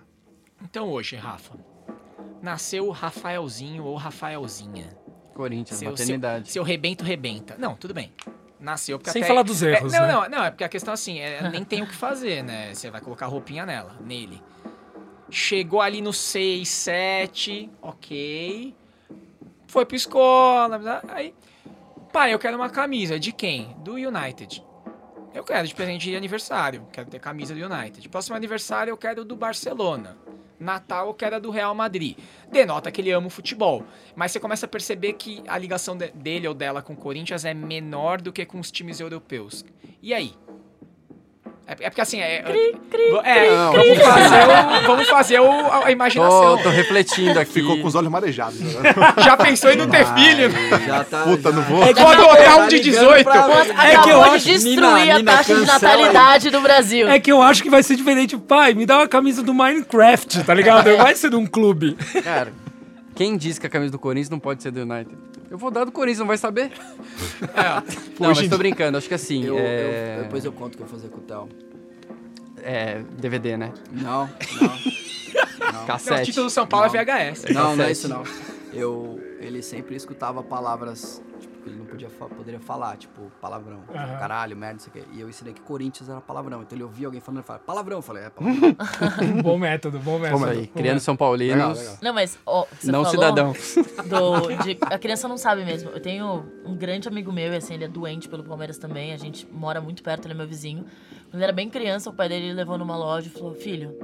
Então 0.63 0.89
hoje, 0.89 1.15
Rafa, 1.15 1.55
nasceu 2.41 2.87
o 2.87 2.91
Rafaelzinho 2.91 3.83
ou 3.83 3.95
Rafaelzinha. 3.95 4.97
Corinthians, 5.33 5.79
Seu, 5.79 5.91
maternidade. 5.91 6.47
seu, 6.47 6.53
seu 6.53 6.63
rebento 6.63 7.03
rebenta. 7.03 7.55
Não, 7.57 7.73
tudo 7.75 7.93
bem. 7.93 8.11
Nasceu 8.59 8.99
porque 8.99 9.09
Sem 9.11 9.21
até- 9.21 9.29
falar 9.29 9.43
dos 9.43 9.63
erros, 9.63 9.93
É, 9.93 9.99
não, 10.01 10.05
né? 10.05 10.13
não, 10.13 10.29
não, 10.39 10.43
é 10.43 10.51
porque 10.51 10.65
a 10.65 10.67
questão 10.69 10.93
assim, 10.93 11.17
é, 11.19 11.49
nem 11.49 11.63
tem 11.63 11.81
o 11.81 11.87
que 11.87 11.95
fazer, 11.95 12.43
né? 12.43 12.73
Você 12.73 12.91
vai 12.91 12.99
colocar 12.99 13.25
roupinha 13.27 13.65
nela, 13.65 13.95
nele. 14.05 14.41
Chegou 15.29 15.81
ali 15.81 16.01
no 16.01 16.11
6, 16.11 16.67
7, 16.67 17.69
ok. 17.81 18.73
Foi 19.67 19.85
pra 19.85 19.95
escola, 19.95 21.01
aí. 21.09 21.33
Pai, 22.11 22.33
eu 22.33 22.39
quero 22.39 22.57
uma 22.57 22.69
camisa. 22.69 23.19
De 23.19 23.31
quem? 23.31 23.75
Do 23.83 23.93
United. 23.93 24.63
Eu 25.33 25.43
quero 25.43 25.67
de 25.67 25.75
presente 25.75 26.09
de 26.09 26.15
aniversário. 26.15 26.87
Quero 26.91 27.07
ter 27.07 27.19
camisa 27.19 27.53
do 27.53 27.63
United. 27.63 28.09
Próximo 28.09 28.35
aniversário 28.35 28.89
eu 28.91 28.97
quero 28.97 29.23
do 29.23 29.35
Barcelona. 29.35 30.17
Natal 30.59 31.07
eu 31.07 31.13
quero 31.13 31.39
do 31.39 31.51
Real 31.51 31.73
Madrid. 31.75 32.17
Denota 32.51 32.91
que 32.91 32.99
ele 32.99 33.11
ama 33.11 33.27
o 33.27 33.29
futebol. 33.29 33.83
Mas 34.15 34.31
você 34.31 34.39
começa 34.39 34.65
a 34.65 34.69
perceber 34.69 35.13
que 35.13 35.43
a 35.47 35.57
ligação 35.57 35.95
de- 35.95 36.09
dele 36.11 36.47
ou 36.47 36.53
dela 36.55 36.81
com 36.81 36.93
o 36.93 36.97
Corinthians 36.97 37.45
é 37.45 37.53
menor 37.53 38.19
do 38.19 38.33
que 38.33 38.43
com 38.45 38.59
os 38.59 38.71
times 38.71 38.99
europeus. 38.99 39.63
E 40.01 40.13
aí? 40.13 40.33
É, 41.69 41.85
é 41.85 41.89
porque 41.89 42.01
assim, 42.01 42.19
é. 42.19 42.43
é, 43.23 43.49
Não. 43.55 43.71
vamos 43.73 43.97
fazer, 43.99 44.39
o, 44.43 44.87
vamos 44.87 45.07
fazer 45.09 45.39
o- 45.39 45.51
a, 45.71 45.85
a 45.85 45.91
imaginação. 45.91 46.57
Tô, 46.57 46.63
tô 46.63 46.69
refletindo 46.69 47.39
aqui. 47.39 47.53
Ficou 47.53 47.77
com 47.79 47.87
os 47.87 47.93
olhos 47.93 48.09
marejados. 48.09 48.59
Né? 48.59 48.71
Já 49.23 49.37
pensou 49.37 49.71
em 49.71 49.75
não 49.75 49.87
ter 49.87 50.03
filho? 50.15 50.49
Já 50.87 51.03
tá. 51.03 51.21
Puta, 51.23 51.51
já- 51.51 51.55
não 51.55 51.61
vou. 51.63 51.79
Vou 51.93 52.07
adotar 52.07 52.55
um 52.57 52.61
Tá 52.61 52.67
de 52.67 52.77
ligando 52.79 53.01
18. 53.13 53.23
pra 53.23 53.47
mim. 53.47 53.71
É 53.87 53.97
que 54.01 54.09
eu 54.09 54.23
acho- 54.23 54.45
de 54.45 54.51
destruir 54.53 54.75
Nina, 54.75 54.87
a 55.13 55.17
Nina, 55.17 55.31
taxa 55.31 55.53
de 55.55 55.59
cancela 55.65 55.93
aí. 55.93 55.99
natalidade 56.01 56.49
do 56.49 56.61
Brasil. 56.61 57.07
É 57.07 57.19
que 57.19 57.31
eu 57.31 57.41
acho 57.41 57.61
que 57.61 57.69
vai 57.69 57.83
ser 57.83 57.95
diferente. 57.95 58.35
Pai, 58.37 58.73
me 58.73 58.85
dá 58.87 58.97
uma 58.97 59.07
camisa 59.07 59.43
do 59.43 59.53
Minecraft, 59.53 60.43
tá 60.43 60.53
ligado? 60.53 60.95
Vai 60.97 61.15
ser 61.15 61.29
de 61.29 61.35
um 61.35 61.45
clube. 61.45 61.95
Cara, 62.23 62.51
quem 63.19 63.35
diz 63.35 63.59
que 63.59 63.67
a 63.67 63.69
camisa 63.69 63.91
do 63.91 63.99
Corinthians 63.99 64.29
não 64.29 64.39
pode 64.39 64.63
ser 64.63 64.71
do 64.71 64.79
United? 64.79 65.13
Eu 65.51 65.57
vou 65.57 65.69
dar 65.69 65.83
do 65.83 65.91
Corinthians, 65.91 66.19
não 66.19 66.25
vai 66.27 66.37
saber? 66.37 66.71
Não, 68.17 68.29
mas 68.29 68.47
tô 68.47 68.57
brincando, 68.57 68.97
acho 68.97 69.09
que 69.09 69.13
assim, 69.13 69.43
Eu, 69.43 69.57
é... 69.59 70.19
eu- 70.19 70.23
depois 70.23 70.45
eu 70.45 70.53
conto 70.53 70.75
o 70.75 70.77
que 70.77 70.83
eu 70.83 70.87
vou 70.87 70.97
fazer 70.97 71.09
com 71.09 71.17
o 71.17 71.21
Theo. 71.21 71.49
é 72.63 73.01
DVD, 73.19 73.57
né? 73.57 73.73
Não, 73.91 74.25
não. 74.25 74.29
Não, 75.73 75.83
o 75.83 75.85
Cassete. 75.85 76.25
título 76.27 76.45
do 76.45 76.49
São 76.49 76.65
Paulo 76.65 76.87
Não. 76.87 76.95
é 76.97 77.03
VHS. 77.31 77.43
Não, 77.53 77.75
não 77.75 77.83
é 77.83 77.87
Cassete. 77.87 77.91
isso 77.91 78.07
não. 78.07 78.23
Eu, 78.73 79.19
ele 79.41 79.61
sempre 79.61 79.95
escutava 79.97 80.41
palavras 80.41 81.21
ele 81.69 81.77
não 81.79 81.85
podia 81.85 82.09
fa- 82.09 82.25
poderia 82.27 82.59
falar, 82.59 82.97
tipo 82.97 83.31
palavrão, 83.41 83.79
tipo, 83.81 83.97
Aham. 83.97 84.17
caralho, 84.19 84.57
merda, 84.57 84.79
isso 84.79 84.89
aqui. 84.89 85.03
E 85.13 85.19
eu 85.21 85.29
ensinei 85.29 85.53
que 85.53 85.61
Corinthians 85.61 86.09
era 86.09 86.19
palavrão. 86.21 86.61
Então 86.61 86.75
ele 86.75 86.83
ouvia 86.83 87.07
alguém 87.07 87.21
falando 87.21 87.41
e 87.43 87.45
falava, 87.45 87.63
palavrão. 87.65 87.97
Eu 87.97 88.01
falei, 88.01 88.23
é 88.23 88.29
palavrão. 88.29 88.75
bom 89.43 89.57
método, 89.57 89.99
bom 89.99 90.19
método. 90.19 90.43
Isso 90.43 90.51
aí, 90.51 90.67
Bom 90.67 90.73
criando 90.79 90.99
São 90.99 91.15
Paulinos, 91.15 91.55
Legal, 91.55 91.73
legal. 91.73 91.97
Não, 92.01 92.13
mas 92.13 92.37
ó, 92.45 92.65
você 92.79 92.91
não 92.91 93.03
falou 93.05 93.19
cidadão. 93.21 93.53
do- 94.07 94.63
de- 94.63 94.77
a 94.81 94.97
criança 94.99 95.27
não 95.27 95.37
sabe 95.37 95.63
mesmo. 95.63 95.89
Eu 95.91 95.99
tenho 96.01 96.45
um 96.65 96.75
grande 96.75 97.07
amigo 97.07 97.31
meu, 97.31 97.53
e 97.53 97.55
assim, 97.55 97.73
ele 97.75 97.85
é 97.85 97.87
doente 97.87 98.27
pelo 98.27 98.43
Palmeiras 98.43 98.77
também. 98.77 99.13
A 99.13 99.17
gente 99.17 99.47
mora 99.51 99.79
muito 99.81 100.03
perto, 100.03 100.25
ele 100.25 100.33
é 100.33 100.37
meu 100.37 100.47
vizinho. 100.47 100.83
Quando 101.29 101.35
ele 101.35 101.43
era 101.43 101.53
bem 101.53 101.69
criança, 101.69 102.09
o 102.09 102.13
pai 102.13 102.27
dele 102.29 102.53
levou 102.53 102.77
numa 102.77 102.97
loja 102.97 103.27
e 103.27 103.29
falou: 103.29 103.53
Filho, 103.53 103.95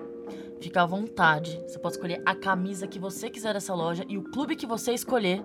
fica 0.62 0.84
à 0.84 0.86
vontade. 0.86 1.60
Você 1.68 1.80
pode 1.80 1.96
escolher 1.96 2.22
a 2.26 2.36
camisa 2.36 2.88
que 2.88 3.00
você 3.00 3.30
quiser 3.30 3.54
dessa 3.54 3.74
loja 3.74 4.06
e 4.08 4.18
o 4.18 4.24
clube 4.24 4.56
que 4.56 4.66
você 4.66 4.94
escolher 4.94 5.44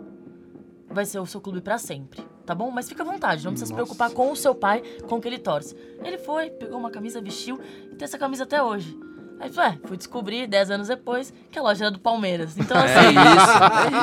vai 0.91 1.05
ser 1.05 1.19
o 1.21 1.27
seu 1.27 1.41
clube 1.41 1.61
pra 1.61 1.79
sempre. 1.79 2.21
Tá 2.45 2.55
bom? 2.55 2.71
Mas 2.71 2.89
fica 2.89 3.03
à 3.03 3.07
vontade, 3.07 3.45
não 3.45 3.53
precisa 3.53 3.67
se 3.69 3.75
preocupar 3.75 4.11
com 4.11 4.31
o 4.33 4.37
seu 4.37 4.55
pai, 4.55 4.83
com 5.09 5.17
o 5.17 5.21
que 5.21 5.29
ele 5.29 5.39
torce. 5.39 5.77
Ele 6.05 6.19
foi, 6.19 6.51
pegou 6.51 6.79
uma 6.79 6.91
camisa, 6.91 7.21
vestiu 7.21 7.61
e 7.93 7.95
tem 7.95 8.05
essa 8.05 8.19
camisa 8.19 8.43
até 8.45 8.63
hoje. 8.63 8.99
Aí 9.39 9.47
ele 9.47 9.55
falou, 9.55 9.71
é, 9.71 9.79
fui 9.89 9.97
descobrir 9.97 10.47
10 10.47 10.71
anos 10.73 10.89
depois 10.89 11.33
que 11.51 11.59
a 11.59 11.63
loja 11.63 11.85
era 11.85 11.91
do 11.91 11.99
Palmeiras. 11.99 12.59
Então, 12.59 12.77
É 12.77 12.85
assim, 12.85 13.09
isso, 13.11 13.53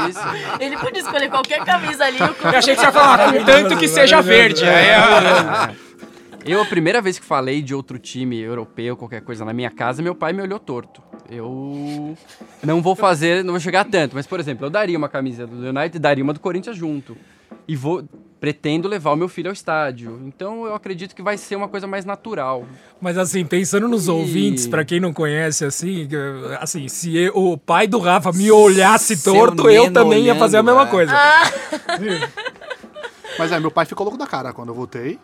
é 0.05 0.09
isso. 0.09 0.61
ele 0.63 0.77
podia 0.77 1.01
escolher 1.01 1.29
qualquer 1.29 1.63
camisa 1.63 2.05
ali. 2.05 2.15
O 2.23 2.33
clube 2.33 2.53
Eu 2.53 2.57
achei 2.57 2.73
que 2.73 2.79
você 2.79 2.87
ia 2.87 2.91
falar, 2.91 3.33
contanto 3.33 3.77
que 3.77 3.87
seja 3.87 4.21
verde. 4.21 4.63
Aí, 4.63 4.87
ó. 5.73 5.87
Eu, 6.45 6.61
a 6.61 6.65
primeira 6.65 7.01
vez 7.01 7.19
que 7.19 7.25
falei 7.25 7.61
de 7.61 7.75
outro 7.75 7.99
time 7.99 8.39
europeu, 8.39 8.95
qualquer 8.95 9.21
coisa 9.21 9.43
na 9.43 9.53
minha 9.53 9.69
casa, 9.69 10.01
meu 10.01 10.15
pai 10.15 10.31
me 10.31 10.41
olhou 10.41 10.57
torto. 10.57 11.03
Eu 11.29 12.15
não 12.63 12.81
vou 12.81 12.95
fazer, 12.95 13.43
não 13.43 13.53
vou 13.53 13.59
chegar 13.59 13.83
tanto, 13.85 14.15
mas, 14.15 14.25
por 14.25 14.39
exemplo, 14.39 14.65
eu 14.65 14.69
daria 14.69 14.97
uma 14.97 15.09
camisa 15.09 15.45
do 15.45 15.55
United, 15.67 15.99
daria 15.99 16.23
uma 16.23 16.33
do 16.33 16.39
Corinthians 16.39 16.75
junto. 16.77 17.17
E 17.67 17.75
vou, 17.75 18.03
pretendo 18.39 18.87
levar 18.87 19.11
o 19.11 19.15
meu 19.15 19.27
filho 19.27 19.49
ao 19.49 19.53
estádio. 19.53 20.21
Então 20.25 20.65
eu 20.65 20.73
acredito 20.75 21.13
que 21.15 21.21
vai 21.21 21.37
ser 21.37 21.55
uma 21.57 21.67
coisa 21.67 21.85
mais 21.87 22.05
natural. 22.05 22.65
Mas 23.01 23.17
assim, 23.17 23.43
pensando 23.45 23.87
nos 23.89 24.07
E- 24.07 24.11
ouvintes, 24.11 24.67
pra 24.67 24.85
quem 24.85 24.99
não 25.01 25.11
conhece, 25.11 25.65
assim, 25.65 26.07
assim, 26.61 26.87
se 26.87 27.17
eu- 27.17 27.35
o 27.35 27.57
pai 27.57 27.87
do 27.87 27.99
Rafa 27.99 28.31
me 28.31 28.49
olhasse 28.51 29.17
Seu 29.17 29.33
torto, 29.33 29.69
eu 29.69 29.91
também 29.91 30.23
ia 30.25 30.35
fazer 30.35 30.57
a 30.57 30.61
olhando, 30.61 30.75
mesma 30.77 30.87
é. 30.87 30.91
coisa. 30.91 31.13
Mas 33.37 33.51
é, 33.51 33.59
meu 33.59 33.69
pai 33.71 33.85
ficou 33.85 34.03
louco 34.05 34.17
da 34.17 34.25
cara 34.27 34.53
quando 34.53 34.69
eu 34.69 34.75
voltei. 34.75 35.19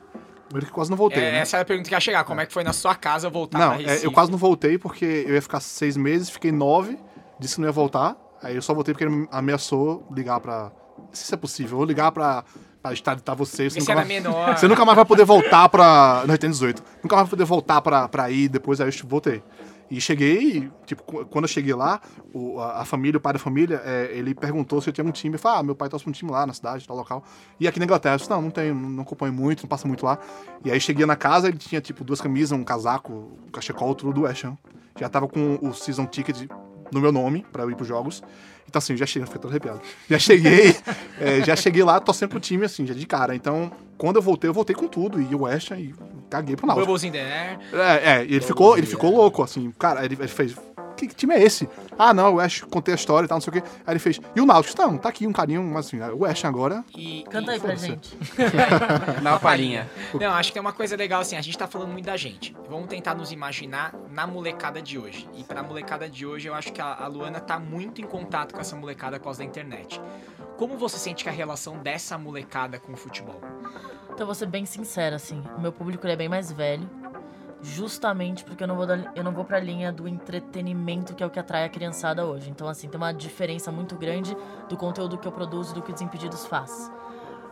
Primeiro 0.53 0.67
que 0.67 0.71
quase 0.71 0.91
não 0.91 0.97
voltei, 0.97 1.23
É, 1.23 1.31
né? 1.31 1.37
essa 1.39 1.57
era 1.57 1.63
a 1.63 1.65
pergunta 1.65 1.89
que 1.89 1.95
ia 1.95 1.99
chegar. 1.99 2.23
Como 2.25 2.39
é 2.39 2.45
que 2.45 2.53
foi 2.53 2.63
na 2.63 2.73
sua 2.73 2.93
casa 2.93 3.27
voltar 3.27 3.57
Não, 3.57 3.69
pra 3.73 3.81
é, 3.81 3.85
Recife? 3.87 4.05
eu 4.05 4.11
quase 4.11 4.29
não 4.31 4.37
voltei 4.37 4.77
porque 4.77 5.25
eu 5.27 5.33
ia 5.33 5.41
ficar 5.41 5.59
seis 5.59 5.97
meses, 5.97 6.29
fiquei 6.29 6.51
nove, 6.51 6.97
disse 7.39 7.55
que 7.55 7.61
não 7.61 7.67
ia 7.67 7.71
voltar. 7.71 8.15
Aí 8.41 8.55
eu 8.55 8.61
só 8.61 8.71
voltei 8.73 8.93
porque 8.93 9.03
ele 9.05 9.27
ameaçou 9.31 10.07
ligar 10.15 10.39
pra. 10.39 10.71
Não 10.97 11.07
sei 11.11 11.25
se 11.25 11.33
é 11.33 11.37
possível, 11.37 11.77
vou 11.77 11.85
ligar 11.87 12.11
pra, 12.11 12.43
pra 12.83 12.93
estadiar 12.93 13.35
você. 13.35 13.67
Você 13.69 13.79
nunca, 13.79 13.91
era 13.93 14.01
mais, 14.01 14.07
menor. 14.07 14.57
você 14.57 14.67
nunca 14.67 14.85
mais 14.85 14.95
vai 14.95 15.05
poder 15.05 15.25
voltar 15.25 15.67
pra. 15.69 16.23
Não, 16.27 16.37
tem 16.37 16.49
18. 16.51 16.83
Nunca 17.01 17.15
mais 17.15 17.27
vai 17.27 17.29
poder 17.31 17.45
voltar 17.45 17.81
pra, 17.81 18.07
pra 18.07 18.29
ir 18.29 18.47
depois, 18.47 18.79
aí 18.79 18.87
eu 18.87 19.07
voltei. 19.07 19.41
E 19.95 20.01
cheguei, 20.01 20.71
tipo, 20.87 21.03
qu- 21.03 21.23
quando 21.27 21.43
eu 21.45 21.47
cheguei 21.47 21.75
lá, 21.75 22.01
o- 22.33 22.59
a, 22.59 22.83
família, 22.83 23.19
o 23.19 23.21
pai 23.21 23.33
da 23.33 23.37
família, 23.37 23.79
é, 23.85 24.09
ele 24.11 24.33
perguntou 24.33 24.81
se 24.81 24.89
eu 24.89 24.93
tinha 24.93 25.05
um 25.05 25.11
time. 25.11 25.35
Eu 25.35 25.39
falei, 25.39 25.59
ah, 25.59 25.63
meu 25.63 25.75
pai 25.75 25.87
torce 25.87 26.09
um 26.09 26.11
time 26.11 26.31
lá 26.31 26.47
na 26.47 26.53
cidade, 26.53 26.87
tal 26.87 26.97
local. 26.97 27.23
E 27.59 27.67
aqui 27.67 27.77
na 27.77 27.85
Inglaterra, 27.85 28.15
eu 28.15 28.17
disse, 28.17 28.29
não, 28.29 28.41
não 28.41 28.49
tenho, 28.49 28.73
não 28.73 29.03
acompanho 29.03 29.31
muito, 29.31 29.61
não 29.61 29.69
passa 29.69 29.87
muito 29.87 30.03
lá. 30.03 30.17
E 30.65 30.71
aí 30.71 30.79
cheguei 30.81 31.05
na 31.05 31.15
casa, 31.15 31.47
ele 31.47 31.59
tinha, 31.59 31.79
tipo, 31.79 32.03
duas 32.03 32.19
camisas, 32.19 32.51
um 32.57 32.63
casaco, 32.63 33.13
um 33.45 33.51
cachecol, 33.51 33.93
tudo 33.93 34.13
do 34.13 34.21
West 34.21 34.43
Ham. 34.45 34.57
Já 34.99 35.07
tava 35.09 35.27
com 35.27 35.59
o 35.61 35.73
season 35.73 36.07
ticket 36.07 36.47
no 36.91 37.01
meu 37.01 37.11
nome, 37.11 37.45
pra 37.51 37.63
eu 37.63 37.71
ir 37.71 37.75
pros 37.75 37.87
jogos. 37.87 38.23
Então, 38.67 38.79
assim, 38.79 38.95
já 38.97 39.05
cheguei, 39.05 39.25
fiquei 39.27 39.41
todo 39.41 39.51
arrepiado. 39.51 39.81
Já 40.09 40.17
cheguei, 40.17 40.75
é, 41.19 41.43
já 41.43 41.55
cheguei 41.55 41.83
lá 41.83 41.99
torcendo 41.99 42.29
pro 42.29 42.39
time, 42.39 42.65
assim, 42.65 42.85
já 42.85 42.93
de 42.93 43.05
cara. 43.05 43.35
Então, 43.35 43.71
quando 43.97 44.15
eu 44.15 44.21
voltei, 44.21 44.49
eu 44.49 44.53
voltei 44.53 44.75
com 44.75 44.87
tudo. 44.87 45.21
E 45.21 45.35
o 45.35 45.43
West 45.43 45.71
e 45.71 45.93
caguei 46.29 46.55
pro 46.55 46.65
Náutico. 46.65 46.85
Bubbles 46.85 47.03
in 47.03 47.11
the 47.11 47.21
air. 47.21 47.59
É, 47.73 48.11
é, 48.11 48.25
e 48.25 48.35
ele 48.35 48.41
ficou, 48.41 48.77
ele 48.77 48.87
ficou 48.87 49.11
louco, 49.11 49.43
assim, 49.43 49.71
cara, 49.77 50.03
ele, 50.03 50.15
ele 50.19 50.27
fez. 50.27 50.55
Que, 50.95 51.07
que 51.07 51.15
time 51.15 51.33
é 51.33 51.43
esse? 51.43 51.67
Ah, 51.97 52.13
não, 52.13 52.35
o 52.35 52.39
Ash 52.39 52.61
contei 52.61 52.93
a 52.93 52.95
história 52.95 53.25
e 53.25 53.29
tal, 53.29 53.37
não 53.37 53.41
sei 53.41 53.51
o 53.51 53.53
quê. 53.53 53.69
Aí 53.85 53.93
ele 53.93 53.99
fez. 53.99 54.19
E 54.35 54.41
o 54.41 54.45
Náutico? 54.45 54.81
Não, 54.81 54.97
tá 54.97 55.09
aqui 55.09 55.25
um 55.27 55.33
carinho, 55.33 55.63
mas 55.63 55.87
assim, 55.87 55.99
o 55.99 56.25
Ash 56.25 56.45
agora. 56.45 56.83
E, 56.95 57.23
Canta 57.29 57.51
aí 57.51 57.59
pra 57.59 57.75
gente. 57.75 58.17
Dá 59.21 59.31
uma 59.31 59.39
palhinha. 59.39 59.89
Não, 60.13 60.31
acho 60.33 60.49
que 60.49 60.53
tem 60.53 60.61
uma 60.61 60.73
coisa 60.73 60.95
legal 60.95 61.21
assim, 61.21 61.35
a 61.35 61.41
gente 61.41 61.57
tá 61.57 61.67
falando 61.67 61.91
muito 61.91 62.05
da 62.05 62.17
gente. 62.17 62.55
Vamos 62.69 62.87
tentar 62.87 63.15
nos 63.15 63.31
imaginar 63.31 63.93
na 64.09 64.25
molecada 64.27 64.81
de 64.81 64.97
hoje. 64.97 65.27
E 65.35 65.43
pra 65.43 65.63
molecada 65.63 66.09
de 66.09 66.25
hoje, 66.25 66.47
eu 66.47 66.53
acho 66.53 66.71
que 66.71 66.81
a, 66.81 66.93
a 66.93 67.07
Luana 67.07 67.39
tá 67.39 67.59
muito 67.59 68.01
em 68.01 68.05
contato 68.05 68.53
com 68.53 68.61
essa 68.61 68.75
molecada 68.75 69.17
por 69.17 69.25
causa 69.25 69.39
da 69.39 69.45
internet. 69.45 70.01
Como 70.57 70.77
você 70.77 70.97
sente 70.97 71.23
que 71.23 71.29
é 71.29 71.31
a 71.31 71.35
relação 71.35 71.77
dessa 71.79 72.17
molecada 72.17 72.79
com 72.79 72.93
o 72.93 72.97
futebol? 72.97 73.41
Então, 74.11 74.25
vou 74.25 74.35
ser 74.35 74.45
bem 74.45 74.65
sincera, 74.65 75.15
assim. 75.15 75.43
O 75.57 75.61
meu 75.61 75.71
público 75.71 76.05
ele 76.05 76.13
é 76.13 76.15
bem 76.15 76.29
mais 76.29 76.51
velho. 76.51 76.87
Justamente 77.63 78.43
porque 78.43 78.63
eu 78.63 78.67
não, 78.67 78.75
vou 78.75 78.85
da, 78.85 79.11
eu 79.15 79.23
não 79.23 79.31
vou 79.31 79.45
pra 79.45 79.57
linha 79.57 79.89
do 79.89 80.05
entretenimento, 80.05 81.15
que 81.15 81.23
é 81.23 81.25
o 81.25 81.29
que 81.29 81.39
atrai 81.39 81.63
a 81.63 81.69
criançada 81.69 82.25
hoje. 82.25 82.49
Então, 82.49 82.67
assim, 82.67 82.89
tem 82.89 82.99
uma 82.99 83.13
diferença 83.13 83.71
muito 83.71 83.95
grande 83.95 84.35
do 84.67 84.75
conteúdo 84.75 85.17
que 85.17 85.25
eu 85.25 85.31
produzo 85.31 85.71
e 85.71 85.75
do 85.75 85.81
que 85.81 85.89
o 85.89 85.93
Desimpedidos 85.93 86.45
faz. 86.45 86.91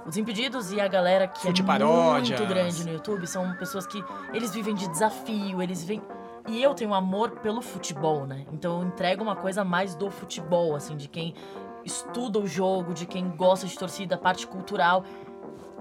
Os 0.06 0.18
Impedidos 0.18 0.72
e 0.74 0.82
a 0.82 0.88
galera 0.88 1.28
que 1.28 1.42
Fute 1.42 1.62
é 1.62 1.66
paródias. 1.66 2.40
muito 2.40 2.54
grande 2.54 2.84
no 2.84 2.92
YouTube 2.92 3.26
são 3.26 3.54
pessoas 3.56 3.88
que 3.88 4.04
eles 4.34 4.54
vivem 4.54 4.76
de 4.76 4.88
desafio, 4.90 5.62
eles 5.62 5.84
vivem 5.84 6.04
e 6.48 6.62
eu 6.62 6.74
tenho 6.74 6.94
amor 6.94 7.32
pelo 7.40 7.62
futebol, 7.62 8.26
né? 8.26 8.46
Então 8.52 8.82
eu 8.82 8.88
entrego 8.88 9.24
uma 9.24 9.36
coisa 9.36 9.64
mais 9.64 9.96
do 9.96 10.10
futebol, 10.10 10.76
assim, 10.76 10.98
de 10.98 11.08
quem 11.08 11.36
estuda 11.86 12.40
o 12.40 12.48
jogo, 12.48 12.94
de 12.94 13.06
quem 13.06 13.30
gosta 13.30 13.68
de 13.68 13.78
torcida, 13.78 14.18
parte 14.18 14.48
cultural. 14.48 15.06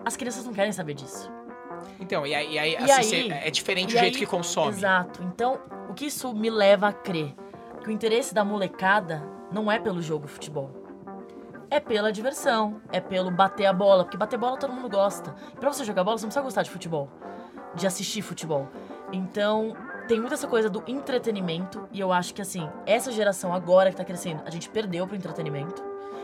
As 0.05 0.16
crianças 0.16 0.45
não 0.45 0.53
querem 0.53 0.73
saber 0.73 0.95
disso. 0.95 1.31
Então, 1.99 2.27
e 2.27 2.35
aí, 2.35 2.53
e 2.55 2.59
aí, 2.59 2.73
E 2.73 2.77
assim, 2.90 2.93
aí- 3.16 3.29
cê- 3.29 3.47
é 3.47 3.51
diferente 3.51 3.95
o 3.95 3.99
jeito 3.99 4.14
aí- 4.14 4.21
que 4.21 4.27
consome. 4.27 4.69
Exato. 4.69 5.23
Então, 5.23 5.59
o 5.88 5.95
que 5.95 6.07
isso 6.07 6.33
me 6.35 6.51
leva 6.51 6.88
a 6.88 6.93
crer? 6.93 7.35
Que 7.83 7.88
o 7.88 7.93
interesse 7.93 8.35
da 8.35 8.45
molecada 8.45 9.23
não 9.53 9.71
é 9.71 9.79
pelo 9.79 10.01
jogo 10.03 10.27
futebol. 10.29 10.71
É 11.71 11.79
pela 11.79 12.11
diversão, 12.12 12.81
é 12.90 13.01
pelo 13.01 13.31
bater 13.31 13.66
a 13.66 13.73
bola, 13.73 14.03
porque 14.05 14.16
bater 14.16 14.37
bola 14.38 14.57
todo 14.57 14.73
mundo 14.73 14.88
gosta. 14.88 15.35
E 15.55 15.57
pra 15.59 15.73
você 15.73 15.85
jogar 15.85 16.03
bola, 16.03 16.19
você 16.19 16.25
não 16.25 16.29
precisa 16.29 16.43
gostar 16.43 16.62
de 16.62 16.71
futebol, 16.71 17.09
de 17.75 17.87
assistir 17.87 18.23
futebol. 18.23 18.66
Então, 19.12 19.77
tem 20.09 20.19
muita 20.19 20.35
essa 20.35 20.49
coisa 20.49 20.69
do 20.69 20.83
entretenimento, 20.88 21.88
e 21.93 22.01
eu 22.01 22.12
acho 22.12 22.35
que 22.35 22.43
assim, 22.43 22.69
essa 22.87 23.12
geração 23.12 23.53
agora 23.55 23.90
que 23.90 23.97
tá 23.97 24.05
crescendo, 24.05 24.43
a 24.45 24.51
gente 24.51 24.69
perdeu 24.69 25.07
pro 25.07 25.14
entretenimento. 25.16 25.83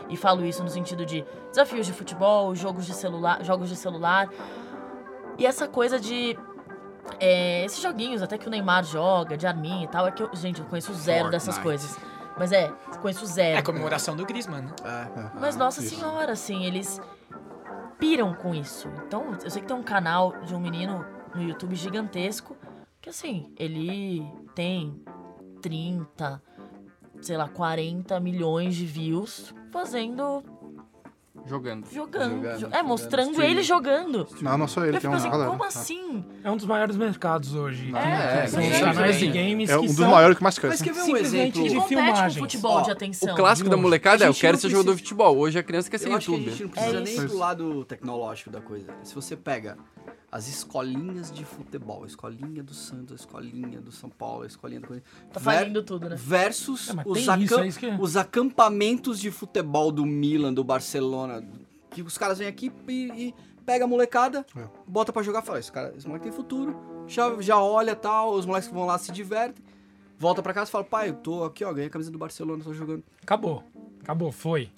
E 0.09 0.15
falo 0.17 0.45
isso 0.45 0.63
no 0.63 0.69
sentido 0.69 1.05
de 1.05 1.25
desafios 1.49 1.85
de 1.85 1.93
futebol, 1.93 2.53
jogos 2.55 2.85
de 2.85 2.93
celular, 2.93 3.43
jogos 3.43 3.67
de 3.69 3.75
celular. 3.75 4.29
E 5.37 5.45
essa 5.45 5.67
coisa 5.67 5.99
de 5.99 6.37
é, 7.19 7.63
esses 7.65 7.81
joguinhos 7.81 8.21
até 8.21 8.37
que 8.37 8.47
o 8.47 8.49
Neymar 8.49 8.83
joga, 8.83 9.37
de 9.37 9.47
arminha 9.47 9.85
e 9.85 9.87
tal, 9.87 10.07
é 10.07 10.11
que 10.11 10.23
eu, 10.23 10.29
gente, 10.33 10.59
eu 10.59 10.65
conheço 10.65 10.93
zero 10.93 11.29
dessas 11.29 11.55
Fortnite. 11.55 11.63
coisas. 11.63 11.99
Mas 12.37 12.51
é, 12.51 12.71
conheço 13.01 13.25
zero. 13.25 13.55
É 13.55 13.59
a 13.59 13.63
comemoração 13.63 14.15
do 14.15 14.25
Griezmann, 14.25 14.61
né? 14.61 14.73
É. 14.83 15.39
Mas 15.39 15.55
nossa 15.55 15.81
isso. 15.81 15.95
senhora, 15.95 16.33
assim, 16.33 16.65
eles 16.65 17.01
piram 17.97 18.33
com 18.33 18.53
isso. 18.53 18.87
Então, 19.05 19.35
eu 19.43 19.49
sei 19.49 19.61
que 19.61 19.67
tem 19.67 19.75
um 19.75 19.83
canal 19.83 20.33
de 20.41 20.53
um 20.53 20.59
menino 20.59 21.03
no 21.33 21.41
YouTube 21.41 21.75
gigantesco 21.75 22.55
que 23.07 23.11
assim, 23.11 23.53
ele 23.57 24.29
tem 24.53 25.01
30, 25.61 26.41
sei 27.21 27.37
lá, 27.37 27.47
40 27.47 28.19
milhões 28.19 28.75
de 28.75 28.85
views 28.85 29.53
fazendo 29.71 30.43
Jogando. 31.45 31.87
jogando. 31.91 32.33
Jogando, 32.33 32.41
jo- 32.41 32.47
é, 32.47 32.59
jogando, 32.59 32.85
mostrando 32.87 33.31
streaming. 33.31 33.51
ele 33.51 33.63
jogando. 33.63 34.27
Não, 34.41 34.57
não 34.57 34.67
sou 34.67 34.85
ele, 34.85 34.97
Eu 34.97 35.01
tem 35.01 35.09
uma 35.09 35.17
assim, 35.17 35.29
galera. 35.29 35.49
como 35.51 35.63
assim? 35.63 36.25
É 36.43 36.51
um 36.51 36.57
dos 36.57 36.65
maiores 36.65 36.97
mercados 36.97 37.53
hoje. 37.53 37.93
É, 37.95 38.41
que 38.43 38.47
são 38.49 38.59
é, 38.61 38.67
os 38.69 38.75
é, 38.75 38.79
canais 38.79 39.15
é. 39.15 39.19
de 39.19 39.27
games 39.27 39.69
É 39.69 39.77
um 39.77 39.85
dos 39.85 39.95
são... 39.95 40.09
maiores 40.09 40.37
que 40.37 40.43
mais 40.43 40.55
Mas 40.57 40.59
cresce. 40.81 40.83
quer 40.83 40.93
ver 40.93 41.11
um 41.11 41.17
exemplo? 41.17 41.63
de 41.63 41.81
filmagens. 41.87 42.33
com 42.35 42.39
futebol 42.41 42.71
Ó, 42.77 42.81
de 42.81 42.89
o 42.89 42.93
atenção. 42.93 43.33
O 43.33 43.35
clássico 43.35 43.69
da 43.69 43.77
molecada 43.77 44.25
é, 44.25 44.27
eu 44.27 44.33
quero 44.33 44.53
não 44.53 44.61
ser 44.61 44.69
jogador 44.69 44.95
de 44.95 45.01
futebol. 45.01 45.37
Hoje 45.37 45.59
a 45.59 45.63
criança 45.63 45.89
quer 45.89 45.97
ser 45.97 46.05
que 46.07 46.11
a 46.11 46.15
youtuber. 46.15 46.49
gente 46.49 46.63
não 46.63 46.69
precisa 46.69 46.97
É 46.97 47.01
nem 47.01 47.27
pro 47.27 47.37
lado 47.37 47.85
tecnológico 47.85 48.49
da 48.49 48.59
coisa. 48.61 48.93
Se 49.03 49.13
você 49.15 49.35
pega 49.35 49.77
as 50.37 50.47
escolinhas 50.47 51.31
de 51.31 51.43
futebol, 51.43 52.03
a 52.03 52.07
escolinha 52.07 52.61
do 52.61 52.73
Santos, 52.73 53.11
a 53.13 53.15
escolinha 53.15 53.81
do 53.81 53.91
São 53.91 54.09
Paulo, 54.09 54.43
a 54.43 54.45
escolinha 54.47 54.79
do 54.79 54.87
Corinthians. 54.87 55.11
Tá 55.33 55.39
ver- 55.39 55.57
falindo 55.57 55.81
tudo, 55.83 56.07
né? 56.09 56.15
Versus 56.15 56.89
É, 56.89 56.93
os, 57.05 57.17
isso, 57.19 57.31
acam- 57.31 57.59
é 57.63 57.67
isso 57.67 57.79
que 57.79 57.85
é. 57.87 57.97
os 57.99 58.15
acampamentos 58.15 59.19
de 59.19 59.31
futebol 59.31 59.91
do 59.91 60.05
Milan, 60.05 60.53
do 60.53 60.63
Barcelona. 60.63 61.43
Que 61.89 62.01
os 62.01 62.17
caras 62.17 62.37
vêm 62.37 62.47
aqui 62.47 62.71
e, 62.87 62.93
e 63.27 63.35
pega 63.65 63.85
a 63.85 63.87
molecada, 63.87 64.45
É. 64.55 64.63
bota 64.87 65.11
pra 65.11 65.23
jogar 65.23 65.41
e 65.41 65.45
fala: 65.45 65.59
Esse, 65.59 65.71
cara, 65.71 65.93
esse 65.97 66.05
moleque 66.07 66.23
tem 66.25 66.31
futuro. 66.33 67.03
Já, 67.07 67.35
já 67.41 67.57
olha 67.59 67.95
tal, 67.95 68.33
os 68.33 68.45
moleques 68.45 68.67
que 68.69 68.73
vão 68.75 68.85
lá 68.85 68.97
se 68.97 69.11
divertem. 69.11 69.63
Volta 70.19 70.41
pra 70.43 70.53
casa 70.53 70.69
e 70.69 70.71
fala: 70.71 70.83
Pai, 70.83 71.09
eu 71.09 71.13
tô 71.15 71.43
aqui, 71.43 71.63
ó, 71.65 71.73
ganhei 71.73 71.87
a 71.87 71.89
camisa 71.91 72.11
do 72.11 72.17
Barcelona, 72.17 72.63
tô 72.63 72.73
jogando. 72.73 73.03
Acabou. 73.23 73.63
Acabou, 74.01 74.31
foi. 74.31 74.69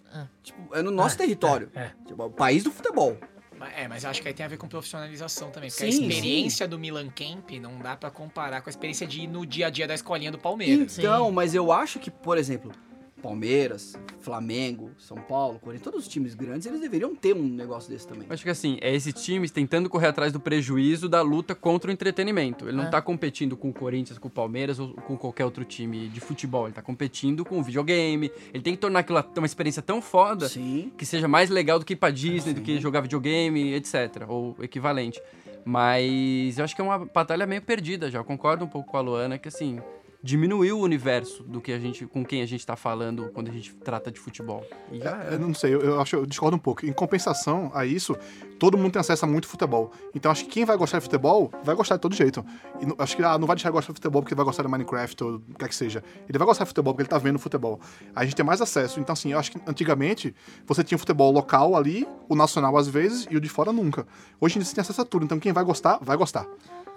Tipo, 0.42 0.74
é 0.76 0.82
no 0.82 0.90
nosso 0.92 1.18
território. 1.18 1.70
É. 1.76 1.92
Tipo, 2.08 2.24
é 2.24 2.26
o 2.26 2.32
país 2.32 2.64
do 2.64 2.72
futebol. 2.72 3.18
Mas- 3.60 3.74
É, 3.76 3.88
mas 3.88 4.04
eu 4.06 4.10
acho 4.10 4.22
que 4.22 4.28
aí 4.28 4.34
tem 4.34 4.46
a 4.46 4.50
ver 4.50 4.58
com 4.58 4.68
profissionalização 4.68 5.52
também. 5.52 5.70
Porque 5.70 5.84
a 5.84 5.92
Sim, 5.92 6.08
experiência 6.08 6.68
do 6.68 6.80
Milan 6.80 7.10
Camp 7.10 7.52
não 7.62 7.78
dá 7.80 7.96
pra 7.98 8.10
comparar 8.10 8.62
com 8.62 8.70
a 8.70 8.72
experiência 8.72 9.06
de 9.06 9.22
ir 9.22 9.28
no 9.28 9.46
dia 9.46 9.68
a 9.68 9.70
dia 9.70 9.86
da 9.88 9.94
escolinha 9.94 10.32
do 10.32 10.38
Palmeiras. 10.40 10.98
Então, 10.98 11.30
mas 11.32 11.54
eu 11.54 11.72
acho 11.72 12.00
que, 12.00 12.10
por 12.10 12.38
exemplo, 12.38 12.72
Palmeiras, 13.20 13.96
Flamengo, 14.20 14.92
São 14.98 15.18
Paulo, 15.18 15.60
Corinthians, 15.60 15.84
todos 15.84 16.00
os 16.02 16.08
times 16.08 16.34
grandes, 16.34 16.66
eles 16.68 16.80
deveriam 16.82 17.16
ter 17.16 17.36
um 17.36 17.44
negócio 17.44 17.90
desse 17.92 18.08
também. 18.08 18.26
Acho 18.30 18.44
que 18.44 18.50
assim, 18.50 18.78
é 18.82 18.94
esses 18.96 19.14
times 19.14 19.52
tentando 19.52 19.90
correr 19.90 20.08
atrás 20.08 20.32
do 20.34 20.40
prejuízo 20.40 21.08
da 21.08 21.22
luta 21.22 21.54
contra 21.54 21.90
o 21.90 21.94
entretenimento. 21.94 22.68
Ele 22.68 22.78
não 22.78 22.86
É. 22.86 22.90
tá 22.90 23.02
competindo 23.02 23.56
com 23.56 23.70
o 23.70 23.74
Corinthians, 23.74 24.18
com 24.18 24.28
o 24.28 24.32
Palmeiras 24.32 24.80
ou 24.80 24.94
com 24.94 25.18
qualquer 25.18 25.46
outro 25.46 25.64
time 25.64 26.08
de 26.10 26.20
futebol. 26.20 26.66
Ele 26.66 26.74
tá 26.74 26.82
competindo 26.82 27.44
com 27.46 27.60
o 27.60 27.64
videogame. 27.64 28.32
Ele 28.54 28.64
tem 28.64 28.74
que 28.74 28.80
tornar 28.80 29.00
aquilo 29.00 29.20
uma 29.38 29.46
experiência 29.46 29.82
tão 29.82 30.02
foda 30.02 30.48
Sim. 30.50 30.92
que 30.98 31.06
seja 31.06 31.28
mais 31.28 31.50
legal 31.50 31.78
do 31.80 31.86
que 31.86 31.94
ir 31.94 31.96
pra 31.98 32.10
Disney, 32.10 32.54
do 32.54 32.60
Sim. 32.60 32.64
que 32.66 32.80
jogar 32.80 33.02
videogame, 33.02 33.74
etc. 33.74 34.26
Ou 34.28 34.56
equivalente. 34.62 35.22
Mas 35.66 36.58
eu 36.58 36.64
acho 36.66 36.76
que 36.76 36.82
é 36.82 36.84
uma 36.84 37.06
batalha 37.06 37.46
meio 37.46 37.62
perdida 37.62 38.10
já. 38.10 38.20
Eu 38.20 38.24
concordo 38.24 38.66
um 38.66 38.68
pouco 38.68 38.90
com 38.92 38.98
a 38.98 39.02
Luana 39.02 39.38
que 39.38 39.48
assim. 39.48 39.80
Diminuiu 40.22 40.78
o 40.78 40.82
universo 40.82 41.44
do 41.44 41.62
que 41.62 41.72
a 41.72 41.80
gente, 41.80 42.06
com 42.06 42.26
quem 42.26 42.42
a 42.42 42.46
gente 42.46 42.66
tá 42.66 42.76
falando 42.76 43.30
quando 43.34 43.48
a 43.50 43.54
gente 43.54 43.74
trata 43.76 44.12
de 44.12 44.20
futebol. 44.20 44.66
E 44.92 45.00
já 45.00 45.24
É. 45.24 45.36
Eu 45.36 45.40
não 45.40 45.54
sei, 45.54 45.74
eu, 45.74 45.80
eu 45.80 46.02
acho, 46.02 46.16
eu 46.18 46.26
discordo 46.26 46.58
um 46.58 46.60
pouco. 46.60 46.86
Em 46.86 46.92
compensação 46.92 47.72
a 47.74 47.86
isso, 47.86 48.18
todo 48.60 48.78
mundo 48.78 48.92
tem 48.92 49.00
acesso 49.00 49.24
a 49.24 49.28
muito 49.28 49.48
futebol. 49.48 49.92
Então 50.14 50.30
acho 50.30 50.44
que 50.44 50.50
quem 50.52 50.66
vai 50.66 50.76
gostar 50.76 50.98
de 50.98 51.04
futebol 51.04 51.50
vai 51.64 51.74
gostar 51.74 51.96
de 51.96 52.02
todo 52.02 52.14
jeito. 52.14 52.46
E 52.82 52.86
não- 52.86 52.96
acho 53.00 53.16
que 53.16 53.24
ah, 53.24 53.38
não 53.38 53.48
vai 53.48 53.56
deixar 53.56 53.70
de 53.70 53.74
gostar 53.74 53.94
de 53.94 53.98
futebol 53.98 54.22
porque 54.22 54.36
vai 54.36 54.44
gostar 54.44 54.62
de 54.64 54.68
Minecraft 54.70 55.24
ou 55.24 55.36
o 55.36 55.40
que 55.40 55.54
quer 55.54 55.70
que 55.70 55.76
seja. 55.76 56.04
Ele 56.28 56.38
vai 56.38 56.46
gostar 56.46 56.66
de 56.66 56.70
futebol 56.70 56.94
porque 56.94 57.04
ele 57.04 57.10
tá 57.10 57.18
vendo 57.18 57.40
futebol. 57.40 57.80
A 58.14 58.26
gente 58.26 58.36
tem 58.36 58.46
mais 58.46 58.62
acesso. 58.62 59.00
Então, 59.00 59.14
assim, 59.14 59.32
eu 59.32 59.40
acho 59.40 59.54
que 59.54 59.62
antigamente 59.66 60.36
você 60.68 60.84
tinha 60.84 60.98
o 60.98 61.00
futebol 61.00 61.32
local 61.32 61.78
ali, 61.78 62.06
o 62.28 62.36
nacional 62.36 62.76
às 62.76 62.90
vezes 62.90 63.26
e 63.32 63.38
o 63.38 63.40
de 63.40 63.48
fora 63.48 63.72
nunca. 63.72 64.06
Hoje 64.42 64.58
em 64.58 64.60
dia 64.60 64.66
você 64.68 64.76
tem 64.76 64.82
acesso 64.82 65.02
a 65.02 65.06
tudo. 65.06 65.24
Então 65.24 65.40
quem 65.40 65.54
vai 65.54 65.64
gostar, 65.64 65.98
vai 66.02 66.18
gostar. 66.18 66.46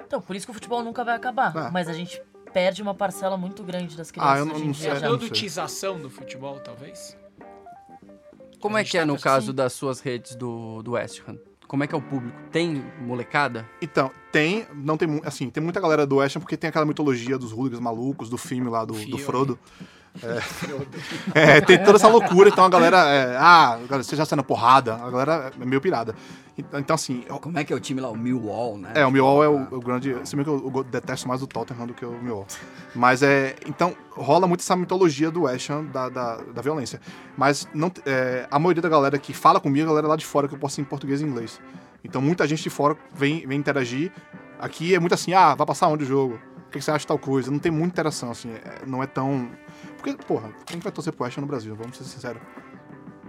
Então, 0.05 0.21
por 0.21 0.35
isso 0.35 0.45
que 0.45 0.51
o 0.51 0.55
futebol 0.55 0.83
nunca 0.83 1.05
vai 1.05 1.15
acabar. 1.15 1.57
É. 1.57 1.71
Mas 1.71 1.89
a 1.89 1.93
gente 1.93 2.21
perde 2.53 2.83
uma 2.83 2.95
parcela 2.95 3.37
muito 3.37 3.62
grande 3.62 3.97
das 3.97 4.11
crianças 4.11 4.35
Ah, 4.35 4.38
eu 4.38 4.45
não- 4.47 4.59
não 4.59 4.75
sei, 4.75 4.91
não 4.91 4.99
sei. 4.99 5.09
Produtização 5.09 5.99
do 6.01 6.11
futebol, 6.11 6.59
talvez? 6.61 7.17
Como 8.61 8.77
A 8.77 8.81
é 8.81 8.85
que 8.85 8.97
é 8.97 9.01
tá 9.01 9.07
no 9.07 9.15
assim. 9.15 9.23
caso 9.25 9.53
das 9.53 9.73
suas 9.73 10.01
redes 10.01 10.35
do, 10.37 10.83
do 10.83 10.93
West 10.93 11.21
Ham? 11.27 11.37
Como 11.67 11.83
é 11.83 11.87
que 11.87 11.95
é 11.95 11.99
o 11.99 12.03
público? 12.03 12.37
Tem 12.51 12.85
molecada? 13.01 13.67
Então, 13.81 14.11
tem, 14.31 14.67
não 14.75 14.97
tem, 14.97 15.21
assim, 15.25 15.49
tem 15.51 15.62
muita 15.62 15.81
galera 15.81 16.07
do 16.07 16.17
West 16.17 16.37
Ham 16.37 16.41
porque 16.41 16.57
tem 16.57 16.69
aquela 16.69 16.85
mitologia 16.85 17.38
dos 17.38 17.51
hooligans 17.53 17.81
malucos, 17.81 18.29
do 18.29 18.37
filme 18.37 18.69
lá, 18.69 18.85
do, 18.85 18.93
do. 18.93 19.19
Frodo. 19.19 19.59
É, 21.35 21.61
tem 21.61 21.79
toda 21.83 21.96
essa 21.96 22.09
loucura, 22.09 22.48
então 22.48 22.64
a 22.64 22.68
galera, 22.68 22.98
é, 23.09 23.37
ah, 23.38 23.79
você 23.88 24.14
já 24.14 24.25
saiu 24.25 24.37
na 24.37 24.42
porrada, 24.42 24.94
a 24.94 25.11
galera 25.11 25.53
é 25.61 25.64
meio 25.64 25.81
pirada. 25.81 26.14
Então, 26.57 26.79
então, 26.79 26.94
assim, 26.94 27.25
eu- 27.27 27.38
Como 27.38 27.59
é 27.59 27.64
que 27.64 27.72
é 27.72 27.77
o 27.77 27.81
time 27.81 27.98
lá? 28.01 28.11
O 28.11 28.16
Millwall, 28.16 28.77
né? 28.77 28.90
é, 28.94 29.07
o 29.07 29.11
Millwall 29.11 29.42
é 29.42 29.48
o, 29.48 29.62
o 29.70 29.81
grande, 29.81 30.14
se 30.25 30.37
bem 30.37 30.44
que 30.44 30.51
eu, 30.51 30.70
eu 30.75 30.85
detesto 30.85 31.27
mais 31.27 31.42
o 31.42 31.46
Tottenham 31.46 31.87
do 31.87 31.94
que 31.94 32.05
o 32.05 32.12
Millwall. 32.22 32.46
Mas 32.94 33.22
é, 33.22 33.57
então, 33.66 33.94
rola 34.11 34.46
muito 34.46 34.61
essa 34.61 34.77
mitologia 34.77 35.31
do 35.31 35.42
West 35.44 35.70
Ham, 35.70 35.87
da, 35.87 36.11
da, 36.11 36.37
da 36.37 36.61
violência. 36.61 37.01
Mas 37.37 37.66
não, 37.72 37.90
é, 38.05 38.46
a 38.51 38.59
maioria 38.59 38.83
da 38.83 38.88
galera 38.90 39.18
que 39.18 39.33
fala 39.33 39.59
comigo 39.59 39.81
é 39.81 39.87
a 39.87 39.88
galera 39.88 40.09
lá 40.09 40.16
de 40.16 40.27
fora, 40.27 40.46
que 40.46 40.55
eu 40.55 40.59
posso 40.59 40.79
em 40.81 40.85
português 40.85 41.22
e 41.22 41.25
inglês. 41.25 41.59
Então 42.05 42.20
muita 42.20 42.46
gente 42.46 42.62
de 42.62 42.68
fora 42.70 42.96
vem, 43.14 43.46
vem 43.46 43.59
interagir. 43.59 44.12
Aqui 44.61 44.94
é 44.94 45.01
muito 45.01 45.14
assim, 45.14 45.33
ah, 45.33 45.55
vai 45.55 45.66
passar 45.66 45.88
onde 45.88 46.05
o 46.05 46.07
jogo? 46.07 46.38
O 46.73 46.79
que 46.79 46.81
você 46.81 46.91
acha 46.91 47.01
de 47.01 47.07
tal 47.07 47.19
coisa? 47.19 47.51
Não 47.51 47.59
tem 47.59 47.71
muita 47.71 47.89
interação, 47.89 48.31
assim, 48.31 48.51
é- 48.51 48.87
não 48.87 49.03
é 49.03 49.07
tão... 49.07 49.51
Porque, 49.99 50.15
porra, 50.25 50.51
quem 50.65 50.81
vai 50.81 50.91
torcer 50.91 51.13
pro 51.13 51.25
West 51.25 51.37
no 51.37 51.47
Brasil? 51.47 51.77
Vamos 51.77 51.99
ser 51.99 52.05
sinceros. 52.05 52.41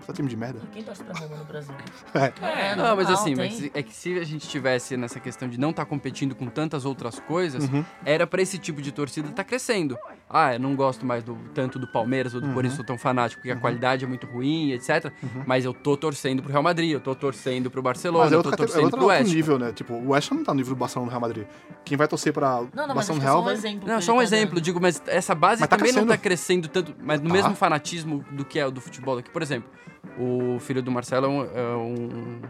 Só 0.06 0.12
time 0.14 0.28
de 0.30 0.36
merda. 0.36 0.60
Quem 0.74 0.84
torce 0.84 1.02
pra 1.04 1.14
Roma 1.18 1.36
no 1.38 1.46
Brasil? 1.46 1.74
É. 2.14 2.72
É, 2.72 2.76
Não, 2.76 2.96
mas 2.96 3.10
assim, 3.10 3.36
mas 3.36 3.70
é 3.74 3.82
que 3.84 3.94
se 3.94 4.18
a 4.20 4.24
gente 4.24 4.48
tivesse 4.48 4.96
nessa 4.98 5.20
questão 5.20 5.48
de 5.50 5.58
não 5.60 5.70
estar 5.72 5.86
competindo 5.86 6.36
com 6.36 6.48
tantas 6.48 6.84
outras 6.86 7.20
coisas, 7.22 7.66
Uhum. 7.70 7.84
era 8.06 8.26
pra 8.28 8.42
esse 8.42 8.58
tipo 8.58 8.82
de 8.82 8.92
torcida 8.92 9.30
estar 9.30 9.44
crescendo. 9.44 9.98
Ah, 10.36 10.56
eu 10.56 10.60
não 10.60 10.76
gosto 10.76 11.06
mais 11.06 11.24
do, 11.24 11.38
tanto 11.54 11.78
do 11.78 11.86
Palmeiras 11.88 12.34
ou 12.34 12.42
do 12.42 12.48
Uhum. 12.48 12.54
Corinthians, 12.56 12.78
sou 12.78 12.84
tão 12.86 12.98
fanático 12.98 13.40
porque 13.42 13.52
a 13.52 13.56
qualidade 13.56 14.04
é 14.04 14.08
muito 14.08 14.26
ruim, 14.26 14.72
etc. 14.72 15.12
Mas 15.46 15.64
eu 15.64 15.74
tô 15.76 15.96
torcendo 15.96 16.42
pro 16.42 16.52
Real 16.52 16.64
Madrid, 16.64 16.90
eu 16.92 17.00
tô 17.00 17.14
torcendo 17.14 17.70
pro 17.70 17.84
Barcelona, 17.84 18.24
Mas 18.26 18.32
é 18.32 18.36
eu 18.36 18.40
outro, 18.40 18.52
tô 18.52 18.56
é 18.64 18.66
torcendo 18.66 18.84
outro, 18.86 18.98
pro 18.98 19.08
West. 19.10 19.32
Nível, 19.32 19.60
né? 19.60 19.72
Tipo, 19.72 19.94
o 19.94 20.10
West 20.10 20.32
Ham 20.32 20.36
não 20.38 20.44
tá 20.44 20.52
no 20.54 20.58
nível 20.58 20.74
do 20.74 20.80
Barcelona 20.80 21.06
no 21.06 21.12
Real 21.12 21.22
Madrid. 21.22 21.46
Quem 21.86 21.96
vai 21.96 22.08
torcer 22.08 22.34
pra 22.34 22.62
Não, 22.74 22.88
não, 22.88 22.96
mas 22.96 23.08
Barcelona 23.08 23.12
acho 23.12 23.20
que 23.20 23.26
é 23.26 23.30
Real 23.30 23.44
só 23.44 23.48
um 23.48 23.52
exemplo. 23.52 23.88
Não, 23.88 23.96
que 24.00 24.02
só 24.04 24.12
ele 24.12 24.16
um 24.16 24.18
tá 24.20 24.24
exemplo, 24.24 24.56
dando. 24.56 24.64
digo, 24.64 24.82
mas 24.82 25.04
essa 25.06 25.36
base 25.36 25.62
Mas 25.62 25.70
tá 25.70 25.78
também 25.78 25.92
não 25.94 26.02
crescendo. 26.02 26.18
tá 26.18 26.18
crescendo 26.18 26.68
tanto, 26.68 26.96
mas 27.00 27.22
no 27.22 27.28
Tá. 27.28 27.34
mesmo 27.34 27.56
fanatismo 27.56 28.26
do 28.32 28.44
que 28.44 28.58
é 28.58 28.66
o 28.66 28.72
do 28.72 28.82
futebol 28.82 29.20
aqui. 29.20 29.30
Por 29.30 29.42
exemplo, 29.44 29.70
o 30.18 30.58
filho 30.60 30.82
do 30.82 30.90
Marcelo 30.92 31.28
é 31.28 31.30
um, 31.30 31.44
é 31.44 31.76
um, 31.76 32.42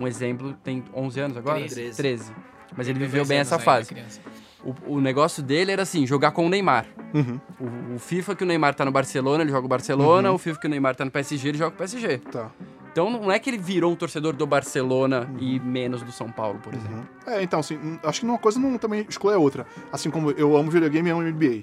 um 0.00 0.06
exemplo, 0.08 0.54
tem 0.64 0.82
11 0.92 1.20
anos 1.20 1.36
agora? 1.36 1.58
Treze. 1.60 1.96
13. 1.96 2.32
Mas 2.76 2.88
ele 2.88 2.98
Tem 2.98 3.06
viveu 3.08 3.24
bem 3.24 3.38
essa 3.38 3.58
fase. 3.60 3.94
O, 4.64 4.96
o 4.96 5.00
negócio 5.00 5.42
dele 5.42 5.70
era 5.72 5.82
assim, 5.82 6.06
jogar 6.06 6.32
com 6.32 6.46
o 6.46 6.48
Neymar. 6.48 6.86
Uhum, 7.14 7.40
O, 7.60 7.94
o 7.94 7.98
FIFA 7.98 8.34
que 8.34 8.42
o 8.44 8.46
Neymar 8.46 8.74
tá 8.74 8.84
no 8.84 8.90
Barcelona, 8.90 9.42
ele 9.42 9.50
joga 9.50 9.64
o 9.64 9.68
Barcelona. 9.68 10.32
O 10.32 10.38
FIFA 10.38 10.60
que 10.60 10.66
o 10.66 10.70
Neymar 10.70 10.96
tá 10.96 11.04
no 11.04 11.10
PSG, 11.10 11.48
ele 11.50 11.58
joga 11.58 11.74
o 11.74 11.78
PSG. 11.78 12.18
tá. 12.18 12.50
Então 12.90 13.10
não 13.10 13.30
é 13.30 13.38
que 13.38 13.48
ele 13.48 13.58
virou 13.58 13.92
um 13.92 13.94
torcedor 13.94 14.34
do 14.34 14.44
Barcelona 14.46 15.30
e 15.38 15.60
menos 15.60 16.02
do 16.02 16.10
São 16.10 16.28
Paulo, 16.32 16.58
por 16.60 16.74
exemplo. 16.74 17.06
Uhum. 17.26 17.32
É, 17.32 17.42
então, 17.42 17.60
assim, 17.60 17.78
acho 18.02 18.20
que 18.20 18.26
uma 18.26 18.38
coisa 18.38 18.58
não 18.58 18.76
também 18.76 19.06
exclui 19.08 19.34
a 19.34 19.38
outra. 19.38 19.64
Assim 19.92 20.10
como 20.10 20.32
eu 20.32 20.56
amo 20.56 20.68
videogame 20.70 21.08
e 21.08 21.12
amo 21.12 21.22
NBA. 21.22 21.62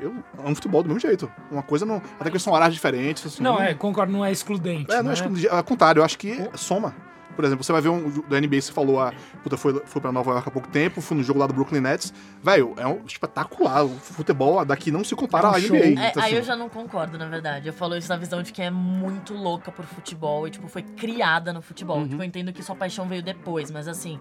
Eu 0.00 0.12
amo 0.44 0.54
futebol 0.56 0.82
do 0.82 0.88
mesmo 0.88 0.98
jeito. 1.00 1.30
Uma 1.52 1.62
coisa 1.62 1.86
não. 1.86 2.02
Até 2.18 2.30
que 2.30 2.38
são 2.40 2.52
horários 2.52 2.74
diferentes. 2.74 3.24
Assim, 3.24 3.42
Não, 3.44 3.62
é, 3.62 3.74
concordo, 3.74 4.12
não 4.12 4.24
é 4.24 4.32
excludente. 4.32 4.90
É, 4.90 4.96
não 4.96 5.04
né? 5.04 5.10
é 5.10 5.12
excludente. 5.14 5.48
Ao 5.48 5.62
contrário, 5.62 6.00
eu 6.00 6.04
acho 6.04 6.18
que 6.18 6.36
soma. 6.54 6.92
Por 7.34 7.44
exemplo, 7.44 7.64
você 7.64 7.72
vai 7.72 7.80
ver 7.80 7.88
um 7.88 8.22
da 8.28 8.40
NBA, 8.40 8.60
você 8.60 8.72
falou, 8.72 9.00
ah, 9.00 9.12
puta, 9.42 9.56
foi, 9.56 9.80
foi 9.84 10.00
pra 10.00 10.12
Nova 10.12 10.30
York 10.32 10.48
há 10.48 10.50
pouco 10.50 10.68
tempo, 10.68 11.00
fui 11.00 11.16
no 11.16 11.22
jogo 11.22 11.38
lá 11.38 11.46
do 11.46 11.54
Brooklyn 11.54 11.80
Nets. 11.80 12.12
Velho, 12.42 12.74
é 12.76 12.86
um 12.86 13.04
espetacular. 13.06 13.84
O 13.84 13.88
futebol 13.88 14.64
daqui 14.64 14.90
não 14.90 15.02
se 15.04 15.14
compara 15.14 15.48
É 15.48 15.50
um 15.50 15.54
à 15.54 15.60
show. 15.60 15.76
NBA. 15.76 15.84
É, 15.84 15.90
Então, 16.10 16.22
aí 16.22 16.30
assim, 16.30 16.36
eu 16.36 16.42
já 16.42 16.56
não 16.56 16.68
concordo, 16.68 17.18
na 17.18 17.26
verdade. 17.26 17.68
Eu 17.68 17.72
falo 17.72 17.96
isso 17.96 18.08
na 18.08 18.16
visão 18.16 18.42
de 18.42 18.52
quem 18.52 18.66
é 18.66 18.70
muito 18.70 19.34
louca 19.34 19.70
por 19.72 19.84
futebol 19.84 20.46
e, 20.46 20.50
tipo, 20.50 20.68
foi 20.68 20.82
criada 20.82 21.52
no 21.52 21.62
futebol. 21.62 22.06
Tipo, 22.06 22.22
eu 22.22 22.26
entendo 22.26 22.52
que 22.52 22.62
sua 22.62 22.76
paixão 22.76 23.06
veio 23.08 23.22
depois, 23.22 23.70
mas 23.70 23.88
assim, 23.88 24.18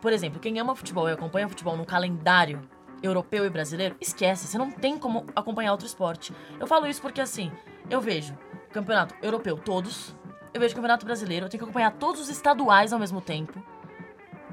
por 0.00 0.12
exemplo, 0.12 0.40
quem 0.40 0.58
ama 0.58 0.74
futebol 0.74 1.08
e 1.08 1.12
acompanha 1.12 1.48
futebol 1.48 1.76
no 1.76 1.84
calendário 1.84 2.60
europeu 3.02 3.46
e 3.46 3.50
brasileiro, 3.50 3.96
esquece, 4.00 4.46
você 4.46 4.58
não 4.58 4.70
tem 4.70 4.98
como 4.98 5.24
acompanhar 5.34 5.72
outro 5.72 5.86
esporte. 5.86 6.34
Eu 6.58 6.66
falo 6.66 6.86
isso 6.86 7.00
porque, 7.00 7.20
assim, 7.20 7.50
eu 7.88 8.00
vejo 8.00 8.36
campeonato 8.72 9.14
europeu 9.22 9.56
todos, 9.56 10.14
eu 10.52 10.60
vejo 10.60 10.74
campeonato 10.74 11.04
brasileiro, 11.06 11.46
eu 11.46 11.50
tenho 11.50 11.58
que 11.60 11.64
acompanhar 11.64 11.92
todos 11.92 12.20
os 12.20 12.28
estaduais 12.28 12.92
ao 12.92 12.98
mesmo 12.98 13.20
tempo. 13.20 13.62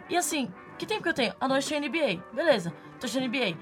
E 0.10 0.16
assim, 0.16 0.52
que 0.78 0.86
tempo 0.86 1.04
que 1.04 1.10
eu 1.10 1.14
tenho? 1.14 1.34
À 1.40 1.48
noite 1.48 1.68
tem 1.68 1.80
NBA. 1.80 2.24
Beleza, 2.34 2.72
tô 3.00 3.06
assistindo 3.06 3.28
NBA. 3.28 3.58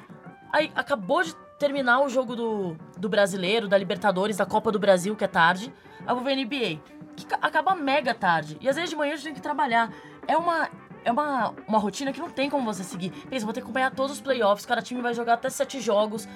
Aí 0.52 0.72
acabou 0.76 1.24
de 1.24 1.34
terminar 1.58 2.02
o 2.02 2.10
jogo 2.10 2.36
do, 2.36 2.76
do 2.98 3.08
brasileiro, 3.10 3.68
da 3.68 3.78
Libertadores, 3.78 4.38
da 4.38 4.46
Copa 4.46 4.72
do 4.72 4.80
Brasil, 4.80 5.16
que 5.16 5.24
é 5.24 5.28
tarde. 5.28 5.74
Aí 6.02 6.10
eu 6.10 6.16
vou 6.16 6.24
ver 6.24 6.36
NBA. 6.36 6.80
Que 7.16 7.26
ca- 7.26 7.40
acaba 7.42 7.74
mega 7.76 8.14
tarde. 8.14 8.58
E 8.62 8.68
às 8.70 8.76
vezes 8.76 8.90
de 8.90 8.96
manhã 8.96 9.14
a 9.14 9.16
gente 9.16 9.26
tem 9.26 9.34
que 9.34 9.42
trabalhar. 9.42 9.92
É 10.28 10.36
uma. 10.38 10.70
É 11.04 11.12
uma, 11.12 11.54
uma 11.68 11.78
rotina 11.78 12.12
que 12.12 12.20
não 12.20 12.32
tem 12.32 12.50
como 12.50 12.66
você 12.74 12.84
seguir. 12.84 13.12
Pensa, 13.30 13.44
eu 13.44 13.46
vou 13.46 13.54
ter 13.54 13.60
que 13.62 13.66
acompanhar 13.66 13.92
todos 13.92 14.14
os 14.14 14.20
playoffs, 14.22 14.66
cada 14.66 14.82
time 14.82 15.02
vai 15.04 15.14
jogar 15.14 15.34
até 15.36 15.50
sete 15.52 15.80
jogos. 15.80 16.28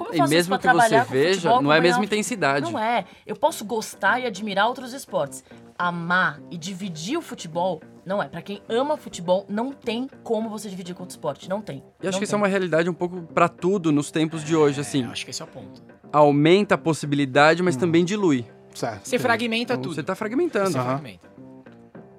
Como 0.00 0.08
eu 0.12 0.14
E 0.14 0.16
faço 0.16 0.28
isso 0.32 0.34
mesmo 0.34 0.58
pra 0.58 0.72
que 0.72 0.78
você 0.88 1.00
veja, 1.12 1.34
futebol, 1.40 1.62
não 1.62 1.70
é 1.70 1.76
a 1.76 1.80
mesma 1.82 2.02
intensidade. 2.02 2.72
Não 2.72 2.78
é. 2.78 3.04
Eu 3.26 3.36
posso 3.36 3.66
gostar 3.66 4.18
e 4.18 4.24
admirar 4.24 4.66
outros 4.66 4.94
esportes. 4.94 5.44
Amar 5.78 6.40
e 6.50 6.56
dividir 6.56 7.18
o 7.18 7.20
futebol, 7.20 7.82
não 8.06 8.22
é. 8.22 8.26
Pra 8.26 8.40
quem 8.40 8.62
ama 8.66 8.96
futebol, 8.96 9.44
não 9.46 9.72
tem 9.72 10.08
como 10.24 10.48
você 10.48 10.70
dividir 10.70 10.94
com 10.94 11.02
outro 11.02 11.12
esporte. 11.12 11.50
Não 11.50 11.60
tem. 11.60 11.84
E 12.02 12.08
acho 12.08 12.12
Não 12.14 12.18
que 12.18 12.24
isso 12.24 12.34
é 12.34 12.36
tem. 12.36 12.40
uma 12.42 12.48
realidade 12.48 12.88
um 12.88 12.94
pouco 12.94 13.20
pra 13.34 13.46
tudo 13.46 13.92
nos 13.92 14.10
tempos 14.10 14.42
de 14.42 14.56
hoje, 14.56 14.80
assim. 14.80 15.04
Eu 15.04 15.10
acho 15.10 15.22
que 15.26 15.32
esse 15.32 15.42
é 15.42 15.44
o 15.44 15.48
ponto. 15.48 15.82
Aumenta 16.10 16.76
a 16.76 16.78
possibilidade, 16.78 17.62
mas 17.62 17.76
também 17.76 18.02
dilui. 18.02 18.46
certo. 18.74 19.06
Você 19.06 19.18
fragmenta 19.18 19.74
Então, 19.74 19.82
tudo. 19.82 19.94
você 19.96 20.02
tá 20.02 20.14
fragmentando. 20.14 20.70
Você 20.70 20.78
Aham. 20.78 20.88
fragmenta. 20.98 21.28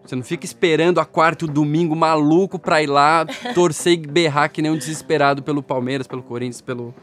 Você 0.05 0.15
não 0.15 0.23
fica 0.23 0.45
esperando 0.45 0.99
a 0.99 1.05
quarta 1.05 1.45
e 1.45 1.47
o 1.47 1.51
domingo 1.51 1.95
maluco 1.95 2.59
pra 2.59 2.82
ir 2.84 2.88
lá 2.88 3.25
torcer 3.55 3.93
e 3.93 3.97
berrar 3.97 4.49
que 4.49 4.61
nem 4.61 4.69
um 4.71 4.77
desesperado 4.77 5.41
pelo 5.41 5.63
Palmeiras, 5.63 6.05
pelo 6.07 6.21
Corinthians, 6.23 6.61
pelo, 6.61 6.93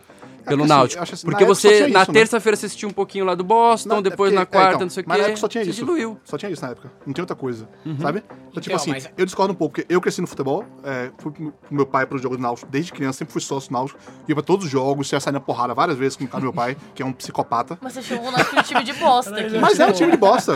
pelo 0.49 0.62
assim, 0.64 0.68
Náutico. 0.72 1.03
assim, 1.03 1.26
Porque 1.26 1.44
na 1.44 1.49
você, 1.49 1.86
na 1.88 1.99
né? 2.01 2.07
terça-feira, 2.07 2.57
você 2.57 2.66
assistiu 2.66 2.88
um 2.88 2.92
pouquinho 2.92 3.24
lá 3.24 3.34
do 3.34 3.44
Boston, 3.44 3.99
é 3.99 4.03
depois 4.03 4.30
porque- 4.32 4.38
na 4.38 4.46
quarta, 4.46 4.68
é, 4.70 4.74
então, 4.74 4.80
não 4.86 4.90
sei 4.90 5.01
o 5.03 5.05
quê. 5.05 5.09
Mas 5.09 5.18
na 5.18 5.24
época 5.24 5.40
só 5.40 5.49
tinha 5.49 5.64
você 5.64 5.70
isso. 5.70 5.80
diluiu. 5.84 6.18
Só 6.24 6.36
tinha 6.38 6.51
isso 6.51 6.62
na 6.62 6.70
época. 6.70 6.90
Não 7.07 7.12
tinha 7.12 7.22
outra 7.22 7.36
coisa. 7.36 7.68
Sabe? 8.01 8.22
Então, 8.51 8.62
tipo 8.62 8.66
Então, 8.66 8.76
assim, 8.76 8.90
mas- 8.90 9.11
eu 9.16 9.24
discordo 9.24 9.53
um 9.53 9.57
pouco, 9.57 9.74
porque 9.76 9.92
eu 9.92 10.01
cresci 10.01 10.20
no 10.20 10.26
futebol, 10.26 10.64
é, 10.82 11.11
fui 11.18 11.32
com 11.32 11.53
meu 11.70 11.86
pai 11.86 12.07
pro 12.07 12.18
jogo 12.18 12.36
do 12.36 12.42
Náutico 12.42 12.70
desde 12.70 12.92
criança, 12.92 13.18
sempre 13.18 13.32
fui 13.32 13.40
sócio 13.40 13.70
do 13.70 13.72
Náutico, 13.74 13.99
ia 14.28 14.34
pra 14.34 14.42
todos 14.42 14.64
os 14.66 14.70
jogos, 14.70 15.09
já 15.09 15.20
saí 15.20 15.32
na 15.32 15.40
porrada 15.40 15.74
várias 15.74 15.96
vezes 15.99 16.16
com 16.16 16.24
o 16.24 16.28
cara 16.28 16.40
do 16.40 16.44
meu 16.44 16.53
pai, 16.53 16.76
que 16.94 17.03
é 17.03 17.07
um 17.07 17.12
psicopata. 17.12 17.78
Mas 17.80 17.92
você 17.92 18.03
chegou 18.03 18.30
naquele 18.32 18.62
time 18.62 18.82
de 18.84 18.92
bosta 18.94 19.38
aqui. 19.38 19.59
Mas 19.59 19.78
é 19.78 19.84
um 19.84 19.86
tipo, 19.88 19.99
time 19.99 20.11
de 20.12 20.16
bosta. 20.16 20.55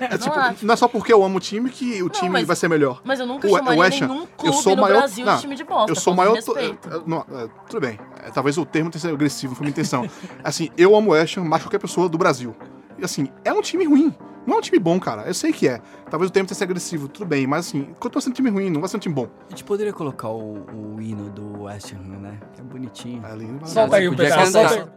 É, 0.00 0.18
tipo, 0.18 0.38
acho. 0.38 0.64
não 0.66 0.74
é 0.74 0.76
só 0.76 0.86
porque 0.88 1.12
eu 1.12 1.24
amo 1.24 1.38
o 1.38 1.40
time 1.40 1.70
que 1.70 2.02
o 2.02 2.08
time 2.08 2.30
mas- 2.30 2.46
vai 2.46 2.56
ser 2.56 2.68
melhor. 2.68 3.00
Mas 3.04 3.18
eu 3.20 3.26
nunca 3.26 3.46
O- 3.48 3.52
o 3.52 3.56
chamaria 3.56 3.88
nenhum 3.88 4.20
eu 4.20 4.26
clube 4.36 4.56
sou 4.62 4.72
o 4.72 4.76
no 4.76 4.82
maior- 4.82 4.98
Brasil 4.98 5.24
não, 5.26 5.34
de 5.34 5.40
time 5.40 5.56
de 5.56 5.64
bosta. 5.64 5.90
Eu 5.90 5.96
sou 5.96 6.12
o 6.12 6.16
maior. 6.16 6.34
de 6.34 6.38
é, 6.58 6.66
é, 6.66 7.48
tudo 7.68 7.80
bem. 7.80 7.98
É, 8.24 8.30
talvez 8.30 8.56
o 8.58 8.64
termo 8.64 8.90
tenha 8.90 9.00
sido 9.00 9.14
agressivo, 9.14 9.52
não 9.52 9.56
foi 9.56 9.64
minha 9.64 9.70
intenção. 9.72 10.08
assim, 10.44 10.70
eu 10.76 10.94
amo 10.96 11.10
o 11.10 11.12
West 11.12 11.36
Ham 11.36 11.44
mais 11.44 11.62
que 11.62 11.68
qualquer 11.68 11.78
pessoa 11.80 12.08
do 12.08 12.18
Brasil. 12.18 12.54
E 12.98 13.04
assim, 13.04 13.28
é 13.44 13.52
um 13.52 13.62
time 13.62 13.84
ruim. 13.84 14.14
Não 14.46 14.56
é 14.56 14.58
um 14.58 14.62
time 14.62 14.78
bom, 14.78 14.98
cara. 14.98 15.22
Eu 15.22 15.34
sei 15.34 15.52
que 15.52 15.68
é. 15.68 15.80
Talvez 16.10 16.30
o 16.30 16.32
termo 16.32 16.48
tenha 16.48 16.54
sido 16.56 16.64
agressivo, 16.64 17.08
tudo 17.08 17.26
bem. 17.26 17.46
Mas 17.46 17.66
assim, 17.68 17.84
continua 17.98 18.20
sendo 18.22 18.32
um 18.32 18.36
time 18.36 18.50
ruim, 18.50 18.70
não 18.70 18.80
vai 18.80 18.88
ser 18.88 18.96
um 18.96 19.00
time 19.00 19.14
bom. 19.14 19.28
A 19.46 19.50
gente 19.50 19.64
poderia 19.64 19.92
colocar 19.92 20.28
o, 20.28 20.64
o 20.94 21.00
hino 21.00 21.28
do 21.30 21.62
West 21.64 21.92
Ham, 21.92 22.18
né? 22.18 22.38
Que 22.54 22.60
é 22.60 22.64
bonitinho. 22.64 23.24
É 23.26 23.36
lindo, 23.36 23.58
mas- 23.60 23.70
Solta 23.70 23.96
aí 23.96 24.08
o 24.08 24.16
pedaço. 24.16 24.90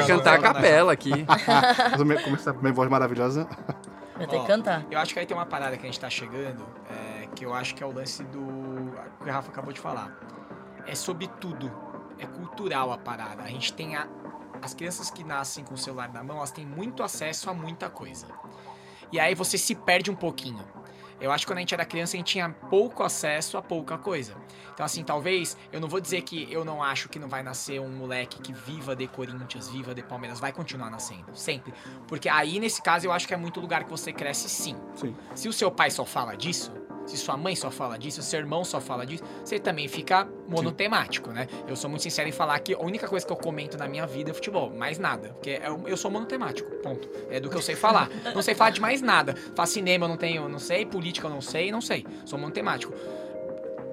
Podia 0.00 0.16
cantar 0.16 0.34
a 0.34 0.42
capela 0.42 0.92
aqui. 0.92 1.12
Começar 2.24 2.52
com 2.52 2.58
a 2.58 2.62
minha 2.62 2.74
voz 2.74 2.90
maravilhosa. 2.90 3.48
Vai 4.16 4.26
ter 4.26 4.40
que 4.40 4.46
cantar. 4.46 4.86
Eu 4.90 4.98
acho 4.98 5.12
que 5.12 5.20
aí 5.20 5.26
tem 5.26 5.36
uma 5.36 5.46
parada 5.46 5.76
que 5.76 5.82
a 5.82 5.86
gente 5.86 6.00
tá 6.00 6.08
chegando, 6.08 6.66
é, 6.90 7.26
que 7.34 7.44
eu 7.44 7.52
acho 7.52 7.74
que 7.74 7.82
é 7.82 7.86
o 7.86 7.92
lance 7.92 8.22
do. 8.24 8.92
que 9.22 9.28
o 9.28 9.32
Rafa 9.32 9.50
acabou 9.50 9.72
de 9.72 9.80
falar. 9.80 10.16
É 10.86 10.94
sobre 10.94 11.28
tudo. 11.40 11.70
É 12.18 12.24
cultural 12.24 12.92
a 12.92 12.98
parada. 12.98 13.42
A 13.42 13.48
gente 13.48 13.72
tem 13.72 13.96
a. 13.96 14.06
As 14.62 14.72
crianças 14.72 15.10
que 15.10 15.22
nascem 15.22 15.62
com 15.62 15.74
o 15.74 15.76
celular 15.76 16.10
na 16.10 16.24
mão, 16.24 16.38
elas 16.38 16.50
têm 16.50 16.64
muito 16.64 17.02
acesso 17.02 17.50
a 17.50 17.54
muita 17.54 17.90
coisa. 17.90 18.26
E 19.12 19.20
aí 19.20 19.34
você 19.34 19.58
se 19.58 19.74
perde 19.74 20.10
um 20.10 20.16
pouquinho. 20.16 20.64
Eu 21.20 21.32
acho 21.32 21.46
que 21.46 21.52
quando 21.52 21.58
a 21.58 21.60
gente 21.60 21.74
era 21.74 21.84
criança, 21.84 22.16
a 22.16 22.18
gente 22.18 22.32
tinha 22.32 22.48
pouco 22.48 23.02
acesso 23.02 23.56
a 23.56 23.62
pouca 23.62 23.96
coisa. 23.96 24.34
Então, 24.72 24.84
assim, 24.84 25.02
talvez, 25.02 25.56
eu 25.72 25.80
não 25.80 25.88
vou 25.88 26.00
dizer 26.00 26.22
que 26.22 26.52
eu 26.52 26.64
não 26.64 26.82
acho 26.82 27.08
que 27.08 27.18
não 27.18 27.28
vai 27.28 27.42
nascer 27.42 27.80
um 27.80 27.88
moleque 27.88 28.40
que 28.42 28.52
viva 28.52 28.94
de 28.94 29.06
Corinthians, 29.06 29.68
viva 29.68 29.94
de 29.94 30.02
Palmeiras, 30.02 30.38
vai 30.38 30.52
continuar 30.52 30.90
nascendo, 30.90 31.34
sempre. 31.34 31.72
Porque 32.06 32.28
aí, 32.28 32.60
nesse 32.60 32.82
caso, 32.82 33.06
eu 33.06 33.12
acho 33.12 33.26
que 33.26 33.32
é 33.32 33.36
muito 33.36 33.60
lugar 33.60 33.84
que 33.84 33.90
você 33.90 34.12
cresce 34.12 34.48
sim. 34.48 34.76
Sim. 34.94 35.16
Se 35.34 35.48
o 35.48 35.52
seu 35.52 35.70
pai 35.70 35.90
só 35.90 36.04
fala 36.04 36.36
disso, 36.36 36.70
se 37.06 37.16
sua 37.16 37.36
mãe 37.36 37.54
só 37.56 37.70
fala 37.70 37.98
disso, 37.98 38.22
se 38.22 38.28
seu 38.30 38.40
irmão 38.40 38.64
só 38.64 38.80
fala 38.80 39.06
disso, 39.06 39.22
você 39.44 39.58
também 39.58 39.88
fica 39.88 40.28
monotemático, 40.48 41.30
né? 41.30 41.46
Eu 41.66 41.76
sou 41.76 41.88
muito 41.88 42.02
sincero 42.02 42.28
em 42.28 42.32
falar 42.32 42.58
que 42.60 42.74
a 42.74 42.78
única 42.78 43.08
coisa 43.08 43.26
que 43.26 43.32
eu 43.32 43.36
comento 43.36 43.76
na 43.78 43.88
minha 43.88 44.06
vida 44.06 44.30
é 44.30 44.34
futebol, 44.34 44.70
mais 44.70 44.98
nada. 44.98 45.30
Porque 45.30 45.60
eu, 45.64 45.82
eu 45.86 45.96
sou 45.96 46.10
monotemático, 46.10 46.70
ponto. 46.82 47.08
É 47.30 47.40
do 47.40 47.48
que 47.48 47.56
eu 47.56 47.62
sei 47.62 47.76
falar. 47.76 48.08
Não 48.34 48.42
sei 48.42 48.54
falar 48.54 48.70
de 48.70 48.80
mais 48.80 49.00
nada. 49.00 49.34
Faço 49.54 49.74
cinema, 49.74 50.04
eu 50.04 50.08
não 50.08 50.16
tenho, 50.16 50.48
não 50.48 50.58
sei, 50.58 50.86
política 50.86 51.26
eu 51.26 51.30
não 51.30 51.40
sei, 51.40 51.70
não 51.70 51.80
sei. 51.80 52.06
Sou 52.24 52.38
monotemático. 52.38 52.92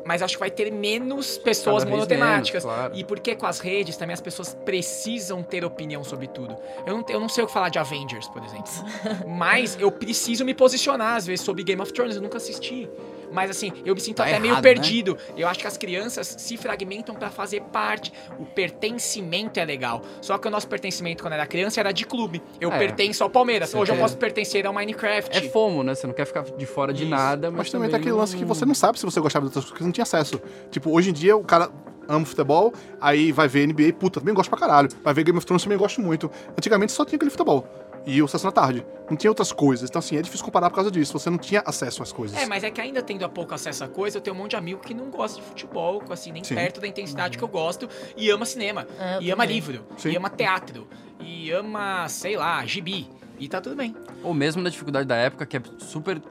Mas 0.05 0.21
acho 0.21 0.35
que 0.35 0.39
vai 0.39 0.51
ter 0.51 0.71
menos 0.71 1.37
pessoas 1.37 1.85
monotemáticas. 1.85 2.63
menos, 2.63 2.77
claro. 2.77 2.95
E 2.95 3.03
porque 3.03 3.35
com 3.35 3.45
as 3.45 3.59
redes 3.59 3.95
também 3.95 4.13
as 4.13 4.21
pessoas 4.21 4.53
precisam 4.65 5.41
ter 5.41 5.63
opinião 5.63 6.03
sobre 6.03 6.27
tudo. 6.27 6.57
Eu 6.85 6.97
não, 6.97 7.05
eu 7.09 7.19
não 7.19 7.29
sei 7.29 7.43
o 7.43 7.47
que 7.47 7.53
falar 7.53 7.69
de 7.69 7.79
Avengers, 7.79 8.27
por 8.27 8.43
exemplo. 8.43 8.71
Mas 9.27 9.77
eu 9.79 9.91
preciso 9.91 10.43
me 10.43 10.53
posicionar, 10.53 11.15
às 11.15 11.25
vezes, 11.25 11.45
sobre 11.45 11.63
Game 11.63 11.81
of 11.81 11.93
Thrones. 11.93 12.15
Eu 12.15 12.21
nunca 12.21 12.37
assisti. 12.37 12.89
Mas 13.33 13.49
assim, 13.49 13.71
eu 13.85 13.93
me 13.95 13.99
sinto 13.99 14.17
Tá 14.17 14.23
até 14.25 14.39
meio 14.39 14.51
errado, 14.53 14.63
né? 14.63 14.73
perdido. 14.73 15.17
Eu 15.35 15.47
acho 15.47 15.59
que 15.59 15.67
as 15.67 15.75
crianças 15.77 16.35
se 16.39 16.55
fragmentam 16.55 17.15
pra 17.15 17.29
fazer 17.29 17.61
parte. 17.63 18.13
O 18.39 18.45
pertencimento 18.45 19.59
é 19.59 19.65
legal. 19.65 20.01
Só 20.21 20.37
que 20.37 20.47
o 20.47 20.51
nosso 20.51 20.67
pertencimento 20.67 21.23
quando 21.23 21.33
era 21.33 21.45
criança 21.45 21.79
era 21.79 21.91
de 21.91 22.05
clube. 22.05 22.41
Eu 22.61 22.71
É. 22.71 22.77
pertenço 22.77 23.23
ao 23.23 23.29
Palmeiras. 23.29 23.69
Você 23.69 23.77
Hoje 23.77 23.91
eu 23.91 23.97
posso 23.97 24.17
pertencer 24.17 24.65
ao 24.65 24.73
Minecraft. 24.73 25.35
É 25.35 25.41
fomo, 25.49 25.83
né? 25.83 25.95
Você 25.95 26.05
não 26.07 26.13
quer 26.13 26.25
ficar 26.25 26.43
de 26.43 26.65
fora 26.65 26.93
de 26.93 27.03
Isso. 27.03 27.09
nada, 27.11 27.49
mas, 27.49 27.57
Mas 27.59 27.71
também 27.71 27.89
tem 27.89 27.97
aquele 27.99 28.13
lance 28.13 28.35
que 28.35 28.45
você 28.45 28.65
não 28.65 28.75
sabe 28.75 28.99
se 28.99 29.05
você 29.05 29.19
gostava 29.19 29.43
de 29.45 29.47
outras 29.49 29.63
coisas, 29.65 29.69
porque 29.71 29.83
você 29.83 29.87
não 29.87 29.91
tinha 29.91 30.03
acesso. 30.03 30.39
Tipo, 30.69 30.91
hoje 30.91 31.09
em 31.09 31.13
dia 31.13 31.35
o 31.35 31.43
cara 31.43 31.69
ama 32.07 32.25
futebol, 32.25 32.73
aí 32.99 33.31
vai 33.31 33.47
ver 33.47 33.65
NBA, 33.65 33.93
puta, 33.93 34.19
também 34.19 34.33
gosto 34.35 34.49
pra 34.49 34.59
caralho. 34.59 34.89
Vai 35.03 35.13
ver 35.13 35.23
Game 35.23 35.37
of 35.37 35.45
Thrones, 35.47 35.63
também 35.63 35.77
gosto 35.77 36.01
muito. 36.01 36.29
Antigamente 36.57 36.91
só 36.91 37.05
tinha 37.05 37.15
aquele 37.15 37.31
futebol. 37.31 37.65
E 38.05 38.21
o 38.21 38.27
Sessão 38.27 38.49
da 38.51 38.61
Tarde. 38.61 38.85
Não 39.09 39.15
tinha 39.15 39.31
outras 39.31 39.51
coisas. 39.51 39.89
Então, 39.89 39.99
assim, 39.99 40.17
é 40.17 40.21
difícil 40.21 40.43
comparar 40.45 40.69
por 40.69 40.75
causa 40.75 40.91
disso. 40.91 41.13
Você 41.17 41.29
não 41.29 41.37
tinha 41.37 41.61
acesso 41.65 42.03
às 42.03 42.11
coisas. 42.11 42.37
É, 42.37 42.45
mas 42.45 42.63
é 42.63 42.69
que 42.69 42.81
ainda 42.81 43.01
tendo 43.01 43.23
há 43.23 43.29
pouco 43.29 43.53
acesso 43.53 43.83
a 43.83 43.87
coisa, 43.87 44.17
eu 44.17 44.21
tenho 44.21 44.35
um 44.35 44.39
monte 44.39 44.51
de 44.51 44.55
amigo 44.57 44.81
que 44.81 44.93
não 44.93 45.09
gosta 45.09 45.39
de 45.39 45.45
futebol, 45.47 46.03
assim, 46.09 46.31
nem 46.31 46.43
Sim. 46.43 46.55
perto 46.55 46.81
da 46.81 46.87
intensidade 46.87 47.37
que 47.37 47.43
eu 47.43 47.47
gosto, 47.47 47.87
e 48.17 48.29
ama 48.29 48.45
cinema, 48.45 48.85
É, 48.99 49.19
e 49.21 49.31
ama 49.31 49.43
também. 49.43 49.55
livro, 49.55 49.85
Sim. 49.97 50.09
e 50.11 50.17
ama 50.17 50.29
teatro, 50.29 50.87
e 51.19 51.51
ama, 51.51 52.07
sei 52.09 52.35
lá, 52.35 52.65
gibi. 52.65 53.09
E 53.39 53.47
tá 53.47 53.61
tudo 53.61 53.75
bem. 53.75 53.95
Ou 54.23 54.33
mesmo 54.33 54.61
na 54.61 54.69
dificuldade 54.69 55.07
da 55.07 55.15
época, 55.15 55.45
que 55.45 55.57
é 55.57 55.61
super 55.79 56.21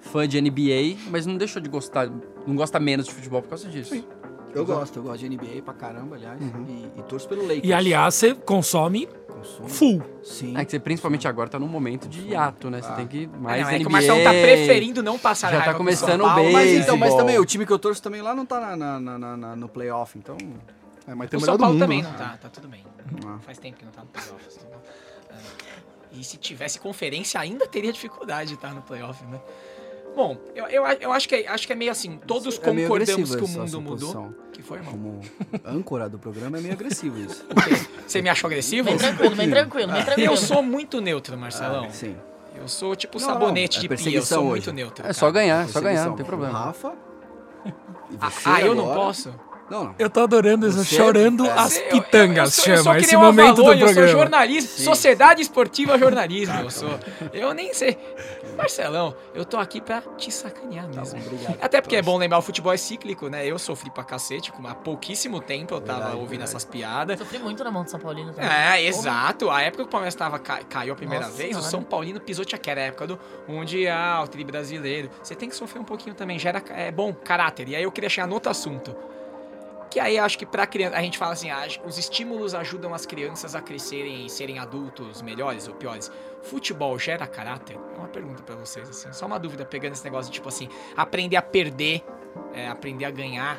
fã 0.00 0.26
de 0.28 0.40
NBA, 0.40 0.96
mas 1.10 1.26
não 1.26 1.36
deixou 1.36 1.60
de 1.60 1.68
gostar, 1.68 2.08
não 2.46 2.54
gosta 2.54 2.78
menos 2.78 3.06
de 3.06 3.12
futebol 3.12 3.42
por 3.42 3.48
causa 3.48 3.68
disso. 3.68 3.90
Sim. 3.90 4.04
Eu 4.56 4.64
gosto, 4.66 4.96
eu 4.98 5.02
gosto 5.02 5.18
de 5.18 5.28
NBA 5.28 5.62
pra 5.64 5.74
caramba, 5.74 6.16
aliás. 6.16 6.40
Uhum. 6.40 6.64
E, 6.96 7.00
e 7.00 7.02
torço 7.02 7.28
pelo 7.28 7.42
Lakers. 7.42 7.64
E 7.64 7.72
aliás, 7.72 8.14
você 8.14 8.34
consome 8.34 9.08
full. 9.68 10.02
Sim. 10.24 10.56
É 10.56 10.64
que 10.64 10.70
você 10.70 10.78
principalmente 10.80 11.28
agora 11.28 11.48
tá 11.48 11.58
num 11.58 11.68
momento 11.68 12.08
de 12.08 12.28
hiato, 12.30 12.70
né? 12.70 12.80
Você 12.82 12.92
tem 12.94 13.06
que 13.06 13.28
Ah, 13.32 13.36
mais 13.38 13.62
não, 13.62 13.68
é 13.68 13.72
que 13.74 13.78
NBA. 13.84 13.88
o 13.88 13.92
Marcelo 13.92 14.24
tá 14.24 14.30
preferindo 14.30 15.02
não 15.02 15.18
passar 15.18 15.50
Já 15.52 15.62
tá 15.62 15.72
com 15.72 15.78
começando 15.78 16.22
Paulo, 16.22 16.36
bem. 16.42 16.52
Mas 16.52 16.70
então, 16.72 16.96
mas 16.96 17.14
também 17.14 17.38
o 17.38 17.44
time 17.44 17.66
que 17.66 17.72
eu 17.72 17.78
torço 17.78 18.02
também 18.02 18.22
lá 18.22 18.34
não 18.34 18.46
tá 18.46 18.58
na, 18.60 18.76
na- 18.76 19.00
na- 19.00 19.18
na- 19.18 19.36
na- 19.36 19.56
no 19.56 19.68
playoff, 19.68 20.18
então. 20.18 20.36
É, 21.06 21.14
mas 21.14 21.28
tem 21.30 21.38
O 21.38 21.42
o 21.42 21.44
São 21.44 21.54
do 21.56 21.60
Paulo 21.60 21.74
mundo. 21.74 21.82
também 21.82 22.02
né? 22.02 22.08
não 22.08 22.16
tá, 22.16 22.36
tá 22.40 22.48
tudo 22.48 22.66
bem. 22.66 22.82
Ah. 23.26 23.38
Faz 23.40 23.58
tempo 23.58 23.76
que 23.76 23.84
não 23.84 23.92
tá 23.92 24.00
no 24.02 24.08
playoff. 24.08 24.58
tá 24.58 24.64
bom. 24.64 24.80
É. 25.30 25.36
E 26.18 26.24
se 26.24 26.36
tivesse 26.38 26.80
conferência, 26.80 27.38
ainda 27.38 27.66
teria 27.68 27.92
dificuldade 27.92 28.48
de 28.48 28.54
estar 28.54 28.72
no 28.74 28.80
playoff, 28.82 29.22
né? 29.26 29.38
Bom, 30.16 30.38
eu, 30.54 30.66
eu, 30.68 30.84
eu 30.98 31.12
acho, 31.12 31.28
que 31.28 31.34
é, 31.34 31.46
acho 31.48 31.66
que 31.66 31.72
é 31.74 31.76
meio 31.76 31.90
assim, 31.92 32.18
todos 32.26 32.56
É 32.56 32.60
concordamos 32.60 33.36
que 33.36 33.44
o 33.44 33.48
mundo 33.48 33.80
mudou. 33.82 34.34
que 34.50 34.62
foi, 34.62 34.78
irmão? 34.78 34.92
Como 34.92 35.20
âncora 35.62 36.08
do 36.08 36.18
programa 36.18 36.56
é 36.56 36.60
meio 36.62 36.72
agressivo 36.72 37.18
isso. 37.20 37.44
Você 38.08 38.22
me 38.22 38.30
achou 38.30 38.48
agressivo? 38.48 38.88
Bem 38.88 38.96
tranquilo, 38.96 39.36
bem 39.36 39.50
tranquilo, 39.50 39.92
bem 39.92 40.02
tranquilo. 40.04 40.32
Eu 40.32 40.36
sou 40.38 40.62
muito 40.62 41.02
neutro, 41.02 41.36
Marcelão. 41.36 41.90
Sim. 41.90 42.16
Eu 42.58 42.66
sou 42.66 42.96
tipo 42.96 43.20
Não, 43.20 43.26
sabonete 43.26 43.76
não, 43.76 43.84
é 43.84 43.96
de 43.96 44.02
pia, 44.04 44.16
eu 44.18 44.22
sou 44.22 44.38
hoje. 44.38 44.48
muito 44.48 44.72
neutro. 44.72 45.06
É 45.06 45.12
só 45.12 45.26
cara. 45.26 45.32
ganhar, 45.32 45.64
é 45.64 45.68
só 45.68 45.80
ganhar, 45.82 46.06
não 46.06 46.16
tem 46.16 46.24
problema. 46.24 46.58
Rafa. 46.58 46.94
Ah, 48.20 48.30
ah, 48.46 48.60
eu 48.62 48.74
não 48.74 48.94
posso? 48.94 49.34
Não, 49.68 49.82
não. 49.84 49.94
Eu 49.98 50.08
tô 50.08 50.20
adorando 50.20 50.68
isso, 50.68 50.84
chorando 50.84 51.44
é, 51.44 51.50
as 51.50 51.76
Eu- 51.76 51.82
eu- 51.82 51.88
eu 51.96 52.02
pitangas, 52.02 52.54
sou- 52.54 52.64
eu 52.72 52.76
sou 52.76 52.84
chama 52.84 52.98
que 53.00 53.04
esse 53.04 53.16
momento 53.16 53.56
do 53.56 53.62
Avalone, 53.62 53.80
Eu 53.80 53.86
sou 53.88 53.94
programa. 53.96 54.18
jornalismo, 54.20 54.70
Sociedade 54.84 55.42
Esportiva 55.42 55.98
Jornalismo, 55.98 56.54
eu 56.60 56.70
sou. 56.70 57.00
Eu 57.32 57.52
nem 57.52 57.74
sei. 57.74 57.98
Marcelão, 58.56 59.14
eu 59.34 59.44
tô 59.44 59.56
aqui 59.58 59.80
pra 59.80 60.00
te 60.16 60.30
sacanear 60.32 60.88
mesmo. 60.88 61.18
obrigado. 61.20 61.58
Até 61.60 61.80
porque 61.80 61.96
é 61.96 62.02
bom 62.02 62.16
lembrar, 62.16 62.38
o 62.38 62.42
futebol 62.42 62.72
é 62.72 62.76
cíclico, 62.76 63.28
né? 63.28 63.46
Eu 63.46 63.58
sofri 63.58 63.90
pra 63.90 64.02
cacete, 64.02 64.50
com 64.50 64.66
há 64.66 64.74
pouquíssimo 64.74 65.40
tempo 65.40 65.74
eu 65.74 65.80
tava 65.80 65.98
Verdade, 65.98 66.16
ouvindo 66.16 66.28
verdade. 66.30 66.50
essas 66.50 66.64
piadas. 66.64 67.18
Sofri 67.18 67.38
muito 67.38 67.62
na 67.62 67.70
mão 67.70 67.84
do 67.84 67.90
São 67.90 68.00
Paulino 68.00 68.32
também. 68.32 68.50
É, 68.50 68.82
exato. 68.82 69.50
A 69.50 69.62
época 69.62 69.82
que 69.84 69.88
o 69.88 69.90
Palmeiras 69.90 70.14
tava, 70.14 70.38
ca- 70.38 70.62
caiu 70.64 70.92
a 70.94 70.96
primeira 70.96 71.24
Nossa 71.26 71.36
vez, 71.36 71.50
o 71.50 71.52
Senhora. 71.54 71.70
São 71.70 71.82
Paulino 71.82 72.20
pisoteou, 72.20 72.60
que 72.60 72.70
era 72.70 72.80
a 72.80 72.84
época 72.84 73.06
do 73.06 73.18
Mundial, 73.46 74.26
Tri 74.28 74.44
Brasileiro. 74.44 75.10
Você 75.22 75.34
tem 75.34 75.48
que 75.48 75.56
sofrer 75.56 75.80
um 75.80 75.84
pouquinho 75.84 76.14
também, 76.14 76.38
gera 76.38 76.62
é 76.70 76.90
bom, 76.90 77.12
caráter. 77.12 77.68
E 77.68 77.76
aí 77.76 77.82
eu 77.82 77.92
queria 77.92 78.08
chegar 78.10 78.26
no 78.26 78.34
outro 78.34 78.50
assunto. 78.50 78.94
Que 79.90 80.00
aí 80.00 80.18
acho 80.18 80.36
que 80.36 80.44
pra 80.44 80.66
criança, 80.66 80.96
a 80.96 81.00
gente 81.00 81.16
fala 81.16 81.32
assim, 81.32 81.48
ah, 81.50 81.66
os 81.84 81.96
estímulos 81.96 82.54
ajudam 82.54 82.92
as 82.92 83.06
crianças 83.06 83.54
a 83.54 83.60
crescerem 83.62 84.26
e 84.26 84.30
serem 84.30 84.58
adultos 84.58 85.22
melhores 85.22 85.68
ou 85.68 85.74
piores. 85.74 86.10
Futebol 86.42 86.98
gera 86.98 87.26
caráter? 87.26 87.76
É 87.94 87.98
uma 87.98 88.08
pergunta 88.08 88.42
pra 88.42 88.54
vocês, 88.56 88.88
assim. 88.88 89.12
Só 89.12 89.26
uma 89.26 89.38
dúvida, 89.38 89.64
pegando 89.64 89.92
esse 89.94 90.04
negócio 90.04 90.30
de, 90.30 90.34
tipo 90.36 90.48
assim, 90.48 90.68
aprender 90.96 91.36
a 91.36 91.42
perder, 91.42 92.04
é, 92.54 92.68
aprender 92.68 93.04
a 93.04 93.10
ganhar. 93.10 93.58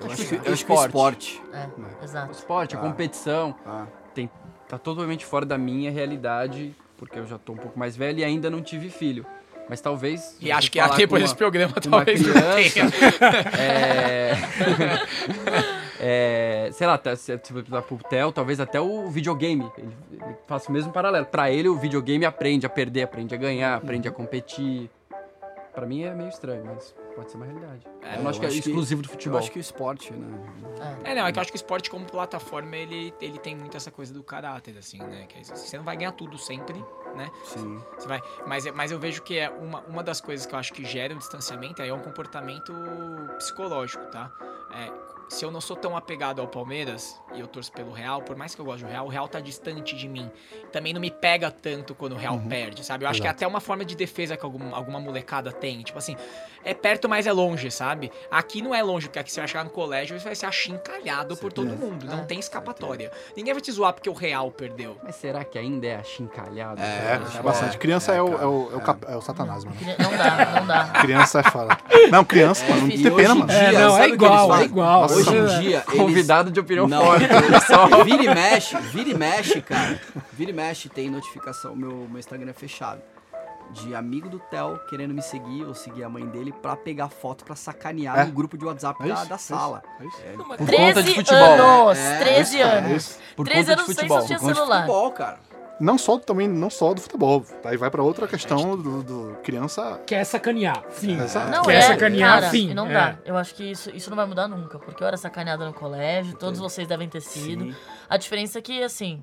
Eu 0.00 0.10
Acho 0.10 0.16
que- 0.26 0.38
que, 0.38 0.48
eu 0.48 0.52
acho 0.52 0.66
que 0.66 0.72
o 0.72 0.84
esporte. 0.84 1.42
É, 1.52 1.68
O 2.00 2.04
exato. 2.04 2.32
esporte, 2.32 2.74
a 2.74 2.78
Ah. 2.78 2.82
competição, 2.82 3.54
Ah, 3.64 3.86
tem, 4.12 4.28
tá 4.68 4.76
totalmente 4.76 5.24
fora 5.24 5.46
da 5.46 5.56
minha 5.56 5.90
realidade, 5.92 6.74
porque 6.98 7.18
eu 7.18 7.26
já 7.26 7.38
tô 7.38 7.52
um 7.52 7.56
pouco 7.56 7.78
mais 7.78 7.96
velho 7.96 8.18
e 8.18 8.24
ainda 8.24 8.50
não 8.50 8.60
tive 8.60 8.90
filho. 8.90 9.24
Mas 9.68 9.80
talvez. 9.80 10.36
E 10.40 10.52
acho 10.52 10.70
que 10.70 10.78
com 11.06 11.14
desse 11.22 11.32
uma- 11.32 11.36
programa 11.38 11.72
talvez 11.80 12.20
não 12.20 12.32
criança, 12.34 12.70
tenha. 12.74 12.90
É... 13.58 14.32
é, 16.00 16.53
sei 16.72 16.86
lá, 16.86 16.96
tá- 16.98 17.16
se 17.16 17.36
você 17.36 17.62
pro 17.82 17.98
Theo, 18.08 18.32
talvez 18.32 18.60
até 18.60 18.80
o 18.80 19.08
videogame. 19.08 19.70
Ele, 19.78 19.96
ele 20.10 20.36
faça 20.46 20.68
o 20.70 20.72
mesmo 20.72 20.92
paralelo. 20.92 21.26
Pra 21.26 21.50
ele, 21.50 21.68
o 21.68 21.76
videogame 21.76 22.24
aprende 22.24 22.66
a 22.66 22.68
perder, 22.68 23.02
aprende 23.02 23.34
a 23.34 23.38
ganhar, 23.38 23.74
aprende 23.76 24.08
a 24.08 24.10
competir. 24.12 24.90
Pra 25.74 25.86
mim 25.86 26.02
é 26.02 26.14
meio 26.14 26.28
estranho, 26.28 26.64
mas 26.64 26.94
pode 27.16 27.30
ser 27.32 27.36
uma 27.36 27.46
realidade. 27.46 27.84
eu 28.16 28.22
não 28.22 28.30
acho 28.30 28.38
que 28.38 28.46
é 28.46 28.48
exclusivo 28.48 29.02
do 29.02 29.06
Eu 29.06 29.10
futebol. 29.10 29.38
acho 29.40 29.50
que 29.50 29.58
o 29.58 29.60
esporte, 29.60 30.12
né? 30.12 30.38
É, 31.02 31.14
não, 31.16 31.26
é 31.26 31.32
que 31.32 31.38
eu 31.38 31.40
acho 31.42 31.50
que 31.50 31.56
o 31.56 31.58
esporte 31.58 31.90
como 31.90 32.04
plataforma, 32.04 32.76
ele, 32.76 33.12
ele 33.20 33.38
tem 33.40 33.56
muito 33.56 33.76
essa 33.76 33.90
coisa 33.90 34.14
do 34.14 34.22
caráter, 34.22 34.76
assim, 34.78 34.98
né? 34.98 35.26
Que 35.28 35.38
é 35.38 35.40
isso, 35.40 35.54
você 35.56 35.76
não 35.76 35.84
vai 35.84 35.96
ganhar 35.96 36.12
tudo 36.12 36.38
sempre, 36.38 36.74
né? 37.16 37.28
Sim. 37.44 37.80
Você 37.98 38.06
vai, 38.06 38.22
mas, 38.46 38.66
mas 38.72 38.92
eu 38.92 39.00
vejo 39.00 39.20
que 39.22 39.36
é 39.36 39.50
uma, 39.50 39.80
uma 39.80 40.02
das 40.04 40.20
coisas 40.20 40.46
que 40.46 40.54
eu 40.54 40.58
acho 40.60 40.72
que 40.72 40.84
gera 40.84 41.12
um 41.12 41.18
distanciamento 41.18 41.82
aí 41.82 41.88
é 41.88 41.94
um 41.94 42.00
comportamento 42.02 42.72
psicológico, 43.38 44.04
tá? 44.06 44.30
É, 44.74 44.92
se 45.28 45.44
eu 45.44 45.50
não 45.50 45.60
sou 45.60 45.76
tão 45.76 45.96
apegado 45.96 46.40
ao 46.40 46.46
Palmeiras 46.46 47.20
e 47.34 47.40
eu 47.40 47.46
torço 47.46 47.72
pelo 47.72 47.92
Real, 47.92 48.22
por 48.22 48.36
mais 48.36 48.54
que 48.54 48.60
eu 48.60 48.64
goste 48.64 48.84
do 48.84 48.90
Real, 48.90 49.06
o 49.06 49.08
Real 49.08 49.26
tá 49.26 49.40
distante 49.40 49.96
de 49.96 50.08
mim. 50.08 50.30
Também 50.70 50.92
não 50.92 51.00
me 51.00 51.10
pega 51.10 51.50
tanto 51.50 51.94
quando 51.94 52.12
o 52.12 52.16
Real 52.16 52.38
perde, 52.48 52.84
sabe? 52.84 53.04
Eu 53.04 53.08
acho 53.08 53.20
que 53.20 53.26
é 53.26 53.30
até 53.30 53.46
uma 53.46 53.60
forma 53.60 53.84
de 53.84 53.96
defesa 53.96 54.36
que 54.36 54.44
algum, 54.44 54.74
alguma 54.74 55.00
molecada 55.00 55.50
tem. 55.52 55.82
Tipo 55.82 55.98
assim, 55.98 56.16
é 56.64 56.72
perto, 56.74 57.08
mas 57.08 57.26
é 57.26 57.32
longe, 57.32 57.70
sabe? 57.70 58.12
Aqui 58.30 58.62
não 58.62 58.74
é 58.74 58.82
longe, 58.82 59.06
porque 59.08 59.18
aqui 59.18 59.32
você 59.32 59.40
vai 59.40 59.48
chegar 59.48 59.64
no 59.64 59.70
colégio 59.70 60.16
e 60.16 60.20
você 60.20 60.26
vai 60.26 60.34
ser 60.34 60.46
achincalhado 60.46 61.36
por 61.36 61.52
todo 61.52 61.68
mundo. 61.76 62.06
Não 62.06 62.20
É. 62.20 62.24
tem 62.24 62.38
escapatória. 62.38 63.10
Ninguém 63.36 63.52
vai 63.52 63.60
te 63.60 63.72
zoar 63.72 63.92
porque 63.92 64.08
o 64.10 64.14
Real 64.14 64.50
perdeu. 64.50 64.96
Mas 65.02 65.16
será 65.16 65.42
que 65.44 65.58
ainda 65.58 65.86
é 65.86 65.96
achincalhado? 65.96 66.80
É, 66.80 67.18
Tá 67.32 67.42
bastante. 67.42 67.72
bom. 67.72 67.78
Criança 67.78 68.12
é, 68.12 68.16
É, 68.16 68.22
o, 68.22 68.26
é, 68.28 68.46
o, 68.46 68.70
é, 68.72 68.76
o, 68.76 68.78
é. 68.78 68.80
cap- 68.80 69.04
é 69.08 69.16
o 69.16 69.20
satanás, 69.20 69.64
mano. 69.64 69.76
Não 69.98 70.16
dá, 70.16 70.60
não 70.60 70.66
dá. 70.66 70.84
Criança 71.00 71.40
é 71.40 71.42
foda. 71.42 71.76
Não, 72.10 72.24
criança, 72.24 72.64
mano, 72.68 72.82
não 72.82 72.88
tem 72.88 73.14
pena, 73.16 73.34
mano. 73.34 73.50
É, 73.52 73.72
não, 73.72 73.98
é 73.98 74.08
igual, 74.08 74.56
é 74.56 74.64
igual. 74.64 75.08
Hoje 75.14 75.34
em 75.34 75.42
Nossa, 75.42 75.60
dia, 75.60 75.84
eles... 75.88 76.00
Convidado 76.00 76.50
de 76.50 76.60
opinião 76.60 76.86
Não, 76.88 77.04
forte. 77.04 77.26
só. 77.66 78.02
vira 78.04 78.22
e 78.24 78.34
mexe, 78.34 78.76
vira 78.78 79.08
e 79.10 79.14
mexe, 79.14 79.60
cara. 79.62 80.00
Vira 80.32 80.50
e 80.50 80.54
mexe, 80.54 80.88
tem 80.88 81.10
notificação, 81.10 81.74
meu, 81.76 82.06
meu 82.10 82.18
Instagram 82.18 82.50
é 82.50 82.52
fechado. 82.54 83.00
De 83.70 83.94
amigo 83.94 84.28
do 84.28 84.38
Theo 84.38 84.78
querendo 84.90 85.14
me 85.14 85.22
seguir 85.22 85.64
ou 85.64 85.74
seguir 85.74 86.04
a 86.04 86.08
mãe 86.08 86.24
dele 86.26 86.52
pra 86.52 86.76
pegar 86.76 87.08
foto 87.08 87.44
pra 87.44 87.56
sacanear 87.56 88.18
É. 88.18 88.24
no 88.26 88.32
grupo 88.32 88.58
de 88.58 88.64
WhatsApp 88.64 89.02
É 89.02 89.08
da, 89.08 89.24
da 89.24 89.34
é 89.34 89.36
isso, 89.36 89.38
sala. 89.46 89.82
é 90.00 90.04
isso. 90.04 90.18
É, 90.22 90.32
Por 90.56 90.56
13 90.66 90.76
conta 90.94 91.02
de 91.02 91.14
futebol. 91.14 91.88
anos, 91.88 91.98
É, 91.98 92.18
13 92.18 92.40
isso, 92.58 92.68
anos. 92.68 92.92
isso. 92.92 93.18
Por 93.34 93.44
13 93.46 93.60
conta 93.60 93.64
de 93.64 93.72
anos 93.72 93.86
sem 93.86 93.94
futebol. 93.94 94.20
se 94.20 94.26
tinha 94.26 94.38
por 94.38 94.42
conta 94.44 94.52
de 94.54 94.58
celular. 94.60 94.80
futebol, 94.82 95.10
cara. 95.12 95.38
Não 95.80 95.98
só 95.98 96.18
também, 96.18 96.46
não 96.48 96.70
só 96.70 96.94
do 96.94 97.00
futebol. 97.00 97.44
Aí 97.64 97.76
vai 97.76 97.90
pra 97.90 98.02
outra 98.02 98.28
questão 98.28 98.76
do, 98.76 99.02
do 99.02 99.36
criança. 99.42 100.00
Quer 100.06 100.24
sacanear, 100.24 100.84
fim. 100.90 101.20
Exato. 101.20 101.50
Não, 101.50 101.62
Quer 101.64 101.74
é, 101.74 101.80
sacanear, 101.82 102.40
cara, 102.40 102.50
fim. 102.50 102.70
e 102.70 102.74
não 102.74 102.86
é. 102.86 102.92
dá. 102.92 103.18
Eu 103.24 103.36
acho 103.36 103.54
que 103.54 103.64
isso, 103.72 103.90
isso 103.90 104.08
não 104.08 104.16
vai 104.16 104.26
mudar 104.26 104.46
nunca, 104.46 104.78
porque 104.78 105.02
eu 105.02 105.06
era 105.06 105.16
sacaneada 105.16 105.64
no 105.66 105.72
colégio, 105.74 106.36
todos 106.36 106.60
vocês 106.60 106.86
devem 106.86 107.08
ter 107.08 107.20
sido. 107.20 107.64
Sim. 107.64 107.74
A 108.08 108.16
diferença 108.16 108.60
é 108.60 108.62
que, 108.62 108.82
assim, 108.84 109.22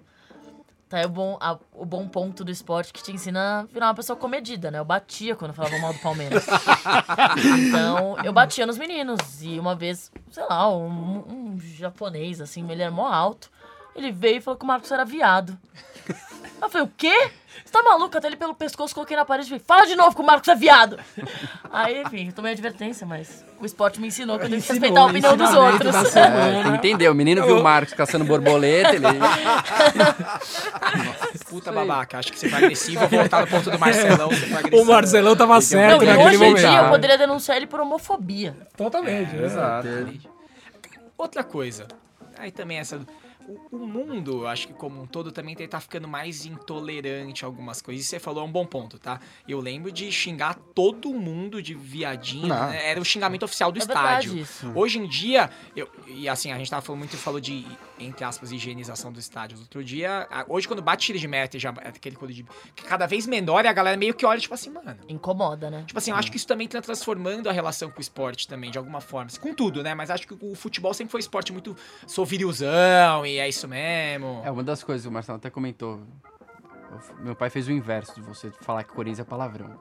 tá 0.90 0.98
aí 0.98 1.06
o 1.06 1.10
bom, 1.10 1.38
a- 1.40 1.58
o 1.74 1.86
bom 1.86 2.06
ponto 2.10 2.44
do 2.44 2.52
esporte 2.52 2.92
que 2.92 3.02
te 3.02 3.14
ensina 3.14 3.62
a 3.62 3.64
virar 3.64 3.88
uma 3.88 3.96
pessoa 3.96 4.18
comedida, 4.18 4.70
né? 4.70 4.78
Eu 4.80 4.86
batia 4.86 5.38
quando 5.38 5.52
eu 5.52 5.56
falava 5.56 5.80
mal 5.80 5.94
do 5.94 6.00
Palmeiras. 6.00 6.46
então, 7.68 8.18
eu 8.24 8.34
batia 8.34 8.66
nos 8.66 8.78
meninos. 8.78 9.42
E 9.42 9.58
uma 9.60 9.74
vez, 9.76 10.12
sei 10.30 10.44
lá, 10.50 10.70
um, 10.70 11.24
um 11.54 11.60
japonês, 11.60 12.42
assim, 12.42 12.70
ele 12.70 12.82
era 12.82 12.92
mó 12.92 13.08
alto, 13.08 13.50
ele 13.96 14.12
veio 14.12 14.38
e 14.38 14.42
falou 14.42 14.58
que 14.58 14.64
o 14.66 14.68
Marcos 14.68 14.92
era 14.92 15.06
viado. 15.06 15.58
Eu 16.62 16.70
falei, 16.70 16.86
o 16.88 16.92
quê? 16.96 17.32
Você 17.66 17.72
tá 17.72 17.82
maluco? 17.84 18.16
Até 18.18 18.28
ele 18.28 18.36
pelo 18.36 18.54
pescoço, 18.54 18.94
coloquei 18.94 19.16
na 19.18 19.26
parede 19.26 19.48
e 19.48 19.50
falei, 19.50 19.64
fala 19.66 19.86
de 19.88 19.96
novo 19.96 20.16
que 20.16 20.22
o 20.22 20.26
Marcos 20.26 20.48
é 20.48 20.56
viado. 20.56 20.98
Aí, 21.72 22.02
enfim, 22.04 22.28
eu 22.28 22.34
tomei 22.34 22.52
advertência, 22.54 23.06
mas 23.06 23.44
o 23.60 23.66
esporte 23.66 24.00
me 24.00 24.08
ensinou 24.08 24.38
que 24.38 24.46
eu 24.46 24.50
tenho 24.50 24.62
que 24.62 24.72
Ensinou, 24.72 24.82
respeitar 24.82 25.02
a 25.02 25.06
opinião 25.06 25.38
dos 25.38 25.50
ensinamento 25.50 25.88
outros. 25.88 26.14
da 26.14 26.20
É, 26.22 26.68
entendeu? 26.76 27.12
O 27.12 27.16
menino 27.16 27.44
viu 27.46 27.58
o 27.60 27.64
Marcos 27.64 27.94
caçando 27.94 28.26
borboleta, 28.26 28.96
ele. 28.96 29.06
Puta 31.50 31.72
babaca, 31.72 32.20
acho 32.20 32.32
que 32.32 32.40
você 32.40 32.50
foi 32.50 32.58
agressivo. 32.64 33.00
Vou 33.08 33.20
voltar 33.20 33.42
no 33.42 33.48
ponto 33.48 33.70
do 33.72 33.80
Marcelão, 33.80 34.30
você 34.30 34.46
foi 34.48 34.58
agressivo. 34.58 34.82
O 34.82 34.86
Marcelão 34.86 35.36
tava 35.36 35.54
Não, 35.56 35.62
certo 35.62 36.04
e 36.04 36.06
naquele 36.06 36.28
hoje 36.28 36.36
em 36.36 36.40
momento. 36.40 36.58
dia 36.60 36.80
eu 36.84 36.90
poderia 36.90 37.18
denunciar 37.18 37.58
ele 37.58 37.68
por 37.68 37.80
homofobia. 37.80 38.56
Totalmente. 38.78 39.36
Exato. 39.36 39.88
Outra 41.18 41.44
coisa, 41.44 41.88
aí 42.38 42.52
também 42.52 42.78
essa. 42.80 43.00
O, 43.48 43.78
o 43.78 43.88
mundo, 43.88 44.48
acho 44.48 44.68
que 44.68 44.74
como 44.74 45.02
um 45.02 45.06
todo, 45.06 45.32
também 45.32 45.56
tá 45.56 45.80
ficando 45.80 46.08
mais 46.08 46.46
intolerante 46.46 47.44
a 47.44 47.48
algumas 47.48 47.82
coisas. 47.82 48.02
Isso 48.02 48.12
você 48.12 48.20
falou 48.20 48.44
é 48.44 48.46
um 48.46 48.52
bom 48.52 48.66
ponto, 48.66 49.00
tá? 49.00 49.20
Eu 49.48 49.60
lembro 49.60 49.92
de 49.92 50.12
xingar 50.12 50.56
todo 50.76 51.14
mundo 51.14 51.62
de 51.62 51.74
viadinho, 51.74 52.48
né? 52.48 52.90
Era 52.90 53.00
o 53.00 53.06
xingamento 53.06 53.44
oficial 53.44 53.72
do 53.72 53.80
É 53.80 53.82
estádio. 53.82 54.48
Hoje 54.76 55.00
em 55.00 55.08
dia, 55.08 55.50
eu, 55.76 55.90
e 56.08 56.28
assim, 56.28 56.52
a 56.52 56.58
gente 56.58 56.70
tava 56.70 56.82
falando 56.82 57.00
muito, 57.00 57.18
falou 57.18 57.40
de, 57.40 57.66
entre 58.06 58.24
aspas, 58.24 58.52
higienização 58.52 59.12
do 59.12 59.20
estádio. 59.20 59.58
Outro 59.60 59.84
dia, 59.84 60.28
hoje 60.48 60.68
quando 60.68 60.82
bate 60.82 61.08
tiro 61.08 61.20
de 61.20 61.28
meta, 61.28 61.58
já 61.58 61.74
é 61.82 61.90
aquele 61.90 62.16
de. 62.28 62.44
que 62.76 62.84
cada 62.84 63.06
vez 63.06 63.26
menor 63.26 63.66
e 63.66 63.68
a 63.68 63.74
galera 63.74 63.98
meio 63.98 64.14
que 64.14 64.26
olha, 64.26 64.40
tipo 64.40 64.54
assim, 64.54 64.70
mano. 64.70 64.98
Incomoda, 65.08 65.70
né? 65.70 65.84
Tipo 65.86 65.98
assim, 65.98 66.12
eu 66.12 66.18
acho 66.18 66.30
que 66.32 66.38
isso 66.38 66.48
também 66.48 66.68
tá 66.68 66.82
transformando 66.82 67.50
a 67.50 67.52
relação 67.52 67.90
com 67.90 67.98
o 67.98 68.02
esporte 68.02 68.48
também, 68.48 68.72
de 68.72 68.78
alguma 68.78 69.02
forma. 69.02 69.28
Assim, 69.28 69.40
Com 69.40 69.54
tudo, 69.54 69.84
né? 69.84 69.94
Mas 69.94 70.10
acho 70.10 70.28
que 70.28 70.34
o 70.40 70.56
futebol 70.56 70.94
sempre 70.94 71.12
foi 71.12 71.20
um 71.20 71.22
esporte 71.22 71.52
muito. 71.52 71.76
Sou 72.08 72.26
virilzão 72.26 73.26
e 73.26 73.38
é 73.38 73.48
isso 73.48 73.68
mesmo. 73.68 74.42
É 74.44 74.52
uma 74.52 74.64
das 74.64 74.84
coisas, 74.84 75.06
o 75.06 75.12
Marcelo 75.12 75.38
até 75.38 75.50
comentou. 75.50 76.02
Meu 77.20 77.36
pai 77.36 77.50
fez 77.50 77.68
o 77.68 77.72
inverso 77.72 78.16
de 78.16 78.22
você 78.22 78.52
falar 78.62 78.84
que 78.84 78.94
Corinthians 78.94 79.20
é 79.20 79.24
palavrão. 79.24 79.80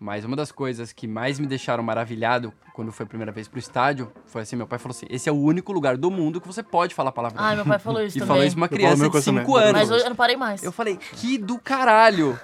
Mas 0.00 0.24
uma 0.24 0.34
das 0.34 0.50
coisas 0.50 0.94
que 0.94 1.06
mais 1.06 1.38
me 1.38 1.46
deixaram 1.46 1.82
maravilhado 1.82 2.54
quando 2.72 2.90
foi 2.90 3.04
a 3.04 3.06
primeira 3.06 3.30
vez 3.30 3.46
pro 3.46 3.58
estádio 3.58 4.10
foi 4.24 4.40
assim: 4.40 4.56
meu 4.56 4.66
pai 4.66 4.78
falou 4.78 4.96
assim: 4.96 5.04
esse 5.10 5.28
é 5.28 5.32
o 5.32 5.36
único 5.36 5.72
lugar 5.72 5.98
do 5.98 6.10
mundo 6.10 6.40
que 6.40 6.46
você 6.46 6.62
pode 6.62 6.94
falar 6.94 7.12
palavrão. 7.12 7.44
Ai, 7.44 7.54
meu 7.54 7.66
pai 7.66 7.78
falou 7.78 8.00
isso 8.02 8.16
e 8.16 8.20
também. 8.20 8.28
falou 8.28 8.44
isso 8.44 8.56
pra 8.56 8.62
uma 8.62 8.68
criança 8.68 9.04
de 9.04 9.10
coisa 9.10 9.24
5 9.24 9.36
também. 9.44 9.56
anos. 9.62 9.72
Mas 9.72 9.90
hoje 9.90 10.04
eu 10.04 10.08
não 10.08 10.16
parei 10.16 10.36
mais. 10.36 10.62
Eu 10.62 10.72
falei, 10.72 10.96
que 10.96 11.36
do 11.36 11.58
caralho! 11.58 12.38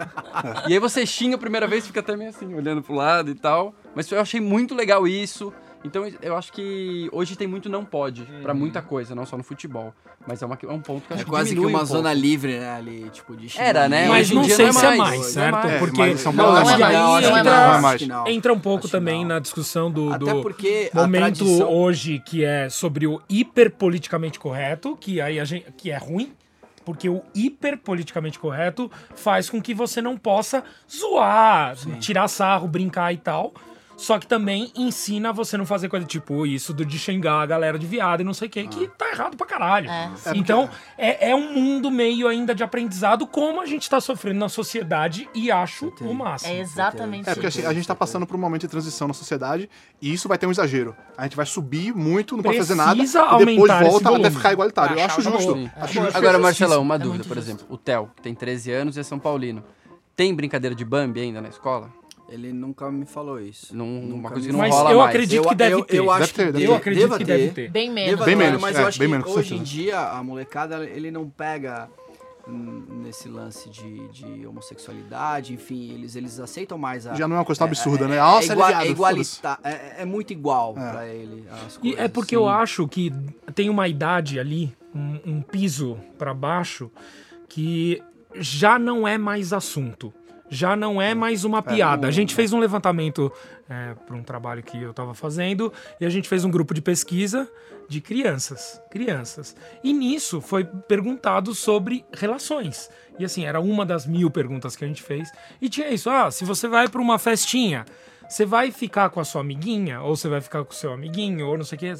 e 0.68 0.74
aí 0.74 0.78
você 0.78 1.06
xinga 1.06 1.36
a 1.36 1.38
primeira 1.38 1.66
vez, 1.66 1.86
fica 1.86 2.00
até 2.00 2.14
meio 2.14 2.28
assim, 2.28 2.54
olhando 2.54 2.82
pro 2.82 2.94
lado 2.94 3.30
e 3.30 3.34
tal. 3.34 3.74
Mas 3.94 4.10
eu 4.12 4.20
achei 4.20 4.38
muito 4.40 4.74
legal 4.74 5.08
isso. 5.08 5.50
Então 5.86 6.04
eu 6.20 6.36
acho 6.36 6.52
que 6.52 7.08
hoje 7.12 7.36
tem 7.36 7.46
muito 7.46 7.68
não 7.68 7.84
pode 7.84 8.24
pra 8.42 8.52
muita 8.52 8.82
coisa, 8.82 9.14
não 9.14 9.24
só 9.24 9.36
no 9.36 9.42
futebol. 9.44 9.94
Mas 10.26 10.42
é, 10.42 10.46
uma- 10.46 10.58
é 10.60 10.66
um 10.66 10.80
ponto 10.80 11.06
que 11.06 11.12
eu 11.12 11.16
acho 11.16 11.24
É 11.24 11.28
quase 11.28 11.54
que 11.54 11.60
uma 11.64 11.82
um 11.82 11.86
zona 11.86 12.10
pouco. 12.10 12.20
livre, 12.20 12.58
né? 12.58 12.70
Ali, 12.74 13.08
tipo, 13.12 13.36
de 13.36 13.48
Era, 13.58 13.88
né? 13.88 14.08
Mas 14.08 14.26
Hoje 14.26 14.32
em 14.32 14.34
não 14.36 14.42
dia 14.42 14.56
sei 14.56 14.64
não 14.66 14.70
é 14.70 14.74
se 14.74 14.86
é 14.86 14.96
mais, 14.96 15.20
é 15.20 15.22
certo? 15.24 15.66
É, 15.68 15.78
Porque 15.78 16.16
são 16.16 16.32
é 16.32 16.34
é 16.34 16.76
que 16.76 16.82
é 16.82 17.98
que 17.98 18.06
não. 18.06 18.26
entra 18.26 18.52
um 18.52 18.58
pouco 18.58 18.78
Acho 18.80 18.88
que 18.88 18.92
também 18.92 19.20
não. 19.20 19.28
na 19.28 19.38
discussão 19.38 19.90
do, 19.90 20.12
Até 20.12 20.24
do 20.34 20.42
porque 20.42 20.90
momento 20.92 21.36
tradição... 21.44 21.72
hoje 21.72 22.18
que 22.18 22.44
é 22.44 22.68
sobre 22.68 23.06
o 23.06 23.20
hiperpoliticamente 23.28 24.38
correto, 24.40 24.96
que 25.00 25.20
aí 25.20 25.38
a 25.38 25.44
gente, 25.44 25.66
que 25.76 25.90
é 25.92 25.96
ruim, 25.96 26.32
porque 26.84 27.08
o 27.08 27.22
hiperpoliticamente 27.34 28.38
correto 28.38 28.90
faz 29.14 29.48
com 29.50 29.60
que 29.60 29.74
você 29.74 30.00
não 30.02 30.16
possa 30.16 30.62
zoar, 30.90 31.76
tirar 32.00 32.28
sarro, 32.28 32.66
brincar 32.68 33.12
e 33.12 33.16
tal. 33.16 33.52
Só 33.96 34.18
que 34.18 34.26
também 34.26 34.70
ensina 34.76 35.32
você 35.32 35.56
não 35.56 35.64
fazer 35.64 35.88
coisa 35.88 36.04
tipo 36.04 36.44
isso 36.46 36.74
do 36.74 36.84
de 36.84 36.98
xingar 36.98 37.40
a 37.40 37.46
galera 37.46 37.78
de 37.78 37.86
viado 37.86 38.20
e 38.20 38.24
não 38.24 38.34
sei 38.34 38.46
o 38.46 38.50
que, 38.50 38.66
que 38.68 38.88
tá 38.88 39.08
errado 39.10 39.36
pra 39.38 39.46
caralho. 39.46 39.90
É. 39.90 40.10
Então, 40.34 40.68
é, 40.98 41.30
é 41.30 41.34
um 41.34 41.54
mundo 41.54 41.90
meio 41.90 42.28
ainda 42.28 42.54
de 42.54 42.62
aprendizado, 42.62 43.26
como 43.26 43.60
a 43.60 43.64
gente 43.64 43.88
tá 43.88 43.98
sofrendo 43.98 44.38
na 44.38 44.50
sociedade, 44.50 45.28
e 45.34 45.50
acho 45.50 45.92
o 46.02 46.12
máximo. 46.12 46.52
É 46.52 46.60
exatamente 46.60 47.28
É, 47.28 47.32
porque 47.32 47.46
assim, 47.46 47.60
isso. 47.60 47.68
a 47.68 47.72
gente 47.72 47.88
tá 47.88 47.94
passando 47.94 48.26
por 48.26 48.36
um 48.36 48.38
momento 48.38 48.62
de 48.62 48.68
transição 48.68 49.08
na 49.08 49.14
sociedade 49.14 49.68
e 50.00 50.12
isso 50.12 50.28
vai 50.28 50.36
ter 50.36 50.46
um 50.46 50.50
exagero. 50.50 50.94
A 51.16 51.22
gente 51.22 51.36
vai 51.36 51.46
subir 51.46 51.94
muito, 51.94 52.36
não 52.36 52.42
pode 52.42 52.58
fazer 52.58 52.74
nada, 52.74 52.96
Precisa 52.96 53.26
e 53.40 53.44
depois 53.46 53.72
volta 53.80 54.14
até 54.14 54.30
ficar 54.30 54.52
igualitário. 54.52 54.98
Eu 54.98 55.04
acho 55.06 55.22
justo. 55.22 55.70
Acho 55.74 55.94
justo. 55.94 56.16
Agora, 56.16 56.38
Marcelão, 56.38 56.82
uma 56.82 56.96
É 56.96 56.98
dúvida, 56.98 57.24
por 57.24 57.34
justo. 57.36 57.50
exemplo. 57.50 57.66
O 57.70 57.78
Theo, 57.78 58.10
que 58.14 58.20
tem 58.22 58.34
13 58.34 58.72
anos 58.72 58.96
e 58.98 59.00
é 59.00 59.02
São 59.02 59.18
Paulino. 59.18 59.64
Tem 60.14 60.34
brincadeira 60.34 60.74
de 60.74 60.84
Bambi 60.84 61.20
ainda 61.20 61.40
na 61.40 61.48
escola? 61.48 61.90
Ele 62.28 62.52
nunca 62.52 62.90
me 62.90 63.06
falou 63.06 63.40
isso. 63.40 63.74
Não, 63.76 63.86
uma 63.86 64.30
coisa 64.30 64.46
que 64.46 64.52
não 64.52 64.58
Mas 64.58 64.74
rola 64.74 64.90
eu 64.90 64.98
mais. 64.98 65.10
acredito 65.10 65.48
que 65.48 65.54
deve 65.54 65.74
eu, 65.74 65.84
ter. 65.84 65.96
Eu 65.98 66.10
acho 66.10 66.20
Deve 66.20 66.32
ter, 66.32 66.46
que 66.46 66.52
deve 66.52 66.64
Eu 66.64 66.70
ter. 66.70 66.76
acredito 66.76 67.02
deva 67.02 67.18
que 67.18 67.24
deve 67.24 67.48
ter. 67.50 67.70
Bem 67.70 67.90
menos. 67.90 68.10
Deva 68.10 68.24
Bem 68.24 68.36
ter, 68.36 68.44
menos, 68.44 68.60
mas 68.60 68.76
é, 68.76 68.82
eu 68.82 68.86
acho 68.88 68.98
bem 68.98 69.08
que 69.08 69.12
menos, 69.16 69.30
hoje 69.36 69.54
em 69.54 69.62
dia 69.62 70.00
a 70.00 70.22
molecada 70.24 70.84
ele 70.84 71.10
não 71.12 71.28
pega 71.30 71.88
nesse 72.48 73.28
lance 73.28 73.68
de, 73.70 74.08
de 74.08 74.46
homossexualidade, 74.46 75.52
enfim, 75.54 75.92
eles, 75.94 76.14
eles 76.14 76.38
aceitam 76.38 76.78
mais 76.78 77.06
a. 77.06 77.14
Já 77.14 77.26
não 77.26 77.36
é 77.36 77.38
uma 77.40 77.44
coisa 77.44 77.58
tão 77.60 77.66
absurda, 77.66 78.06
né? 78.06 78.16
É, 78.16 78.20
Nossa, 78.20 78.52
é, 78.52 78.54
igual, 78.54 78.68
ele 78.70 78.78
é 78.78 78.82
é, 78.86 78.90
igualita- 78.90 79.58
é, 79.64 79.94
é 79.98 80.04
muito 80.04 80.32
igual 80.32 80.74
É. 80.78 80.90
pra 80.90 81.06
ele 81.08 81.44
as 81.66 81.74
E 81.76 81.78
coisas. 81.80 82.00
é 82.00 82.08
porque 82.08 82.30
sim. 82.36 82.40
eu 82.42 82.48
acho 82.48 82.86
que 82.88 83.12
tem 83.54 83.68
uma 83.68 83.88
idade 83.88 84.38
ali, 84.38 84.72
um, 84.94 85.18
um 85.26 85.42
piso 85.42 85.96
pra 86.18 86.32
baixo, 86.32 86.90
que 87.48 88.00
já 88.34 88.78
não 88.78 89.06
é 89.08 89.16
mais 89.18 89.52
assunto. 89.52 90.12
Já 90.48 90.76
não 90.76 91.02
é 91.02 91.14
mais 91.14 91.44
uma 91.44 91.62
piada. 91.62 92.06
A 92.06 92.10
gente 92.10 92.34
fez 92.34 92.52
um 92.52 92.58
levantamento 92.58 93.32
é, 93.68 93.94
para 93.94 94.16
um 94.16 94.22
trabalho 94.22 94.62
que 94.62 94.80
eu 94.80 94.90
estava 94.90 95.14
fazendo 95.14 95.72
e 96.00 96.06
a 96.06 96.08
gente 96.08 96.28
fez 96.28 96.44
um 96.44 96.50
grupo 96.50 96.72
de 96.72 96.80
pesquisa 96.80 97.50
de 97.88 98.00
crianças. 98.00 98.80
Crianças. 98.90 99.56
E 99.82 99.92
nisso 99.92 100.40
foi 100.40 100.64
perguntado 100.64 101.54
sobre 101.54 102.04
relações. 102.12 102.88
E 103.18 103.24
assim, 103.24 103.44
era 103.44 103.60
uma 103.60 103.84
das 103.84 104.06
mil 104.06 104.30
perguntas 104.30 104.76
que 104.76 104.84
a 104.84 104.88
gente 104.88 105.02
fez. 105.02 105.30
E 105.60 105.68
tinha 105.68 105.88
isso: 105.90 106.10
ah, 106.10 106.30
se 106.30 106.44
você 106.44 106.68
vai 106.68 106.88
para 106.88 107.00
uma 107.00 107.18
festinha, 107.18 107.84
você 108.28 108.44
vai 108.44 108.70
ficar 108.70 109.10
com 109.10 109.20
a 109.20 109.24
sua 109.24 109.40
amiguinha, 109.40 110.00
ou 110.00 110.16
você 110.16 110.28
vai 110.28 110.40
ficar 110.40 110.64
com 110.64 110.72
o 110.72 110.76
seu 110.76 110.92
amiguinho, 110.92 111.46
ou 111.46 111.56
não 111.56 111.64
sei 111.64 111.76
o 111.76 111.78
que. 111.78 111.92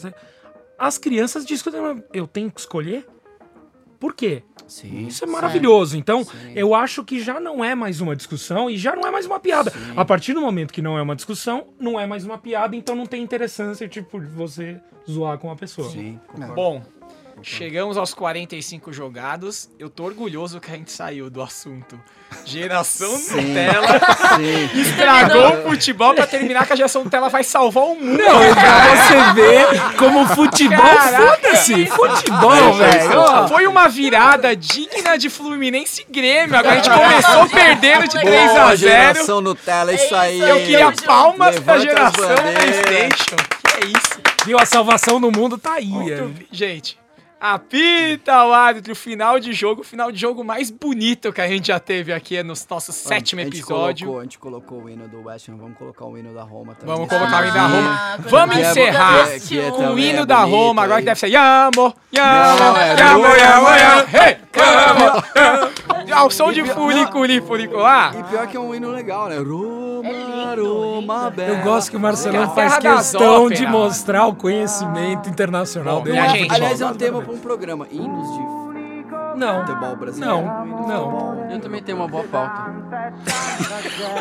As 0.78 0.98
crianças 0.98 1.46
discutem, 1.46 1.80
"Mas 1.80 2.02
eu 2.12 2.26
tenho 2.26 2.50
que 2.50 2.60
escolher? 2.60 3.06
Por 3.98 4.14
quê? 4.14 4.42
Sim. 4.66 5.06
Isso 5.06 5.24
é 5.24 5.26
maravilhoso. 5.26 5.96
Então, 5.96 6.26
eu 6.54 6.74
acho 6.74 7.04
que 7.04 7.20
já 7.20 7.38
não 7.38 7.64
é 7.64 7.74
mais 7.74 8.00
uma 8.00 8.16
discussão 8.16 8.68
e 8.68 8.76
já 8.76 8.94
não 8.96 9.06
é 9.06 9.10
mais 9.10 9.26
uma 9.26 9.38
piada. 9.38 9.72
A 9.96 10.04
partir 10.04 10.34
do 10.34 10.40
momento 10.40 10.72
que 10.72 10.82
não 10.82 10.98
é 10.98 11.02
uma 11.02 11.14
discussão, 11.16 11.68
não 11.78 11.98
é 11.98 12.06
mais 12.06 12.24
uma 12.24 12.38
piada, 12.38 12.74
então 12.74 12.94
não 12.94 13.06
tem 13.06 13.22
interessância, 13.22 13.88
tipo, 13.88 14.20
de 14.20 14.26
você 14.26 14.80
zoar 15.08 15.38
com 15.38 15.50
a 15.50 15.56
pessoa. 15.56 15.88
Sim, 15.88 16.18
concordo. 16.26 16.54
Bom, 16.54 16.82
chegamos 17.50 17.96
aos 17.96 18.12
45 18.12 18.92
jogados. 18.92 19.70
Eu 19.78 19.88
tô 19.88 20.02
orgulhoso 20.04 20.60
que 20.60 20.70
a 20.70 20.74
gente 20.74 20.90
saiu 20.90 21.30
do 21.30 21.40
assunto. 21.40 21.98
Geração 22.44 23.12
Nutella 23.12 24.00
Sim. 24.36 24.80
estragou 24.80 25.48
o 25.60 25.70
futebol 25.70 26.12
pra 26.12 26.26
terminar 26.26 26.66
que 26.66 26.72
a 26.72 26.76
geração 26.76 27.04
Nutella 27.04 27.28
vai 27.28 27.44
salvar 27.44 27.84
o 27.84 27.94
mundo. 27.94 28.18
Pra 28.18 28.96
você 28.96 29.32
ver 29.34 29.96
como 29.96 30.26
futebol, 30.26 30.76
Caraca. 30.76 31.36
foda-se, 31.36 31.86
futebol, 31.86 32.72
velho. 32.74 33.48
Foi 33.48 33.66
uma 33.68 33.88
virada 33.88 34.56
digna 34.56 35.16
de 35.16 35.30
Fluminense 35.30 36.04
e 36.08 36.12
Grêmio. 36.12 36.56
Agora 36.58 36.74
a 36.74 36.82
gente 36.82 36.90
começou 36.90 37.48
perdendo 37.48 38.08
de 38.08 38.20
3 38.20 38.50
a 38.50 38.54
Boa 38.54 38.76
0 38.76 38.76
geração 38.76 39.40
Nutella, 39.40 39.92
isso 39.92 40.14
É 40.14 40.18
aí. 40.18 40.40
Eu 40.40 40.56
queria 40.56 40.92
palmas 40.92 41.60
pra 41.60 41.74
Levanta 41.76 42.02
as 42.08 42.12
geração. 42.12 42.36
Playstation. 42.42 43.36
Que 43.62 43.84
é 43.84 43.86
isso? 43.86 44.20
Viu, 44.44 44.58
a 44.58 44.66
salvação 44.66 45.20
do 45.20 45.30
mundo 45.30 45.56
tá 45.56 45.74
aí. 45.74 45.86
é. 45.92 46.20
Muito- 46.20 46.44
Gente, 46.50 46.98
apita 47.40 48.44
o 48.46 48.52
árbitro, 48.52 48.94
final 48.96 49.38
de 49.38 49.52
jogo, 49.52 49.82
final 49.84 50.10
de 50.10 50.18
jogo 50.18 50.42
mais 50.42 50.70
bonito 50.70 51.32
que 51.32 51.40
a 51.40 51.46
gente 51.48 51.68
já 51.68 51.78
teve 51.78 52.12
aqui 52.12 52.42
no 52.42 52.54
nosso 52.70 52.92
sétimo 52.92 53.40
episódio. 53.42 54.06
Colocou, 54.06 54.20
a 54.20 54.22
gente 54.24 54.38
colocou 54.38 54.82
o 54.84 54.88
hino 54.90 55.06
do 55.08 55.22
West 55.24 55.48
Ham, 55.48 55.56
vamos 55.56 55.76
colocar 55.76 56.06
o 56.06 56.16
hino 56.16 56.32
da 56.34 56.42
Roma 56.42 56.74
também. 56.74 56.94
Vamos 56.94 57.08
colocar 57.08 57.42
o 57.42 57.44
hino 57.44 57.54
da 57.54 57.62
Ah, 57.62 57.66
Roma. 57.68 58.16
coisa 58.16 58.28
Vamos 58.30 58.56
encerrar 58.58 59.40
que 59.40 59.58
é 59.58 59.62
mundo. 59.70 59.76
com 59.76 59.86
o 59.94 59.98
hino 59.98 60.22
é 60.22 60.26
da 60.26 60.38
Roma, 60.44 60.82
agora 60.84 61.00
que 61.00 61.06
deve 61.06 61.20
ser 61.20 61.28
Yamo, 61.28 61.94
Yamo, 62.14 62.58
Não, 62.58 62.76
é 62.76 62.96
Yamo, 62.98 63.22
Roma. 63.22 63.36
Yamo, 63.36 63.68
Yamo, 63.68 64.08
hey, 64.16 64.36
Yamo. 64.56 65.85
Ao 66.12 66.30
som 66.30 66.52
de 66.52 66.64
furicu리, 66.64 67.40
furiculá. 67.40 68.12
E 68.18 68.22
pior 68.24 68.46
que 68.46 68.56
é 68.56 68.60
um 68.60 68.74
hino 68.74 68.90
legal, 68.90 69.28
né? 69.28 69.36
Roma, 69.38 70.08
É 70.08 70.12
lindo, 70.54 70.74
Roma, 70.74 71.28
lindo. 71.28 71.42
Eu 71.42 71.62
gosto 71.62 71.90
que 71.90 71.96
o 71.96 72.00
Marcelão 72.00 72.44
É 72.44 72.48
faz 72.48 72.78
questão 72.78 73.48
de 73.50 73.66
mostrar 73.66 74.26
o 74.26 74.34
conhecimento 74.34 75.28
internacional 75.28 75.96
Bom, 75.98 76.04
dele. 76.04 76.18
Aliás, 76.50 76.80
é 76.80 76.86
um 76.86 76.94
tema 76.94 77.20
para 77.22 77.32
um 77.32 77.38
programa. 77.38 77.86
Hinos 77.90 78.28
de 78.36 79.38
Não, 79.38 79.60
futebol 79.66 79.96
brasileiro. 79.96 80.36
não, 80.42 80.86
não. 80.88 81.36
Eu 81.50 81.60
também 81.60 81.82
tenho 81.82 81.98
uma 81.98 82.08
boa 82.08 82.24
pauta. 82.24 82.72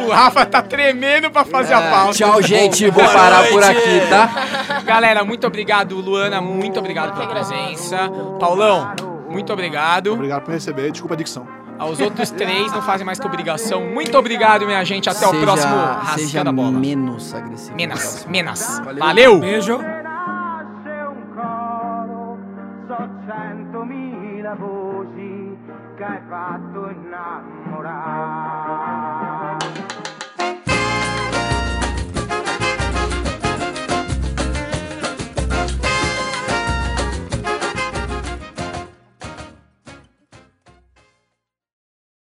O 0.05 0.11
Rafa 0.11 0.45
tá 0.45 0.61
tremendo 0.61 1.29
pra 1.31 1.43
fazer 1.45 1.73
a 1.73 1.81
pauta. 1.89 2.13
Tchau, 2.13 2.41
gente. 2.41 2.89
Vou 2.89 3.03
parar 3.03 3.47
por 3.49 3.63
aqui, 3.63 4.01
tá? 4.09 4.81
Galera, 4.85 5.23
muito 5.23 5.45
obrigado, 5.47 5.95
Luana, 5.99 6.39
muito 6.41 6.79
obrigado 6.79 7.13
pela 7.13 7.27
presença. 7.27 8.09
Paulão, 8.39 8.91
muito 9.29 9.51
obrigado. 9.51 10.13
Obrigado 10.13 10.43
por 10.43 10.53
receber, 10.53 10.91
desculpa 10.91 11.13
a 11.15 11.17
dicção. 11.17 11.64
Aos 11.77 11.99
outros 11.99 12.31
três 12.31 12.71
não 12.71 12.81
fazem 12.81 13.05
mais 13.05 13.19
que 13.19 13.27
obrigação. 13.27 13.81
Muito 13.85 14.17
obrigado, 14.17 14.65
minha 14.65 14.83
gente. 14.85 15.09
Até 15.09 15.27
o 15.27 15.31
Seja- 15.31 15.41
próximo 15.43 15.73
Seja 15.75 15.93
Rasgando 16.01 16.49
a 16.49 16.53
Bola. 16.53 16.71
menos 16.71 17.33
agressivo. 17.33 17.75
Menas, 17.75 18.25
menas. 18.29 18.79
Valeu. 18.83 18.99
Valeu! 18.99 19.39
Beijo. 19.39 19.79
voci 24.57 25.57
che 25.97 26.03
hai 26.03 26.19
fatto 26.29 26.89
innamorare. 26.89 28.44